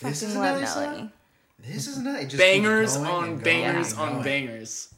This 0.00 0.20
Fucking 0.22 0.28
is 0.30 0.34
a 0.34 0.38
love 0.38 0.60
Nelly 0.60 0.60
Nelly. 0.86 0.96
song? 0.98 1.12
This 1.58 1.86
is 1.88 1.98
not. 1.98 2.20
It 2.20 2.24
just 2.26 2.38
Bangers 2.38 2.96
on 2.96 3.36
bangers 3.40 3.92
and 3.92 4.00
on 4.00 4.12
going. 4.12 4.24
bangers. 4.24 4.88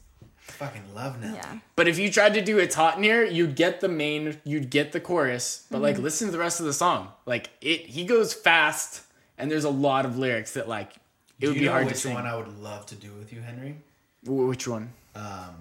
Fucking 0.59 0.93
love 0.93 1.19
Nelly. 1.21 1.35
Yeah. 1.35 1.59
But 1.77 1.87
if 1.87 1.97
you 1.97 2.11
tried 2.11 2.33
to 2.33 2.41
do 2.41 2.57
it's 2.59 2.75
hot 2.75 2.97
in 2.97 3.03
here, 3.03 3.23
you'd 3.25 3.55
get 3.55 3.79
the 3.79 3.87
main, 3.87 4.37
you'd 4.43 4.69
get 4.69 4.91
the 4.91 4.99
chorus. 4.99 5.65
But 5.71 5.77
Mm-hmm. 5.77 5.83
like, 5.83 5.97
listen 5.97 6.27
to 6.27 6.31
the 6.31 6.37
rest 6.39 6.59
of 6.59 6.65
the 6.65 6.73
song. 6.73 7.09
Like 7.25 7.49
it, 7.61 7.81
he 7.87 8.03
goes 8.05 8.33
fast, 8.33 9.03
and 9.37 9.49
there's 9.49 9.63
a 9.63 9.69
lot 9.69 10.05
of 10.05 10.17
lyrics 10.17 10.53
that 10.53 10.67
like 10.67 10.91
it 10.95 10.99
Do 11.39 11.47
would 11.47 11.59
be 11.59 11.65
know 11.65 11.71
hard 11.71 11.87
to 11.89 11.95
sing. 11.95 12.13
Which 12.13 12.23
one 12.23 12.31
I 12.31 12.35
would 12.35 12.57
love 12.59 12.85
to 12.87 12.95
do 12.95 13.11
with 13.13 13.31
you, 13.33 13.39
Henry? 13.41 13.77
Wh- 14.25 14.47
Which 14.49 14.67
one? 14.67 14.91
Um, 15.15 15.55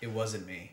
It 0.00 0.10
wasn't 0.10 0.46
me. 0.46 0.71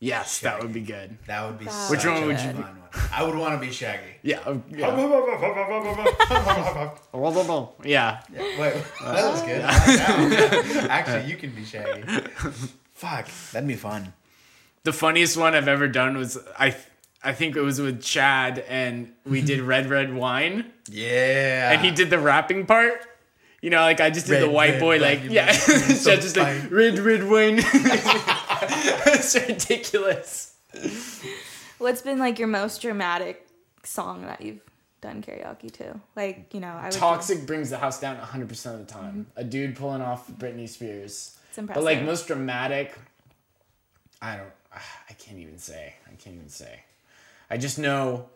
Yes, 0.00 0.40
that 0.40 0.60
would 0.62 0.72
be 0.72 0.80
good. 0.80 1.18
That 1.26 1.46
would 1.46 1.58
be 1.58 1.66
That 1.66 1.90
Which 1.90 2.06
one 2.06 2.26
would 2.26 2.40
you 2.40 2.52
fun 2.52 2.56
one. 2.56 2.76
I 3.12 3.22
would 3.22 3.34
want 3.36 3.60
to 3.60 3.64
be 3.64 3.70
Shaggy. 3.72 4.02
Yeah, 4.22 4.40
uh, 4.46 4.56
yeah. 4.70 4.88
yeah. 7.84 8.20
Wait, 8.34 8.74
that 9.04 9.30
was 9.30 9.42
good. 9.42 9.60
I 9.62 9.68
like 9.68 10.64
that. 10.64 10.86
Actually, 10.90 11.30
you 11.30 11.36
can 11.36 11.50
be 11.54 11.64
Shaggy. 11.64 12.02
Fuck, 12.94 13.28
that'd 13.52 13.68
be 13.68 13.76
fun. 13.76 14.12
The 14.84 14.92
funniest 14.94 15.36
one 15.36 15.54
I've 15.54 15.68
ever 15.68 15.86
done 15.86 16.16
was 16.16 16.38
I, 16.58 16.74
I 17.22 17.32
think 17.34 17.54
it 17.54 17.60
was 17.60 17.78
with 17.80 18.02
Chad, 18.02 18.64
and 18.68 19.12
we 19.26 19.42
did 19.42 19.60
Red 19.72 19.90
Red 19.90 20.14
Wine, 20.14 20.72
Yeah. 20.88 21.72
and 21.72 21.84
he 21.84 21.90
did 21.90 22.08
the 22.08 22.18
rapping 22.18 22.64
part. 22.64 23.02
You 23.60 23.68
know, 23.68 23.80
like 23.80 24.00
I 24.00 24.08
just 24.08 24.26
did 24.26 24.32
Red, 24.32 24.42
the 24.44 24.50
white 24.50 24.70
red 24.72 24.80
boy, 24.80 25.00
wine, 25.00 25.00
like 25.02 25.30
yeah, 25.30 25.46
Chad 25.52 25.96
so 25.98 26.16
just 26.16 26.36
like 26.38 26.70
red 26.70 26.98
red 26.98 27.28
wine. 27.28 27.60
it's 29.06 29.34
ridiculous. 29.34 30.54
What's 31.78 32.02
been 32.02 32.18
like 32.18 32.38
your 32.38 32.48
most 32.48 32.82
dramatic 32.82 33.46
song 33.84 34.22
that 34.26 34.40
you've 34.42 34.60
done 35.00 35.22
karaoke 35.22 35.72
to? 35.72 36.00
Like, 36.14 36.52
you 36.52 36.60
know, 36.60 36.68
I 36.68 36.84
would 36.84 36.92
Toxic 36.92 37.46
brings 37.46 37.70
the 37.70 37.78
house 37.78 38.00
down 38.00 38.16
100% 38.18 38.74
of 38.74 38.86
the 38.86 38.92
time. 38.92 39.26
Mm-hmm. 39.30 39.40
A 39.40 39.44
dude 39.44 39.76
pulling 39.76 40.02
off 40.02 40.30
Britney 40.30 40.68
Spears. 40.68 41.38
It's 41.48 41.58
But 41.58 41.82
like 41.82 42.02
most 42.02 42.26
dramatic, 42.26 42.96
I 44.22 44.36
don't, 44.36 44.52
I 44.72 45.12
can't 45.14 45.38
even 45.38 45.58
say. 45.58 45.94
I 46.06 46.14
can't 46.14 46.36
even 46.36 46.48
say. 46.48 46.80
I 47.50 47.56
just 47.56 47.78
know 47.78 48.26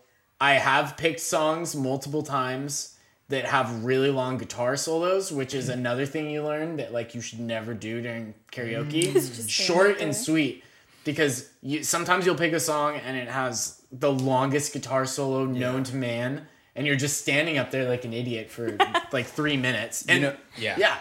I 0.40 0.54
have 0.54 0.96
picked 0.96 1.20
songs 1.20 1.76
multiple 1.76 2.22
times 2.22 2.93
that 3.28 3.46
have 3.46 3.84
really 3.84 4.10
long 4.10 4.36
guitar 4.38 4.76
solos, 4.76 5.32
which 5.32 5.54
is 5.54 5.68
another 5.68 6.04
thing 6.06 6.28
you 6.30 6.42
learn 6.44 6.76
that 6.76 6.92
like 6.92 7.14
you 7.14 7.20
should 7.20 7.40
never 7.40 7.72
do 7.74 8.02
during 8.02 8.34
karaoke. 8.52 9.48
Short 9.48 10.00
and 10.00 10.14
sweet. 10.14 10.62
Because 11.04 11.48
you 11.62 11.82
sometimes 11.84 12.24
you'll 12.26 12.34
pick 12.34 12.52
a 12.54 12.60
song 12.60 12.96
and 12.96 13.16
it 13.16 13.28
has 13.28 13.82
the 13.92 14.10
longest 14.10 14.72
guitar 14.72 15.04
solo 15.06 15.44
known 15.44 15.84
to 15.84 15.94
man, 15.96 16.46
and 16.74 16.86
you're 16.86 16.96
just 16.96 17.20
standing 17.20 17.58
up 17.58 17.70
there 17.70 17.88
like 17.88 18.04
an 18.06 18.12
idiot 18.14 18.50
for 18.50 18.76
like 19.12 19.26
three 19.26 19.56
minutes. 19.58 20.06
And 20.08 20.22
know- 20.22 20.36
yeah. 20.56 20.76
yeah, 20.78 20.96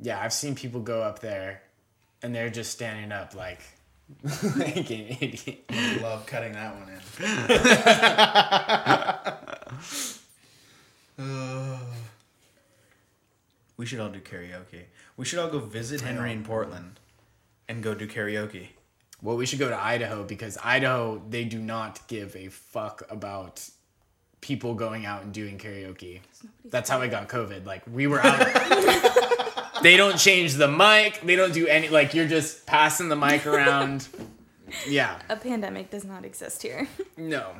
yeah. 0.00 0.20
I've 0.20 0.34
seen 0.34 0.54
people 0.54 0.80
go 0.80 1.00
up 1.02 1.20
there, 1.20 1.62
and 2.22 2.34
they're 2.34 2.50
just 2.50 2.72
standing 2.72 3.10
up 3.10 3.34
like 3.34 3.60
like 4.56 4.90
an 4.90 5.16
idiot. 5.20 5.64
I 5.70 5.96
love 6.02 6.26
cutting 6.26 6.52
that 6.52 6.76
one 6.76 6.88
in. 6.90 7.00
Uh, 11.18 11.78
we 13.76 13.86
should 13.86 14.00
all 14.00 14.08
do 14.08 14.20
karaoke. 14.20 14.82
We 15.16 15.24
should 15.24 15.38
all 15.38 15.48
go 15.48 15.58
visit 15.58 16.00
Henry 16.02 16.32
in 16.32 16.44
Portland 16.44 16.98
and 17.68 17.82
go 17.82 17.94
do 17.94 18.06
karaoke. 18.06 18.68
Well, 19.22 19.36
we 19.36 19.46
should 19.46 19.58
go 19.58 19.68
to 19.68 19.78
Idaho 19.82 20.24
because 20.24 20.58
Idaho 20.62 21.22
they 21.28 21.44
do 21.44 21.58
not 21.58 22.06
give 22.08 22.36
a 22.36 22.48
fuck 22.48 23.02
about 23.10 23.66
people 24.40 24.74
going 24.74 25.06
out 25.06 25.22
and 25.22 25.32
doing 25.32 25.58
karaoke. 25.58 26.20
That's 26.66 26.88
how 26.90 27.00
I 27.00 27.08
got 27.08 27.28
COVID. 27.28 27.64
Like 27.64 27.82
we 27.90 28.06
were 28.06 28.20
out. 28.24 28.38
they 29.82 29.96
don't 29.96 30.18
change 30.18 30.54
the 30.54 30.68
mic. 30.68 31.20
They 31.22 31.34
don't 31.36 31.54
do 31.54 31.66
any. 31.66 31.88
Like 31.88 32.14
you're 32.14 32.28
just 32.28 32.66
passing 32.66 33.08
the 33.08 33.16
mic 33.16 33.46
around. 33.46 34.08
Yeah. 34.84 35.20
a 35.28 35.36
pandemic 35.36 35.90
does 35.90 36.04
not 36.04 36.24
exist 36.24 36.60
here. 36.60 36.88
No. 37.16 37.52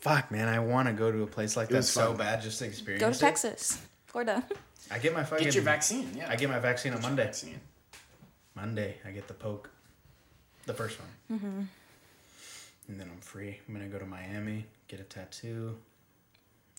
Fuck, 0.00 0.30
man, 0.30 0.48
I 0.48 0.60
want 0.60 0.86
to 0.88 0.94
go 0.94 1.10
to 1.10 1.22
a 1.22 1.26
place 1.26 1.56
like 1.56 1.68
that 1.70 1.82
so 1.82 2.08
fun. 2.08 2.16
bad 2.18 2.42
just 2.42 2.58
to 2.60 2.66
experience 2.66 3.00
Go 3.02 3.10
to 3.10 3.16
it. 3.16 3.18
Texas, 3.18 3.80
Florida. 4.06 4.44
I 4.90 4.98
get 4.98 5.12
my 5.12 5.24
fucking 5.24 5.44
Get 5.44 5.54
your 5.54 5.64
vaccine. 5.64 6.10
Yeah. 6.16 6.30
I 6.30 6.36
get 6.36 6.48
my 6.48 6.58
vaccine 6.60 6.94
on 6.94 7.02
Monday. 7.02 7.24
vaccine. 7.24 7.60
Monday, 8.54 8.96
I 9.06 9.10
get 9.10 9.28
the 9.28 9.34
poke, 9.34 9.70
the 10.66 10.74
first 10.74 10.98
one, 10.98 11.38
mm-hmm. 11.38 11.60
and 12.88 13.00
then 13.00 13.08
I'm 13.12 13.20
free. 13.20 13.58
I'm 13.68 13.74
gonna 13.74 13.86
go 13.86 13.98
to 13.98 14.06
Miami, 14.06 14.66
get 14.88 14.98
a 15.00 15.04
tattoo. 15.04 15.76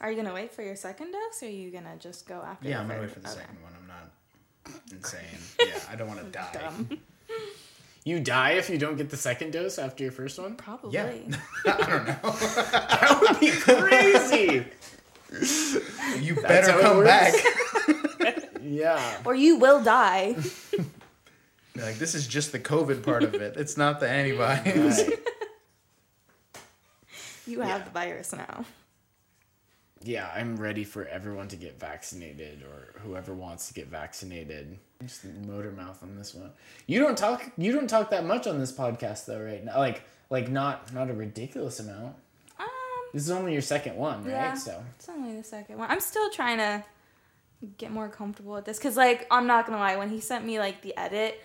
Are 0.02 0.10
you 0.12 0.18
gonna 0.18 0.34
wait 0.34 0.54
for 0.54 0.62
your 0.62 0.76
second 0.76 1.12
dose, 1.12 1.42
or 1.44 1.46
are 1.46 1.50
you 1.50 1.72
gonna 1.72 1.96
just 2.00 2.28
go 2.28 2.42
after? 2.46 2.68
Yeah, 2.68 2.76
the 2.78 2.82
I'm 2.84 2.88
gonna 2.90 3.02
wait 3.02 3.12
for 3.12 3.20
the 3.20 3.30
Okay. 3.30 3.40
second 3.40 3.58
one. 3.62 3.74
I'm 3.80 3.88
not 3.88 4.82
insane. 4.92 5.22
yeah, 5.60 5.80
I 5.90 5.96
don't 5.96 6.08
want 6.08 6.20
to 6.22 6.30
die. 6.32 6.74
Dumb. 8.10 8.18
You 8.18 8.24
die 8.24 8.51
if 8.51 8.70
you 8.70 8.78
don't 8.78 8.97
get 8.97 9.10
the 9.10 9.18
second 9.18 9.51
dose 9.51 9.78
after 9.78 10.03
your 10.03 10.12
first 10.12 10.39
one. 10.39 10.55
Probably. 10.55 10.93
Yeah. 10.93 11.12
I 11.66 11.89
don't 11.89 12.07
know. 12.07 12.16
that 12.24 13.20
would 13.22 13.39
be 13.39 13.51
crazy. 13.51 14.66
You 16.24 16.36
better 16.36 16.80
come 16.80 17.03
back. 17.03 17.34
yeah. 18.62 19.18
Or 19.26 19.36
you 19.36 19.57
will 19.57 19.84
die. 19.84 20.36
Like 21.76 21.97
this 21.97 22.16
is 22.16 22.28
just 22.28 22.51
the 22.51 22.60
COVID 22.60 23.03
part 23.03 23.24
of 23.24 23.36
it. 23.36 23.55
It's 23.57 23.78
not 23.78 23.99
the 23.99 24.10
antibodies. 24.10 24.99
Right. 25.07 25.20
You 27.45 27.62
have 27.62 27.86
the 27.86 27.91
virus 27.91 28.34
now. 28.34 28.66
Yeah, 30.02 30.30
I'm 30.34 30.56
ready 30.56 30.84
for 30.86 31.06
everyone 31.08 31.47
to 31.50 31.56
get 31.58 31.80
vaccinated 31.80 32.64
or 32.64 33.00
whoever 33.02 33.34
wants 33.34 33.68
to 33.68 33.74
get 33.74 33.88
vaccinated. 33.88 34.78
Just 35.02 35.26
motor 35.26 35.72
mouth 35.72 36.02
on 36.04 36.16
this 36.18 36.34
one. 36.34 36.52
You 36.88 37.00
don't 37.00 37.18
talk 37.18 37.52
you 37.58 37.72
don't 37.72 37.89
talk 37.89 38.10
that 38.12 38.26
much 38.26 38.47
on 38.47 38.60
this 38.60 38.72
podcast 38.72 39.26
though, 39.26 39.41
right 39.41 39.64
now. 39.64 39.78
Like 39.78 40.04
like 40.30 40.50
not 40.50 40.93
not 40.93 41.10
a 41.10 41.14
ridiculous 41.14 41.80
amount. 41.80 42.16
Um, 42.60 42.68
This 43.14 43.24
is 43.24 43.32
only 43.32 43.54
your 43.54 43.62
second 43.62 43.95
one, 43.97 44.24
right? 44.24 44.32
Yeah. 44.32 44.54
So 44.54 44.84
it's 44.97 45.10
only 45.10 45.36
the 45.36 45.43
second 45.43 45.78
one. 45.78 45.89
I'm 45.91 46.00
still 46.02 46.30
trying 46.30 46.58
to 46.60 46.84
get 47.78 47.91
more 47.91 48.08
comfortable 48.08 48.54
with 48.54 48.64
this 48.64 48.78
because, 48.78 48.95
like, 48.95 49.28
I'm 49.30 49.45
not 49.47 49.66
gonna 49.66 49.80
lie. 49.80 49.97
When 49.97 50.10
he 50.10 50.22
sent 50.22 50.45
me 50.45 50.60
like 50.60 50.82
the 50.82 50.95
edit 50.97 51.41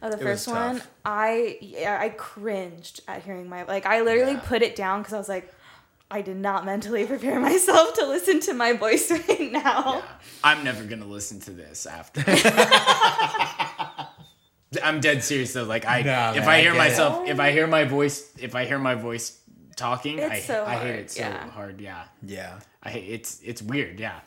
of 0.00 0.10
the 0.12 0.18
It 0.18 0.22
first 0.22 0.48
one. 0.48 0.82
I 1.04 1.58
yeah, 1.60 1.98
I 2.00 2.08
cringed 2.08 3.00
at 3.06 3.22
hearing 3.22 3.48
my 3.48 3.64
like. 3.64 3.84
I 3.86 4.00
literally 4.00 4.32
Yeah. 4.32 4.40
put 4.40 4.62
it 4.62 4.76
down 4.76 5.00
because 5.00 5.12
I 5.12 5.18
was 5.18 5.28
like, 5.28 5.52
I 6.12 6.20
did 6.20 6.36
not 6.36 6.64
mentally 6.66 7.06
prepare 7.14 7.40
myself 7.40 7.94
to 7.94 8.06
listen 8.06 8.38
to 8.40 8.54
my 8.54 8.74
voice 8.74 9.10
right 9.28 9.50
now. 9.50 9.94
yeah. 9.96 10.02
I'm 10.44 10.62
never 10.62 10.84
gonna 10.84 11.06
listen 11.06 11.40
to 11.40 11.50
this 11.50 11.86
after. 11.86 12.22
I'm 14.82 15.00
dead 15.00 15.22
serious 15.24 15.52
though. 15.52 15.64
Like 15.64 15.86
I, 15.86 16.02
Nah, 16.02 16.30
if 16.32 16.36
man, 16.40 16.48
I 16.48 16.54
I 16.56 16.60
hear 16.60 16.72
get 16.72 16.78
myself, 16.78 17.28
if 17.28 17.40
I 17.40 17.50
hear 17.52 17.66
my 17.66 17.84
voice, 17.84 18.32
if 18.38 18.54
I 18.54 18.64
hear 18.64 18.78
my 18.78 18.94
voice 18.94 19.38
talking, 19.76 20.22
I, 20.22 20.40
so 20.40 20.64
I 20.64 20.76
hate 20.76 20.94
it 20.96 21.10
so 21.10 21.20
yeah. 21.22 21.48
hard. 21.50 21.80
Yeah, 21.80 22.04
yeah. 22.22 22.60
I 22.82 22.90
hate 22.90 23.08
it's 23.10 23.40
it's 23.42 23.62
weird. 23.62 23.98
Yeah, 24.00 24.20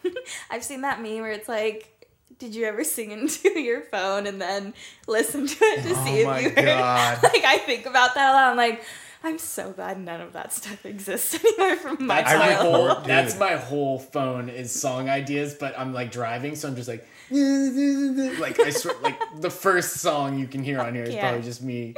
I've 0.49 0.63
seen 0.63 0.81
that 0.81 1.01
meme 1.01 1.21
where 1.21 1.31
it's 1.31 1.49
like, 1.49 2.07
did 2.37 2.53
you 2.55 2.65
ever 2.65 2.83
sing 2.83 3.11
into 3.11 3.59
your 3.59 3.81
phone 3.81 4.27
and 4.27 4.39
then 4.41 4.73
listen 5.07 5.47
to 5.47 5.57
it 5.65 5.83
to 5.83 5.89
oh 5.95 6.05
see 6.05 6.23
Oh 6.23 6.27
my 6.27 6.39
if 6.39 6.43
you 6.43 6.49
heard? 6.51 6.65
God. 6.65 7.23
Like 7.23 7.43
I 7.43 7.57
think 7.59 7.85
about 7.85 8.13
that 8.15 8.31
a 8.31 8.33
lot. 8.33 8.49
I'm 8.51 8.57
like, 8.57 8.83
I'm 9.25 9.39
so 9.39 9.71
glad 9.71 9.99
none 9.99 10.21
of 10.21 10.33
that 10.33 10.53
stuff 10.53 10.85
exists 10.85 11.43
anymore 11.59 11.77
from 11.77 12.05
my 12.05 12.21
that's 12.21 12.37
my 12.37 12.53
childhood. 12.53 12.91
whole 12.91 13.01
that's 13.07 13.39
my 13.39 13.55
whole 13.55 13.97
phone 13.97 14.49
is 14.49 14.71
song 14.71 15.09
ideas. 15.09 15.55
But 15.55 15.73
I'm 15.79 15.93
like 15.93 16.11
driving, 16.11 16.55
so 16.55 16.67
I'm 16.67 16.75
just 16.75 16.87
like, 16.87 17.07
like 17.31 18.59
I 18.59 18.69
swear, 18.69 18.93
like 19.01 19.19
the 19.41 19.49
first 19.49 19.95
song 19.95 20.37
you 20.37 20.45
can 20.45 20.63
hear 20.63 20.79
on 20.79 20.93
here 20.93 21.05
is 21.05 21.15
probably 21.15 21.41
just 21.41 21.63
me. 21.63 21.95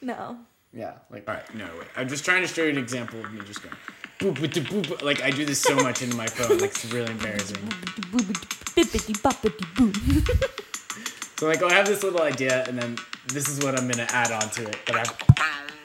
No. 0.00 0.38
Yeah, 0.72 0.94
like 1.10 1.28
all 1.28 1.34
right, 1.34 1.54
no 1.54 1.66
wait. 1.78 1.88
I'm 1.96 2.08
just 2.08 2.24
trying 2.24 2.40
to 2.40 2.48
show 2.48 2.62
you 2.62 2.70
an 2.70 2.78
example 2.78 3.22
of 3.22 3.30
me 3.30 3.42
just 3.44 3.62
going. 3.62 3.76
Boop, 4.18 4.36
boop, 4.36 4.64
boop, 4.64 4.86
boop. 4.86 5.02
Like 5.02 5.22
I 5.22 5.30
do 5.30 5.44
this 5.44 5.60
so 5.60 5.76
much 5.76 6.00
into 6.00 6.16
my 6.16 6.26
phone, 6.26 6.58
like 6.58 6.70
it's 6.70 6.90
really 6.92 7.10
embarrassing. 7.10 7.58
So 11.38 11.46
like 11.46 11.62
I 11.62 11.72
have 11.72 11.86
this 11.86 12.02
little 12.02 12.22
idea, 12.22 12.64
and 12.64 12.76
then 12.76 12.98
this 13.28 13.48
is 13.48 13.64
what 13.64 13.78
I'm 13.78 13.86
gonna 13.86 14.08
add 14.10 14.32
on 14.32 14.50
to 14.50 14.68
it. 14.68 14.76
But 14.84 14.96
I, 14.96 15.04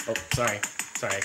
oh 0.08 0.14
sorry, 0.34 0.60
sorry. 0.96 1.22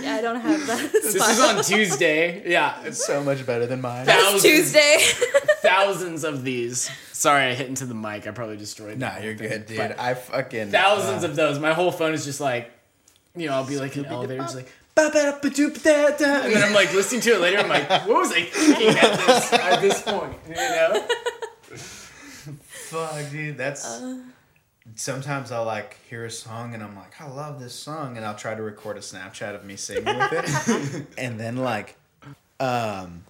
Yeah, 0.00 0.16
I 0.16 0.20
don't 0.22 0.40
have 0.40 0.66
that. 0.66 0.90
This 0.92 1.14
is 1.14 1.40
on 1.40 1.62
Tuesday. 1.62 2.50
Yeah, 2.50 2.82
it's 2.84 3.04
so 3.04 3.22
much 3.22 3.44
better 3.46 3.66
than 3.66 3.80
mine. 3.80 4.06
thousands, 4.06 4.42
Tuesday. 4.42 4.96
thousands 5.62 6.24
of 6.24 6.44
these. 6.44 6.90
Sorry, 7.12 7.44
I 7.44 7.54
hit 7.54 7.68
into 7.68 7.86
the 7.86 7.94
mic. 7.94 8.26
I 8.26 8.30
probably 8.30 8.56
destroyed. 8.56 8.98
Nah, 8.98 9.18
you're 9.18 9.36
thing. 9.36 9.48
good, 9.48 9.66
dude. 9.66 9.76
But 9.76 9.98
I 9.98 10.14
fucking 10.14 10.70
thousands 10.70 11.24
uh, 11.24 11.28
of 11.28 11.36
those. 11.36 11.58
My 11.58 11.72
whole 11.72 11.92
phone 11.92 12.14
is 12.14 12.24
just 12.24 12.40
like, 12.40 12.70
you 13.36 13.48
know, 13.48 13.54
I'll 13.54 13.66
be 13.66 13.78
like 13.78 13.96
in 13.96 14.04
an 14.04 14.12
elevator, 14.12 14.42
just 14.42 14.56
like. 14.56 14.70
"Ba-ba-da-ba-doop-da-da," 14.94 16.42
And 16.44 16.52
then 16.54 16.62
I'm 16.62 16.72
like 16.72 16.92
listening 16.92 17.20
to 17.22 17.34
it 17.34 17.40
later. 17.40 17.58
I'm 17.58 17.68
like, 17.68 17.88
what 18.06 18.08
was 18.08 18.32
I 18.32 18.42
thinking 18.44 18.88
at 18.88 19.18
this 19.26 19.52
at 19.52 19.80
this 19.80 20.02
point? 20.02 20.34
You 20.48 20.54
know? 20.54 21.06
Fuck, 22.58 23.30
dude. 23.30 23.56
That's. 23.58 24.02
Sometimes 24.96 25.50
I'll 25.50 25.64
like 25.64 25.96
hear 26.10 26.26
a 26.26 26.30
song 26.30 26.74
and 26.74 26.82
I'm 26.82 26.94
like, 26.94 27.18
I 27.20 27.26
love 27.26 27.58
this 27.58 27.74
song, 27.74 28.16
and 28.18 28.24
I'll 28.24 28.34
try 28.36 28.54
to 28.54 28.62
record 28.62 28.96
a 28.98 29.00
Snapchat 29.00 29.54
of 29.54 29.64
me 29.64 29.76
singing 29.76 30.04
with 30.04 30.32
it, 30.32 31.06
and 31.18 31.40
then 31.40 31.56
like, 31.56 31.96
um, 32.60 33.24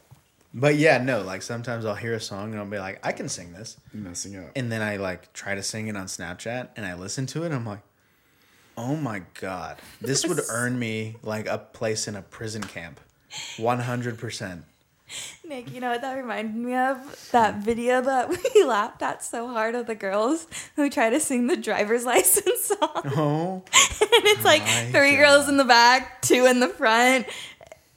but 0.53 0.75
yeah, 0.75 0.99
no, 0.99 1.23
like 1.23 1.43
sometimes 1.43 1.85
I'll 1.85 1.95
hear 1.95 2.13
a 2.15 2.21
song 2.21 2.51
and 2.51 2.59
I'll 2.61 2.67
be 2.67 2.79
like, 2.79 2.99
I 3.07 3.13
can 3.13 3.29
sing 3.29 3.53
this, 3.53 3.77
Messing 3.93 4.37
up. 4.37 4.51
and 4.57 4.71
then 4.71 4.83
I 4.83 4.97
like 4.97 5.33
try 5.33 5.55
to 5.55 5.63
sing 5.63 5.87
it 5.87 5.97
on 5.97 6.07
Snapchat 6.07 6.71
and 6.77 6.85
I 6.85 6.95
listen 6.95 7.25
to 7.27 7.45
it, 7.45 7.47
and 7.47 7.55
I'm 7.55 7.65
like, 7.65 7.81
oh 8.77 8.97
my 8.97 9.23
god, 9.41 9.79
this 10.01 10.27
would 10.27 10.41
earn 10.49 10.79
me 10.79 11.17
like 11.23 11.47
a 11.47 11.59
place 11.59 12.09
in 12.09 12.17
a 12.17 12.23
prison 12.23 12.63
camp, 12.63 13.01
one 13.57 13.81
hundred 13.81 14.19
percent. 14.19 14.65
Nick, 15.47 15.71
you 15.73 15.81
know 15.81 15.91
what 15.91 16.01
that 16.01 16.15
reminded 16.15 16.57
me 16.57 16.75
of? 16.75 17.29
That 17.33 17.55
hmm. 17.55 17.61
video 17.61 18.01
that 18.01 18.29
we 18.55 18.65
laughed 18.65 19.03
at 19.03 19.23
so 19.23 19.49
hard 19.49 19.75
of 19.75 19.87
the 19.87 19.95
girls 19.95 20.47
who 20.77 20.89
try 20.89 21.11
to 21.11 21.21
sing 21.21 21.47
the 21.47 21.57
driver's 21.57 22.05
license 22.07 22.65
song. 22.65 23.03
Oh, 23.17 23.63
and 23.73 24.25
it's 24.25 24.45
like 24.45 24.63
three 24.91 25.13
God. 25.13 25.19
girls 25.19 25.49
in 25.49 25.57
the 25.57 25.65
back, 25.65 26.23
two 26.23 26.47
in 26.47 26.61
the 26.61 26.69
front. 26.69 27.27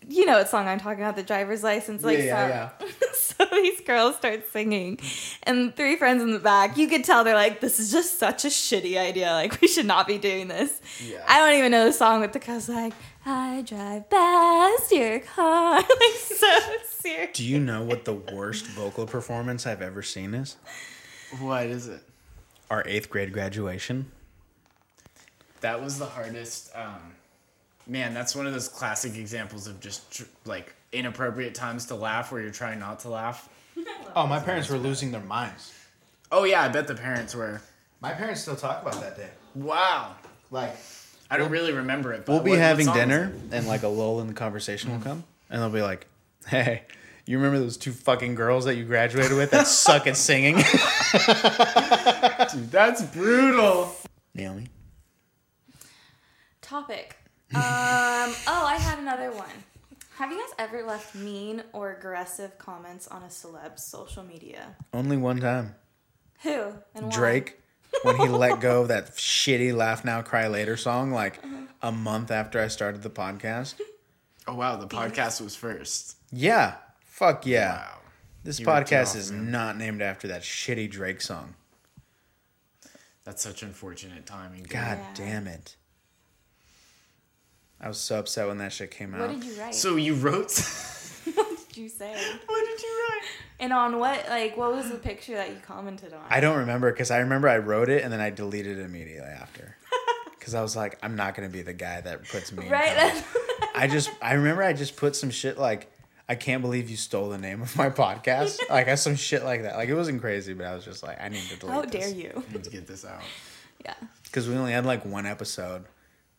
You 0.09 0.25
know 0.25 0.37
what 0.37 0.47
song 0.49 0.67
I'm 0.67 0.79
talking 0.79 1.03
about? 1.03 1.15
The 1.15 1.23
driver's 1.23 1.63
license, 1.63 2.03
like 2.03 2.19
Yeah, 2.19 2.69
song. 2.79 2.87
so 3.13 3.45
these 3.51 3.81
girls 3.81 4.15
start 4.15 4.49
singing, 4.51 4.99
and 5.43 5.75
three 5.75 5.97
friends 5.97 6.23
in 6.23 6.31
the 6.31 6.39
back. 6.39 6.77
You 6.77 6.87
could 6.87 7.03
tell 7.03 7.23
they're 7.23 7.35
like, 7.35 7.59
"This 7.59 7.79
is 7.79 7.91
just 7.91 8.17
such 8.17 8.45
a 8.45 8.47
shitty 8.47 8.97
idea. 8.97 9.31
Like, 9.31 9.59
we 9.59 9.67
should 9.67 9.85
not 9.85 10.07
be 10.07 10.17
doing 10.17 10.47
this." 10.47 10.81
Yeah. 11.05 11.23
I 11.27 11.39
don't 11.39 11.57
even 11.59 11.71
know 11.71 11.85
the 11.85 11.93
song, 11.93 12.21
but 12.21 12.31
the 12.31 12.39
girls 12.39 12.69
like, 12.69 12.93
"I 13.25 13.63
drive 13.65 14.09
past 14.09 14.91
your 14.91 15.19
car," 15.19 15.75
like 15.81 16.13
so 16.13 16.59
serious. 16.89 17.31
do 17.33 17.43
you 17.43 17.59
know 17.59 17.83
what 17.83 18.05
the 18.05 18.13
worst 18.13 18.65
vocal 18.67 19.05
performance 19.05 19.67
I've 19.67 19.81
ever 19.81 20.01
seen 20.01 20.33
is? 20.33 20.55
What 21.39 21.65
is 21.65 21.87
it? 21.87 22.01
Our 22.71 22.83
eighth 22.87 23.09
grade 23.09 23.33
graduation. 23.33 24.11
That 25.61 25.81
was 25.83 25.99
the 25.99 26.05
hardest. 26.05 26.71
Um, 26.75 27.15
man, 27.87 28.13
that's 28.13 28.35
one 28.35 28.45
of 28.47 28.53
those 28.53 28.67
classic 28.67 29.15
examples 29.15 29.67
of 29.67 29.79
just 29.79 30.11
tr- 30.11 30.23
like 30.45 30.73
inappropriate 30.91 31.55
times 31.55 31.85
to 31.87 31.95
laugh 31.95 32.31
where 32.31 32.41
you're 32.41 32.51
trying 32.51 32.79
not 32.79 32.99
to 33.01 33.09
laugh. 33.09 33.49
Oh, 34.15 34.25
my 34.25 34.39
parents 34.39 34.67
were 34.69 34.77
losing 34.79 35.11
their 35.11 35.21
minds. 35.21 35.71
Oh 36.31 36.43
yeah, 36.43 36.63
I 36.63 36.69
bet 36.69 36.87
the 36.87 36.95
parents 36.95 37.35
were. 37.35 37.61
My 38.01 38.13
parents 38.13 38.41
still 38.41 38.55
talk 38.55 38.81
about 38.81 38.99
that 39.01 39.15
day. 39.15 39.29
Wow. 39.53 40.15
Like, 40.49 40.75
I 41.29 41.37
don't 41.37 41.51
really 41.51 41.71
remember 41.71 42.13
it. 42.13 42.25
But 42.25 42.33
we'll 42.33 42.41
be 42.41 42.49
what- 42.51 42.55
what 42.55 42.61
having 42.63 42.85
song 42.85 42.95
was 42.95 43.03
dinner, 43.03 43.31
it? 43.35 43.53
and 43.53 43.67
like 43.67 43.83
a 43.83 43.87
lull 43.87 44.19
in 44.21 44.27
the 44.27 44.33
conversation 44.33 44.89
will 44.89 44.97
mm-hmm. 44.97 45.09
come, 45.09 45.23
and 45.51 45.61
they'll 45.61 45.69
be 45.69 45.83
like, 45.83 46.07
"Hey, 46.47 46.83
you 47.27 47.37
remember 47.37 47.59
those 47.59 47.77
two 47.77 47.91
fucking 47.91 48.33
girls 48.33 48.65
that 48.65 48.73
you 48.75 48.85
graduated 48.85 49.37
with 49.37 49.51
that 49.51 49.67
suck 49.67 50.07
at 50.07 50.17
singing?" 50.17 50.55
Dude, 50.55 50.65
that's 52.71 53.03
brutal. 53.03 53.93
Naomi. 54.33 54.69
Topic. 56.61 57.15
Um. 57.55 57.61
oh, 57.61 58.65
I 58.67 58.77
had 58.79 58.99
another 58.99 59.31
one. 59.31 59.49
Have 60.17 60.31
you 60.31 60.37
guys 60.39 60.53
ever 60.59 60.83
left 60.83 61.15
mean 61.15 61.63
or 61.73 61.93
aggressive 61.93 62.57
comments 62.57 63.07
on 63.07 63.23
a 63.23 63.29
celeb's 63.29 63.83
social 63.83 64.23
media? 64.23 64.75
Only 64.93 65.15
one 65.17 65.39
time. 65.39 65.75
Who 66.43 66.73
and 66.95 67.05
why? 67.05 67.09
Drake, 67.11 67.59
when 68.03 68.17
he 68.17 68.27
let 68.27 68.59
go 68.59 68.81
of 68.81 68.87
that 68.89 69.11
shitty 69.15 69.73
"Laugh 69.75 70.03
Now, 70.03 70.21
Cry 70.21 70.47
Later" 70.47 70.75
song, 70.77 71.11
like 71.11 71.39
a 71.81 71.91
month 71.91 72.31
after 72.31 72.59
I 72.59 72.67
started 72.67 73.01
the 73.03 73.09
podcast. 73.09 73.75
Oh 74.47 74.55
wow, 74.55 74.75
the 74.75 74.87
podcast 74.87 75.39
was 75.41 75.55
first. 75.55 76.17
Yeah, 76.31 76.75
fuck 77.05 77.45
yeah. 77.45 77.75
Wow. 77.77 77.93
This 78.43 78.59
You 78.59 78.65
podcast 78.65 79.11
off, 79.11 79.15
is 79.17 79.31
man. 79.31 79.51
not 79.51 79.77
named 79.77 80.01
after 80.01 80.27
that 80.29 80.41
shitty 80.41 80.89
Drake 80.89 81.21
song. 81.21 81.53
That's 83.23 83.41
such 83.43 83.61
unfortunate 83.63 84.25
timing. 84.25 84.63
dude. 84.63 84.69
God 84.71 84.97
Yeah. 84.99 85.13
damn 85.15 85.47
it. 85.47 85.75
I 87.79 87.87
was 87.87 87.97
so 87.97 88.19
upset 88.19 88.47
when 88.47 88.57
that 88.57 88.73
shit 88.73 88.91
came 88.91 89.13
out. 89.13 89.21
What 89.21 89.39
did 89.39 89.43
you 89.43 89.59
write? 89.59 89.75
So 89.75 89.95
you 89.95 90.15
wrote. 90.15 90.51
what 91.33 91.67
did 91.67 91.77
you 91.77 91.89
say? 91.89 92.11
what 92.45 92.65
did 92.65 92.81
you 92.81 93.07
write? 93.09 93.27
And 93.59 93.73
on 93.73 93.99
what? 93.99 94.27
Like, 94.29 94.57
what 94.57 94.71
was 94.71 94.89
the 94.89 94.97
picture 94.97 95.35
that 95.35 95.49
you 95.49 95.57
commented 95.65 96.13
on? 96.13 96.21
I 96.29 96.39
don't 96.39 96.57
remember 96.57 96.91
because 96.91 97.11
I 97.11 97.19
remember 97.19 97.49
I 97.49 97.57
wrote 97.57 97.89
it 97.89 98.03
and 98.03 98.11
then 98.11 98.19
I 98.19 98.29
deleted 98.29 98.79
it 98.79 98.83
immediately 98.83 99.29
after. 99.29 99.75
Because 100.39 100.55
I 100.55 100.61
was 100.61 100.77
like, 100.77 100.97
I'm 101.03 101.17
not 101.17 101.35
gonna 101.35 101.49
be 101.49 101.61
the 101.61 101.73
guy 101.73 101.99
that 101.99 102.25
puts 102.29 102.53
me. 102.53 102.67
in 102.67 102.71
right. 102.71 103.21
I 103.75 103.85
just 103.87 104.09
I 104.21 104.35
remember 104.35 104.63
I 104.63 104.71
just 104.71 104.95
put 104.95 105.13
some 105.13 105.29
shit 105.29 105.57
like 105.57 105.91
I 106.29 106.35
can't 106.35 106.61
believe 106.61 106.89
you 106.89 106.95
stole 106.95 107.27
the 107.27 107.37
name 107.37 107.61
of 107.61 107.75
my 107.75 107.89
podcast. 107.89 108.57
like 108.69 108.87
I 108.87 108.95
some 108.95 109.17
shit 109.17 109.43
like 109.43 109.63
that. 109.63 109.75
Like 109.75 109.89
it 109.89 109.95
wasn't 109.95 110.21
crazy, 110.21 110.53
but 110.53 110.65
I 110.65 110.73
was 110.73 110.85
just 110.85 111.03
like, 111.03 111.21
I 111.21 111.27
need 111.27 111.41
to 111.49 111.57
delete. 111.57 111.75
How 111.75 111.81
dare 111.81 112.07
you? 112.07 112.31
I 112.49 112.53
need 112.53 112.63
to 112.63 112.69
get 112.69 112.87
this 112.87 113.03
out. 113.03 113.19
Yeah. 113.83 113.95
Because 114.23 114.47
we 114.47 114.55
only 114.55 114.71
had 114.71 114.85
like 114.85 115.03
one 115.03 115.25
episode 115.25 115.83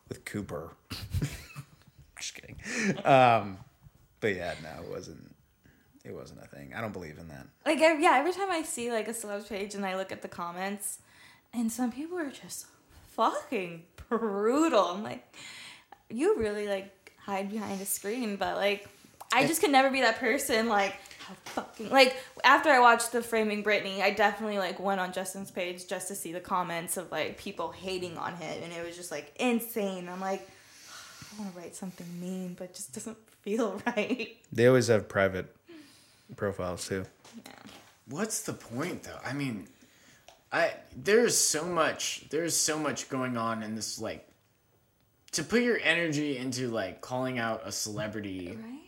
with 0.09 0.25
Cooper. 0.25 0.71
just 2.17 2.35
kidding. 2.35 2.57
Um, 3.05 3.57
but 4.19 4.35
yeah, 4.35 4.53
no, 4.61 4.83
it 4.83 4.89
wasn't. 4.89 5.35
It 6.03 6.13
wasn't 6.13 6.41
a 6.43 6.47
thing. 6.47 6.73
I 6.75 6.81
don't 6.81 6.93
believe 6.93 7.17
in 7.19 7.27
that. 7.27 7.47
Like, 7.65 7.79
yeah. 7.79 8.15
Every 8.17 8.33
time 8.33 8.49
I 8.49 8.63
see 8.63 8.91
like 8.91 9.07
a 9.07 9.13
celeb's 9.13 9.47
page 9.47 9.75
and 9.75 9.85
I 9.85 9.95
look 9.95 10.11
at 10.11 10.21
the 10.21 10.27
comments, 10.27 10.99
and 11.53 11.71
some 11.71 11.91
people 11.91 12.17
are 12.17 12.31
just 12.31 12.65
fucking 13.11 13.83
brutal. 14.09 14.85
I'm 14.85 15.03
like, 15.03 15.35
you 16.09 16.37
really 16.37 16.67
like 16.67 17.13
hide 17.17 17.51
behind 17.51 17.81
a 17.81 17.85
screen, 17.85 18.37
but 18.37 18.55
like, 18.57 18.87
I 19.31 19.45
just 19.45 19.61
could 19.61 19.71
never 19.71 19.89
be 19.89 20.01
that 20.01 20.19
person. 20.19 20.67
Like, 20.67 20.95
fucking 21.45 21.89
like 21.89 22.15
after 22.43 22.69
I 22.69 22.79
watched 22.79 23.11
the 23.11 23.21
Framing 23.21 23.63
Britney, 23.63 24.01
I 24.01 24.11
definitely 24.11 24.57
like 24.57 24.79
went 24.79 24.99
on 24.99 25.11
Justin's 25.13 25.51
page 25.51 25.87
just 25.87 26.07
to 26.09 26.15
see 26.15 26.33
the 26.33 26.39
comments 26.39 26.97
of 26.97 27.11
like 27.11 27.37
people 27.37 27.71
hating 27.71 28.17
on 28.17 28.35
him, 28.35 28.63
and 28.63 28.73
it 28.73 28.85
was 28.85 28.95
just 28.95 29.11
like 29.11 29.33
insane. 29.39 30.09
I'm 30.09 30.21
like, 30.21 30.49
I 31.31 31.41
want 31.41 31.53
to 31.53 31.59
write 31.59 31.75
something 31.75 32.07
mean, 32.19 32.55
but 32.57 32.65
it 32.65 32.75
just 32.75 32.93
doesn't 32.93 33.17
feel 33.41 33.81
right. 33.85 34.37
They 34.51 34.67
always 34.67 34.87
have 34.87 35.07
private 35.07 35.55
profiles 36.35 36.87
too. 36.87 37.05
Yeah. 37.45 37.51
What's 38.07 38.41
the 38.41 38.53
point 38.53 39.03
though? 39.03 39.19
I 39.23 39.33
mean, 39.33 39.67
I 40.51 40.73
there's 40.95 41.37
so 41.37 41.65
much 41.65 42.25
there's 42.29 42.55
so 42.55 42.79
much 42.79 43.09
going 43.09 43.37
on 43.37 43.63
in 43.63 43.75
this 43.75 43.99
like 43.99 44.27
to 45.31 45.43
put 45.43 45.61
your 45.61 45.79
energy 45.83 46.37
into 46.37 46.69
like 46.69 47.01
calling 47.01 47.39
out 47.39 47.61
a 47.65 47.71
celebrity. 47.71 48.57
Right. 48.59 48.78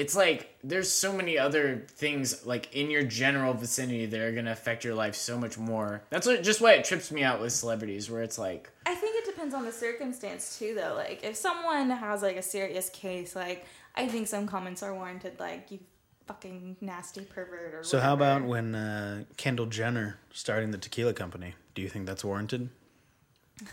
It's 0.00 0.16
like 0.16 0.56
there's 0.64 0.90
so 0.90 1.12
many 1.12 1.38
other 1.38 1.84
things 1.88 2.46
like 2.46 2.74
in 2.74 2.90
your 2.90 3.02
general 3.02 3.52
vicinity 3.52 4.06
that 4.06 4.18
are 4.18 4.32
gonna 4.32 4.50
affect 4.50 4.82
your 4.82 4.94
life 4.94 5.14
so 5.14 5.36
much 5.36 5.58
more. 5.58 6.02
That's 6.08 6.26
what 6.26 6.42
just 6.42 6.62
why 6.62 6.72
it 6.72 6.86
trips 6.86 7.12
me 7.12 7.22
out 7.22 7.38
with 7.38 7.52
celebrities, 7.52 8.10
where 8.10 8.22
it's 8.22 8.38
like 8.38 8.70
I 8.86 8.94
think 8.94 9.14
it 9.18 9.26
depends 9.26 9.54
on 9.54 9.66
the 9.66 9.72
circumstance 9.72 10.58
too, 10.58 10.74
though. 10.74 10.94
Like, 10.94 11.22
if 11.22 11.36
someone 11.36 11.90
has 11.90 12.22
like 12.22 12.36
a 12.36 12.42
serious 12.42 12.88
case, 12.88 13.36
like 13.36 13.66
I 13.94 14.08
think 14.08 14.26
some 14.26 14.46
comments 14.46 14.82
are 14.82 14.94
warranted, 14.94 15.38
like 15.38 15.70
you 15.70 15.80
fucking 16.26 16.78
nasty 16.80 17.26
pervert 17.26 17.74
or. 17.74 17.84
So 17.84 18.00
how 18.00 18.14
about 18.14 18.42
when 18.44 18.74
uh, 18.74 19.24
Kendall 19.36 19.66
Jenner 19.66 20.16
starting 20.32 20.70
the 20.70 20.78
tequila 20.78 21.12
company? 21.12 21.56
Do 21.74 21.82
you 21.82 21.90
think 21.90 22.06
that's 22.06 22.24
warranted? 22.24 22.70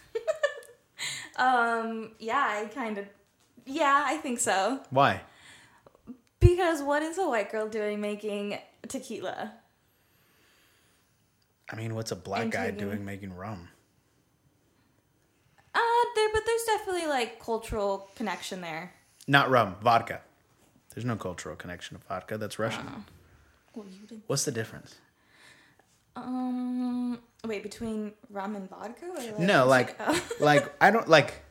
Um. 1.37 2.13
Yeah, 2.19 2.63
I 2.63 2.65
kind 2.65 2.97
of. 2.97 3.05
Yeah, 3.65 4.03
I 4.07 4.17
think 4.17 4.39
so. 4.39 4.81
Why? 4.89 5.21
Because 6.39 6.81
what 6.81 7.01
is 7.01 7.17
a 7.17 7.27
white 7.27 7.51
girl 7.51 7.67
doing 7.67 7.99
making 7.99 8.59
tequila? 8.87 9.53
I 11.69 11.75
mean, 11.75 11.95
what's 11.95 12.11
a 12.11 12.15
black 12.15 12.49
guy 12.49 12.71
doing 12.71 13.03
making 13.03 13.35
rum? 13.35 13.69
Uh, 15.73 15.79
there, 16.15 16.29
but 16.33 16.43
there's 16.45 16.63
definitely 16.63 17.07
like 17.07 17.39
cultural 17.39 18.09
connection 18.15 18.61
there. 18.61 18.93
Not 19.27 19.49
rum, 19.49 19.75
vodka. 19.81 20.21
There's 20.93 21.05
no 21.05 21.15
cultural 21.15 21.55
connection 21.55 21.97
to 21.97 22.03
vodka. 22.07 22.37
That's 22.37 22.57
Russian. 22.57 22.85
Well. 23.75 23.85
What's 24.27 24.45
the 24.45 24.51
difference? 24.51 24.95
Um. 26.15 27.19
Wait, 27.45 27.61
between 27.61 28.13
rum 28.31 28.55
and 28.55 28.67
vodka? 28.69 29.05
Or 29.05 29.15
like 29.15 29.37
No, 29.39 29.67
like, 29.67 29.95
oh. 29.99 30.27
like 30.39 30.73
I 30.81 30.89
don't 30.89 31.07
like. 31.07 31.43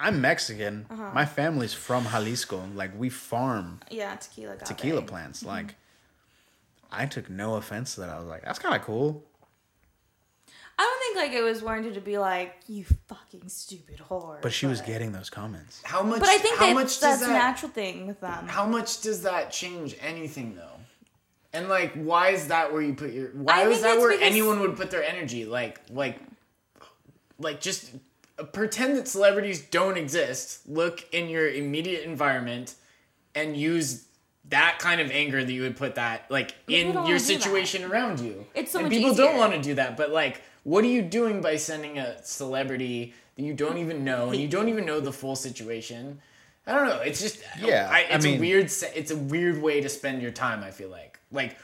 I'm 0.00 0.20
Mexican. 0.20 0.86
Uh-huh. 0.90 1.10
My 1.14 1.26
family's 1.26 1.74
from 1.74 2.04
Jalisco. 2.04 2.64
Like 2.74 2.98
we 2.98 3.10
farm 3.10 3.80
yeah, 3.90 4.16
tequila. 4.16 4.54
Agave. 4.54 4.68
tequila 4.68 5.02
plants. 5.02 5.44
Like, 5.44 5.74
I 6.90 7.06
took 7.06 7.28
no 7.28 7.56
offense 7.56 7.94
to 7.94 8.00
that. 8.00 8.10
I 8.10 8.18
was 8.18 8.26
like, 8.26 8.42
that's 8.42 8.58
kind 8.58 8.74
of 8.74 8.82
cool. 8.82 9.24
I 10.78 10.82
don't 10.82 11.00
think 11.00 11.16
like 11.30 11.38
it 11.38 11.42
was 11.42 11.62
warranted 11.62 11.92
to 11.94 12.00
be 12.00 12.16
like 12.16 12.56
you 12.66 12.86
fucking 13.06 13.48
stupid 13.48 14.00
whore. 14.08 14.40
But 14.40 14.54
she 14.54 14.64
was 14.66 14.80
getting 14.80 15.12
those 15.12 15.28
comments. 15.28 15.82
How 15.84 16.02
much? 16.02 16.20
But 16.20 16.30
I 16.30 16.38
think 16.38 16.58
how 16.58 16.66
that 16.66 16.74
much 16.74 16.84
does 16.84 17.00
that's 17.00 17.22
a 17.22 17.26
that, 17.26 17.32
natural 17.34 17.70
thing 17.70 18.06
with 18.06 18.20
them. 18.22 18.48
How 18.48 18.64
much 18.64 19.02
does 19.02 19.22
that 19.24 19.52
change 19.52 19.94
anything 20.00 20.56
though? 20.56 20.80
And 21.52 21.68
like, 21.68 21.92
why 21.92 22.30
is 22.30 22.48
that 22.48 22.72
where 22.72 22.80
you 22.80 22.94
put 22.94 23.12
your? 23.12 23.28
Why 23.28 23.64
I 23.64 23.68
is 23.68 23.82
that 23.82 23.98
where 23.98 24.12
because- 24.12 24.26
anyone 24.26 24.60
would 24.60 24.76
put 24.76 24.90
their 24.90 25.04
energy? 25.04 25.44
Like, 25.44 25.80
like, 25.90 26.18
like 27.38 27.60
just 27.60 27.90
pretend 28.44 28.96
that 28.96 29.08
celebrities 29.08 29.60
don't 29.66 29.96
exist. 29.96 30.68
Look 30.68 31.06
in 31.12 31.28
your 31.28 31.48
immediate 31.48 32.04
environment, 32.04 32.74
and 33.34 33.56
use 33.56 34.06
that 34.48 34.78
kind 34.80 35.00
of 35.00 35.10
anger 35.10 35.44
that 35.44 35.52
you 35.52 35.62
would 35.62 35.76
put 35.76 35.94
that 35.96 36.28
like 36.30 36.54
in 36.66 36.86
your 36.88 36.94
wanna 36.94 37.06
do 37.06 37.12
that. 37.14 37.20
situation 37.20 37.84
around 37.84 38.20
you. 38.20 38.46
It's 38.54 38.72
so 38.72 38.78
and 38.80 38.88
much 38.88 38.96
people 38.96 39.14
don't 39.14 39.36
want 39.36 39.52
to 39.52 39.60
do 39.62 39.74
that, 39.74 39.96
but 39.96 40.10
like, 40.10 40.42
what 40.64 40.82
are 40.84 40.88
you 40.88 41.02
doing 41.02 41.40
by 41.40 41.56
sending 41.56 41.98
a 41.98 42.22
celebrity 42.24 43.14
that 43.36 43.42
you 43.42 43.54
don't 43.54 43.78
even 43.78 44.04
know 44.04 44.30
and 44.30 44.40
you 44.40 44.48
don't 44.48 44.68
even 44.68 44.84
know 44.86 44.98
the 45.00 45.12
full 45.12 45.36
situation? 45.36 46.20
I 46.66 46.74
don't 46.74 46.86
know. 46.88 47.00
It's 47.00 47.20
just 47.20 47.42
Yeah, 47.60 47.88
I, 47.90 47.98
I 47.98 48.00
it's 48.16 48.24
mean- 48.24 48.38
a 48.38 48.40
weird. 48.40 48.64
It's 48.66 49.10
a 49.10 49.16
weird 49.16 49.60
way 49.62 49.80
to 49.80 49.88
spend 49.88 50.20
your 50.22 50.30
time. 50.32 50.62
I 50.64 50.70
feel 50.70 50.88
like 50.88 51.18
like 51.32 51.56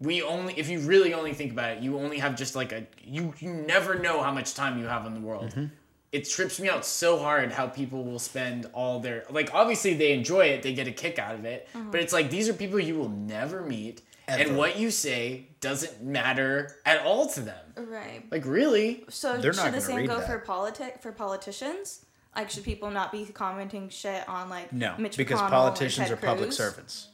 we 0.00 0.22
only 0.22 0.54
if 0.58 0.68
you 0.68 0.80
really 0.80 1.14
only 1.14 1.32
think 1.32 1.52
about 1.52 1.76
it, 1.78 1.82
you 1.82 1.98
only 1.98 2.18
have 2.18 2.36
just 2.36 2.54
like 2.54 2.72
a 2.72 2.86
you 3.02 3.32
you 3.38 3.50
never 3.52 3.98
know 3.98 4.22
how 4.22 4.32
much 4.32 4.54
time 4.54 4.78
you 4.78 4.86
have 4.86 5.06
in 5.06 5.14
the 5.14 5.20
world. 5.20 5.50
Mm-hmm. 5.50 5.66
It 6.12 6.28
trips 6.28 6.60
me 6.60 6.68
out 6.68 6.86
so 6.86 7.18
hard 7.18 7.52
how 7.52 7.66
people 7.66 8.04
will 8.04 8.18
spend 8.18 8.66
all 8.72 9.00
their 9.00 9.24
like 9.30 9.52
obviously 9.54 9.94
they 9.94 10.12
enjoy 10.12 10.46
it, 10.46 10.62
they 10.62 10.72
get 10.74 10.86
a 10.86 10.92
kick 10.92 11.18
out 11.18 11.34
of 11.34 11.44
it, 11.44 11.68
but 11.90 12.00
it's 12.00 12.12
like 12.12 12.30
these 12.30 12.48
are 12.48 12.54
people 12.54 12.78
you 12.78 12.94
will 12.96 13.08
never 13.08 13.62
meet 13.62 14.02
Ever. 14.28 14.42
and 14.42 14.56
what 14.58 14.78
you 14.78 14.90
say 14.90 15.48
doesn't 15.60 16.02
matter 16.02 16.76
at 16.84 17.04
all 17.04 17.28
to 17.30 17.40
them. 17.40 17.64
right. 17.76 18.24
Like 18.30 18.44
really? 18.44 19.04
So 19.08 19.36
They're 19.36 19.52
should 19.52 19.58
not 19.58 19.66
the 19.66 19.78
gonna 19.78 19.80
same 19.80 20.06
go 20.06 20.18
that. 20.18 20.26
for 20.28 20.38
politic 20.38 21.00
for 21.00 21.12
politicians? 21.12 22.04
Like, 22.34 22.50
should 22.50 22.64
people 22.64 22.90
not 22.90 23.12
be 23.12 23.24
commenting 23.24 23.88
shit 23.88 24.28
on 24.28 24.50
like 24.50 24.70
No, 24.70 24.94
Mitch 24.98 25.16
because 25.16 25.40
McConnell 25.40 25.44
and 25.44 25.50
politicians 25.52 26.08
Ted 26.08 26.18
are 26.18 26.20
public 26.20 26.52
servants. 26.52 27.08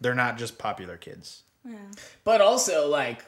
They're 0.00 0.14
not 0.14 0.38
just 0.38 0.56
popular 0.56 0.96
kids. 0.96 1.42
But 2.24 2.40
also, 2.40 2.88
like, 2.88 3.24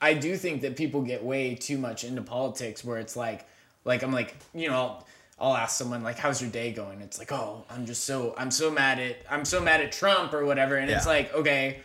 I 0.00 0.14
do 0.14 0.36
think 0.36 0.62
that 0.62 0.76
people 0.76 1.02
get 1.02 1.22
way 1.22 1.54
too 1.54 1.78
much 1.78 2.04
into 2.04 2.22
politics 2.22 2.84
where 2.84 2.98
it's 2.98 3.16
like, 3.16 3.46
like, 3.84 4.02
I'm 4.02 4.12
like, 4.12 4.34
you 4.54 4.68
know, 4.68 4.74
I'll, 4.74 5.06
I'll 5.38 5.56
ask 5.56 5.76
someone, 5.76 6.02
like, 6.02 6.18
how's 6.18 6.40
your 6.40 6.50
day 6.50 6.72
going? 6.72 7.00
It's 7.00 7.18
like, 7.18 7.32
oh, 7.32 7.64
I'm 7.70 7.86
just 7.86 8.04
so, 8.04 8.34
I'm 8.36 8.50
so 8.50 8.70
mad 8.70 8.98
at, 8.98 9.16
I'm 9.30 9.44
so 9.44 9.60
mad 9.60 9.80
at 9.80 9.92
Trump 9.92 10.32
or 10.34 10.44
whatever. 10.44 10.76
And 10.76 10.90
it's 10.90 11.06
like, 11.06 11.32
okay, 11.34 11.80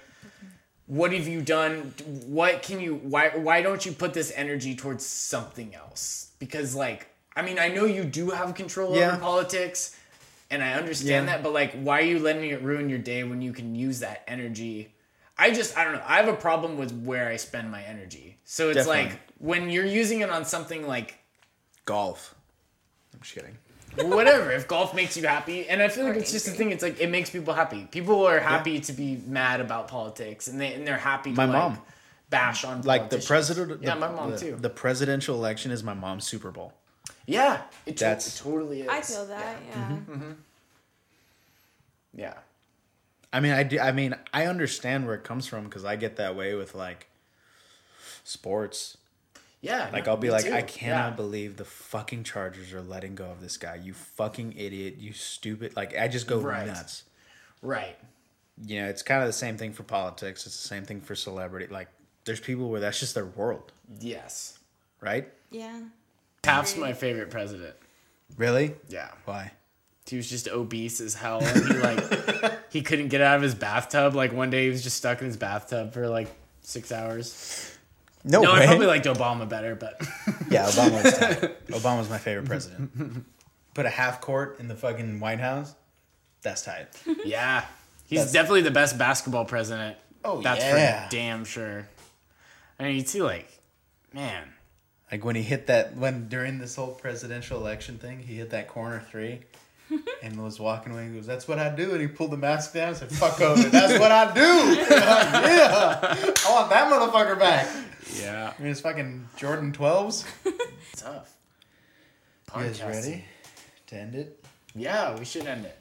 what 0.88 1.14
have 1.14 1.28
you 1.28 1.42
done? 1.42 1.94
What 2.28 2.62
can 2.62 2.80
you, 2.80 2.96
why, 2.96 3.30
why 3.30 3.62
don't 3.62 3.86
you 3.86 3.92
put 3.92 4.14
this 4.14 4.32
energy 4.36 4.76
towards 4.76 5.06
something 5.06 5.74
else? 5.74 6.32
Because, 6.40 6.76
like, 6.76 7.08
I 7.36 7.42
mean, 7.42 7.60
I 7.60 7.70
know 7.70 7.86
you 7.86 8.04
do 8.04 8.30
have 8.30 8.56
control 8.56 8.96
Yeah. 8.96 9.10
over 9.14 9.18
politics. 9.22 9.98
And 10.52 10.62
I 10.64 10.74
understand 10.74 11.28
Yeah. 11.28 11.34
that, 11.34 11.44
but 11.44 11.54
like, 11.54 11.74
why 11.74 12.00
are 12.00 12.04
you 12.06 12.20
letting 12.20 12.50
it 12.50 12.62
ruin 12.62 12.88
your 12.90 13.00
day 13.00 13.24
when 13.24 13.42
you 13.42 13.52
can 13.52 13.74
use 13.76 14.00
that 14.00 14.24
energy 14.28 14.94
I 15.38 15.52
just 15.52 15.78
I 15.78 15.84
don't 15.84 15.94
know. 15.94 16.04
I 16.06 16.18
have 16.18 16.28
a 16.28 16.34
problem 16.36 16.78
with 16.78 16.92
where 17.04 17.28
I 17.28 17.36
spend 17.36 17.70
my 17.72 17.84
energy. 17.84 18.38
So 18.46 18.70
it's 18.70 18.86
Definitely. 18.86 19.12
like 19.12 19.20
when 19.40 19.70
you're 19.70 19.86
using 19.86 20.22
it 20.22 20.30
on 20.30 20.46
something 20.46 20.88
like 20.88 21.16
Golf. 21.86 22.34
I'm 23.14 23.20
just 23.22 23.34
kidding. 23.36 23.58
whatever, 24.10 24.52
if 24.52 24.68
golf 24.68 24.94
makes 24.94 25.16
you 25.16 25.26
happy, 25.26 25.70
and 25.70 25.82
I 25.82 25.88
feel 25.88 26.04
like 26.04 26.16
Or 26.16 26.20
it's 26.20 26.32
just 26.32 26.46
the 26.48 26.52
thing. 26.52 26.72
It's 26.72 26.84
like 26.84 27.00
it 27.00 27.10
makes 27.10 27.30
people 27.30 27.54
happy. 27.54 27.88
People 27.92 28.26
are 28.28 28.40
happy 28.40 28.80
to 28.82 28.92
be 28.94 29.22
mad 29.26 29.62
about 29.62 29.88
politics, 29.88 30.48
and 30.48 30.60
they 30.60 30.74
and 30.74 30.86
they're 30.86 30.98
happy 30.98 31.30
to 31.32 31.38
My 31.38 31.46
like, 31.46 31.54
mom. 31.54 31.78
bash 32.30 32.66
on 32.66 32.82
Like 32.82 33.04
the 33.04 33.18
politicians. 33.20 33.28
president. 33.28 33.84
Yeah, 33.84 33.94
the, 33.94 34.00
my 34.02 34.12
mom 34.12 34.32
the- 34.32 34.38
too. 34.38 34.56
The 34.60 34.70
presidential 34.70 35.36
election 35.36 35.72
is 35.72 35.82
my 35.84 35.94
mom's 35.94 36.26
Super 36.28 36.52
Bowl. 36.52 36.74
yeah, 37.26 37.62
it, 37.86 37.98
to- 37.98 38.04
That's- 38.06 38.36
it 38.36 38.42
totally 38.44 38.82
is. 38.82 38.88
I 38.90 39.02
feel 39.02 39.26
that. 39.28 39.58
Yeah. 39.70 39.76
Yeah. 39.90 39.96
Mm-hmm. 39.96 40.14
Mm-hmm. 40.14 40.32
I 43.36 43.40
mean, 43.42 43.52
I 43.52 43.64
do, 43.64 43.80
I 43.80 43.92
mean, 43.92 44.16
I 44.34 44.46
understand 44.46 45.06
where 45.06 45.16
it 45.16 45.24
comes 45.24 45.46
from 45.46 45.66
because 45.66 45.84
I 45.84 45.96
get 45.98 46.16
that 46.16 46.36
way 46.36 46.56
with 46.56 46.74
like 46.74 47.08
sports. 48.24 48.98
Yeah. 49.62 49.90
Like 49.92 50.06
no, 50.06 50.12
I'll 50.14 50.18
be 50.18 50.30
like, 50.30 50.46
too. 50.46 50.54
I 50.54 50.62
cannot 50.62 51.12
Yeah. 51.12 51.16
believe 51.16 51.58
the 51.58 51.66
fucking 51.66 52.24
Chargers 52.24 52.72
are 52.74 52.82
letting 52.82 53.16
go 53.16 53.26
of 53.32 53.42
this 53.42 53.58
guy. 53.58 53.76
You 53.76 53.94
fucking 53.94 54.54
idiot. 54.58 54.96
You 55.00 55.14
stupid. 55.14 55.76
Like 55.76 55.98
I 55.98 56.08
just 56.08 56.28
go 56.28 56.40
Right. 56.40 56.68
nuts. 56.68 57.04
Right. 57.62 57.98
You 58.64 58.82
know, 58.82 58.88
it's 58.88 59.02
kind 59.02 59.22
of 59.22 59.28
the 59.28 59.34
same 59.34 59.58
thing 59.58 59.74
for 59.74 59.84
politics. 59.84 60.46
It's 60.46 60.62
the 60.62 60.68
same 60.68 60.86
thing 60.86 61.02
for 61.02 61.16
celebrity. 61.16 61.68
Like 61.68 61.90
there's 62.26 62.40
people 62.40 62.70
where 62.70 62.80
that's 62.80 63.00
just 63.00 63.16
their 63.16 63.26
world, 63.26 63.72
Yes. 64.00 64.60
right? 65.02 65.32
Yeah. 65.52 65.82
Taft's 66.42 66.78
my 66.78 66.94
favorite 66.94 67.32
president. 67.32 67.76
Really? 68.38 68.76
Yeah. 68.88 69.12
Why? 69.26 69.52
He 70.08 70.18
was 70.18 70.30
just 70.30 70.48
obese 70.48 71.02
as 71.02 71.16
hell. 71.16 71.40
And 71.42 71.66
he 71.66 71.74
like 71.74 72.54
he 72.72 72.82
couldn't 72.82 73.08
get 73.08 73.22
out 73.22 73.38
of 73.38 73.42
his 73.42 73.56
bathtub. 73.56 74.14
Like 74.16 74.32
one 74.34 74.50
day 74.50 74.66
he 74.66 74.70
was 74.70 74.84
just 74.84 74.98
stuck 74.98 75.20
in 75.22 75.26
his 75.28 75.38
bathtub 75.38 75.94
for 75.94 76.08
like 76.08 76.28
six 76.62 76.92
hours. 76.92 77.72
No, 78.24 78.42
No, 78.42 78.52
I 78.54 78.66
probably 78.66 78.88
liked 78.88 79.06
Obama 79.06 79.48
better, 79.48 79.76
but 79.76 80.00
yeah, 80.50 80.66
Obama 80.66 81.04
was 81.04 81.18
tight. 81.18 81.68
Obama's 81.68 82.10
my 82.10 82.18
favorite 82.18 82.46
president. 82.48 83.26
Put 83.74 83.86
a 83.86 83.90
half 83.90 84.22
court 84.22 84.60
in 84.60 84.68
the 84.68 84.76
fucking 84.76 85.20
White 85.20 85.40
House. 85.40 85.76
That's 86.42 86.64
tight. 86.64 86.88
yeah, 87.24 87.66
he's 88.08 88.20
That's- 88.20 88.32
definitely 88.34 88.62
the 88.62 88.72
best 88.72 88.98
basketball 88.98 89.46
president. 89.46 89.98
Oh, 90.24 90.42
that's 90.42 90.60
yeah. 90.64 91.06
for 91.06 91.12
damn 91.12 91.46
sure. 91.46 91.88
I 92.80 92.84
mean, 92.84 92.96
you 92.96 93.06
see, 93.06 93.22
like, 93.22 93.48
man, 94.12 94.48
Like 95.12 95.24
when 95.24 95.36
he 95.36 95.44
hit 95.44 95.68
that 95.68 95.96
when 95.96 96.28
during 96.30 96.58
this 96.58 96.76
whole 96.76 96.94
presidential 96.94 97.60
election 97.60 98.00
thing, 98.00 98.20
he 98.20 98.36
hit 98.38 98.50
that 98.52 98.68
corner 98.68 99.04
three 99.12 99.42
and 100.24 100.44
was 100.44 100.60
walking 100.60 100.94
away. 100.94 101.08
He 101.08 101.16
goes, 101.16 101.26
"That's 101.26 101.48
what 101.48 101.60
I 101.60 101.74
do," 101.74 101.92
and 101.92 102.02
he 102.02 102.08
pulled 102.08 102.32
the 102.32 102.38
mask 102.38 102.74
down. 102.74 102.90
and 102.90 102.98
said, 102.98 103.12
"Fuck 103.12 103.34
COVID, 103.38 103.72
that's 103.72 104.00
what 104.00 104.12
I 104.12 104.34
do." 104.34 104.42
yeah, 104.96 106.00
I 106.02 106.52
want 106.52 106.70
that 106.70 106.92
motherfucker 106.92 107.38
back. 107.40 107.68
yeah, 108.20 108.54
I 108.58 108.62
mean, 108.62 108.72
it's 108.72 108.82
fucking 108.82 109.28
Jordan 109.38 109.72
twelves. 109.72 110.26
tough. 110.96 111.34
You 112.56 112.64
guys 112.64 112.82
ready 112.82 113.26
to 113.88 113.96
end 113.96 114.16
it? 114.16 114.44
Yeah, 114.76 115.18
we 115.18 115.26
should 115.26 115.46
end 115.46 115.66
it. 115.66 115.78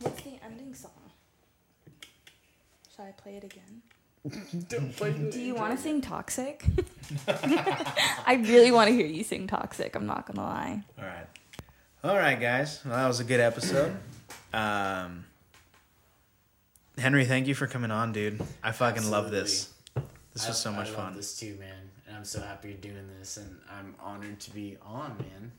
What's 0.00 0.22
the 0.22 0.32
ending 0.44 0.74
song? 0.74 0.90
Should 2.94 3.02
I 3.02 3.12
play 3.12 3.36
it 3.36 3.44
again? 3.44 3.82
Don't 4.68 4.94
play 4.94 5.12
Do 5.12 5.40
you 5.40 5.54
want 5.54 5.74
to 5.74 5.82
sing 5.82 6.02
Toxic? 6.02 6.62
I 7.26 8.34
really 8.44 8.70
want 8.70 8.88
to 8.88 8.94
hear 8.94 9.06
you 9.06 9.24
sing 9.24 9.46
Toxic. 9.46 9.94
I'm 9.94 10.06
not 10.06 10.26
gonna 10.26 10.46
lie. 10.46 10.82
All 10.98 11.04
right, 11.04 11.26
all 12.02 12.16
right, 12.16 12.40
guys. 12.40 12.80
Well, 12.84 12.96
that 12.96 13.06
was 13.06 13.20
a 13.20 13.24
good 13.24 13.40
episode. 13.40 13.94
Um, 14.52 15.24
Henry, 16.98 17.24
thank 17.24 17.46
you 17.46 17.54
for 17.54 17.66
coming 17.66 17.90
on, 17.90 18.12
dude. 18.12 18.40
I 18.62 18.72
fucking 18.72 19.10
love 19.10 19.30
this. 19.30 19.72
This 20.32 20.46
was 20.48 20.58
so 20.58 20.70
much 20.70 20.88
I 20.88 20.90
love 20.90 20.96
fun. 20.96 21.16
This 21.16 21.38
too, 21.38 21.56
man, 21.58 21.90
and 22.06 22.16
I'm 22.16 22.24
so 22.24 22.40
happy 22.40 22.68
you're 22.68 22.78
doing 22.78 23.08
this, 23.18 23.36
and 23.36 23.58
I'm 23.70 23.94
honored 24.00 24.38
to 24.40 24.50
be 24.52 24.76
on, 24.84 25.16
man. 25.18 25.52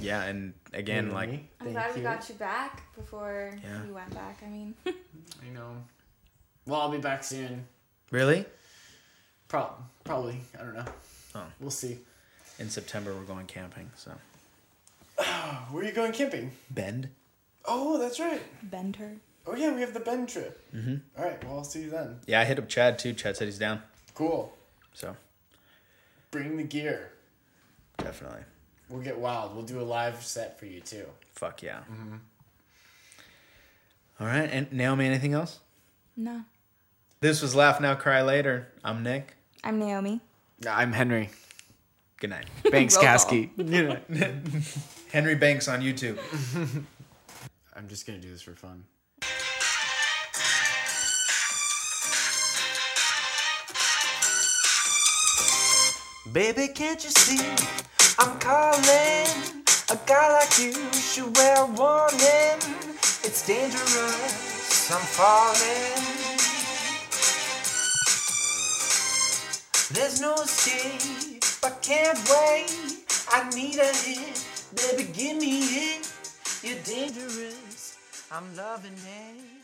Yeah, 0.00 0.22
and 0.24 0.54
again, 0.72 1.10
like 1.12 1.28
I'm 1.30 1.48
Thank 1.60 1.72
glad 1.72 1.90
we 1.94 2.00
you. 2.00 2.06
got 2.06 2.28
you 2.28 2.34
back 2.36 2.94
before 2.94 3.50
Yeah. 3.62 3.84
you 3.86 3.94
went 3.94 4.12
back. 4.14 4.40
I 4.44 4.48
mean, 4.48 4.74
I 4.86 5.48
know. 5.52 5.72
Well, 6.66 6.80
I'll 6.80 6.90
be 6.90 6.98
back 6.98 7.24
soon. 7.24 7.66
really 8.10 8.44
Pro- 9.48 9.72
probably. 10.04 10.40
I 10.58 10.62
don't 10.62 10.74
know. 10.74 10.84
Oh. 11.34 11.42
We'll 11.60 11.70
see. 11.70 11.98
in 12.58 12.68
September 12.70 13.14
we're 13.14 13.22
going 13.24 13.46
camping. 13.46 13.90
So 13.96 14.12
Where 15.70 15.82
are 15.82 15.86
you 15.86 15.92
going 15.92 16.12
camping? 16.12 16.52
Bend. 16.70 17.08
Oh, 17.64 17.98
that's 17.98 18.18
right. 18.20 18.40
Bend 18.62 18.96
her. 18.96 19.16
Oh 19.46 19.54
yeah, 19.56 19.74
we 19.74 19.80
have 19.80 19.94
the 19.94 20.00
Bend 20.00 20.28
trip. 20.28 20.62
Mm-hmm. 20.74 20.96
All 21.18 21.24
right. 21.24 21.42
Well, 21.44 21.58
I'll 21.58 21.64
see 21.64 21.82
you 21.82 21.90
then. 21.90 22.16
Yeah, 22.26 22.40
I 22.40 22.44
hit 22.44 22.58
up 22.58 22.68
Chad 22.68 22.98
too. 22.98 23.12
Chad 23.14 23.36
said 23.36 23.46
he's 23.48 23.58
down. 23.58 23.82
Cool. 24.14 24.52
So 24.92 25.16
Bring 26.30 26.56
the 26.56 26.62
gear. 26.64 27.12
definitely. 27.96 28.42
We'll 28.90 29.02
get 29.02 29.18
wild. 29.18 29.54
We'll 29.54 29.64
do 29.64 29.80
a 29.80 29.82
live 29.82 30.22
set 30.24 30.58
for 30.58 30.66
you 30.66 30.80
too. 30.80 31.06
Fuck 31.34 31.62
yeah. 31.62 31.80
All 34.20 34.26
right, 34.26 34.48
and 34.50 34.72
Naomi, 34.72 35.06
anything 35.06 35.32
else? 35.34 35.60
No, 36.16 36.42
This 37.20 37.40
was 37.40 37.54
Laugh 37.54 37.80
Now 37.80 37.94
Cry 37.94 38.22
Later. 38.22 38.66
I'm 38.82 39.02
Nick. 39.04 39.36
I'm 39.62 39.78
Naomi. 39.78 40.20
I'm 40.68 40.92
Henry 40.92 41.30
Good 42.18 42.30
night. 42.30 42.46
Banks 42.70 42.96
Roll 42.96 43.04
call. 43.04 43.14
Caskey. 43.16 44.88
Henry 45.10 45.34
Banks 45.34 45.68
on 45.68 45.80
YouTube. 45.80 46.18
I'm 47.74 47.88
just 47.88 48.06
gonna 48.06 48.18
do 48.18 48.30
this 48.30 48.42
for 48.42 48.54
fun. 48.54 48.84
Baby, 56.32 56.68
can't 56.74 57.02
you 57.02 57.10
see? 57.10 57.40
I'm 58.18 58.38
calling. 58.38 59.26
A 59.90 59.98
guy 60.06 60.32
like 60.32 60.58
you 60.58 60.72
should 60.92 61.34
wear 61.34 61.62
a 61.62 61.66
warning. 61.66 62.60
It's 63.24 63.46
dangerous. 63.46 64.90
I'm 64.90 65.00
falling. 65.00 66.04
There's 69.90 70.20
no 70.20 70.34
escape. 70.34 71.42
I 71.64 71.70
can't 71.80 72.18
wait. 72.28 72.98
I 73.30 73.48
need 73.54 73.78
a 73.78 73.96
hit. 73.96 74.47
Baby, 74.76 75.10
give 75.14 75.38
me 75.38 75.60
it. 75.60 76.12
You're 76.62 76.82
dangerous. 76.84 77.98
I'm 78.30 78.54
loving 78.54 78.92
it. 78.92 79.57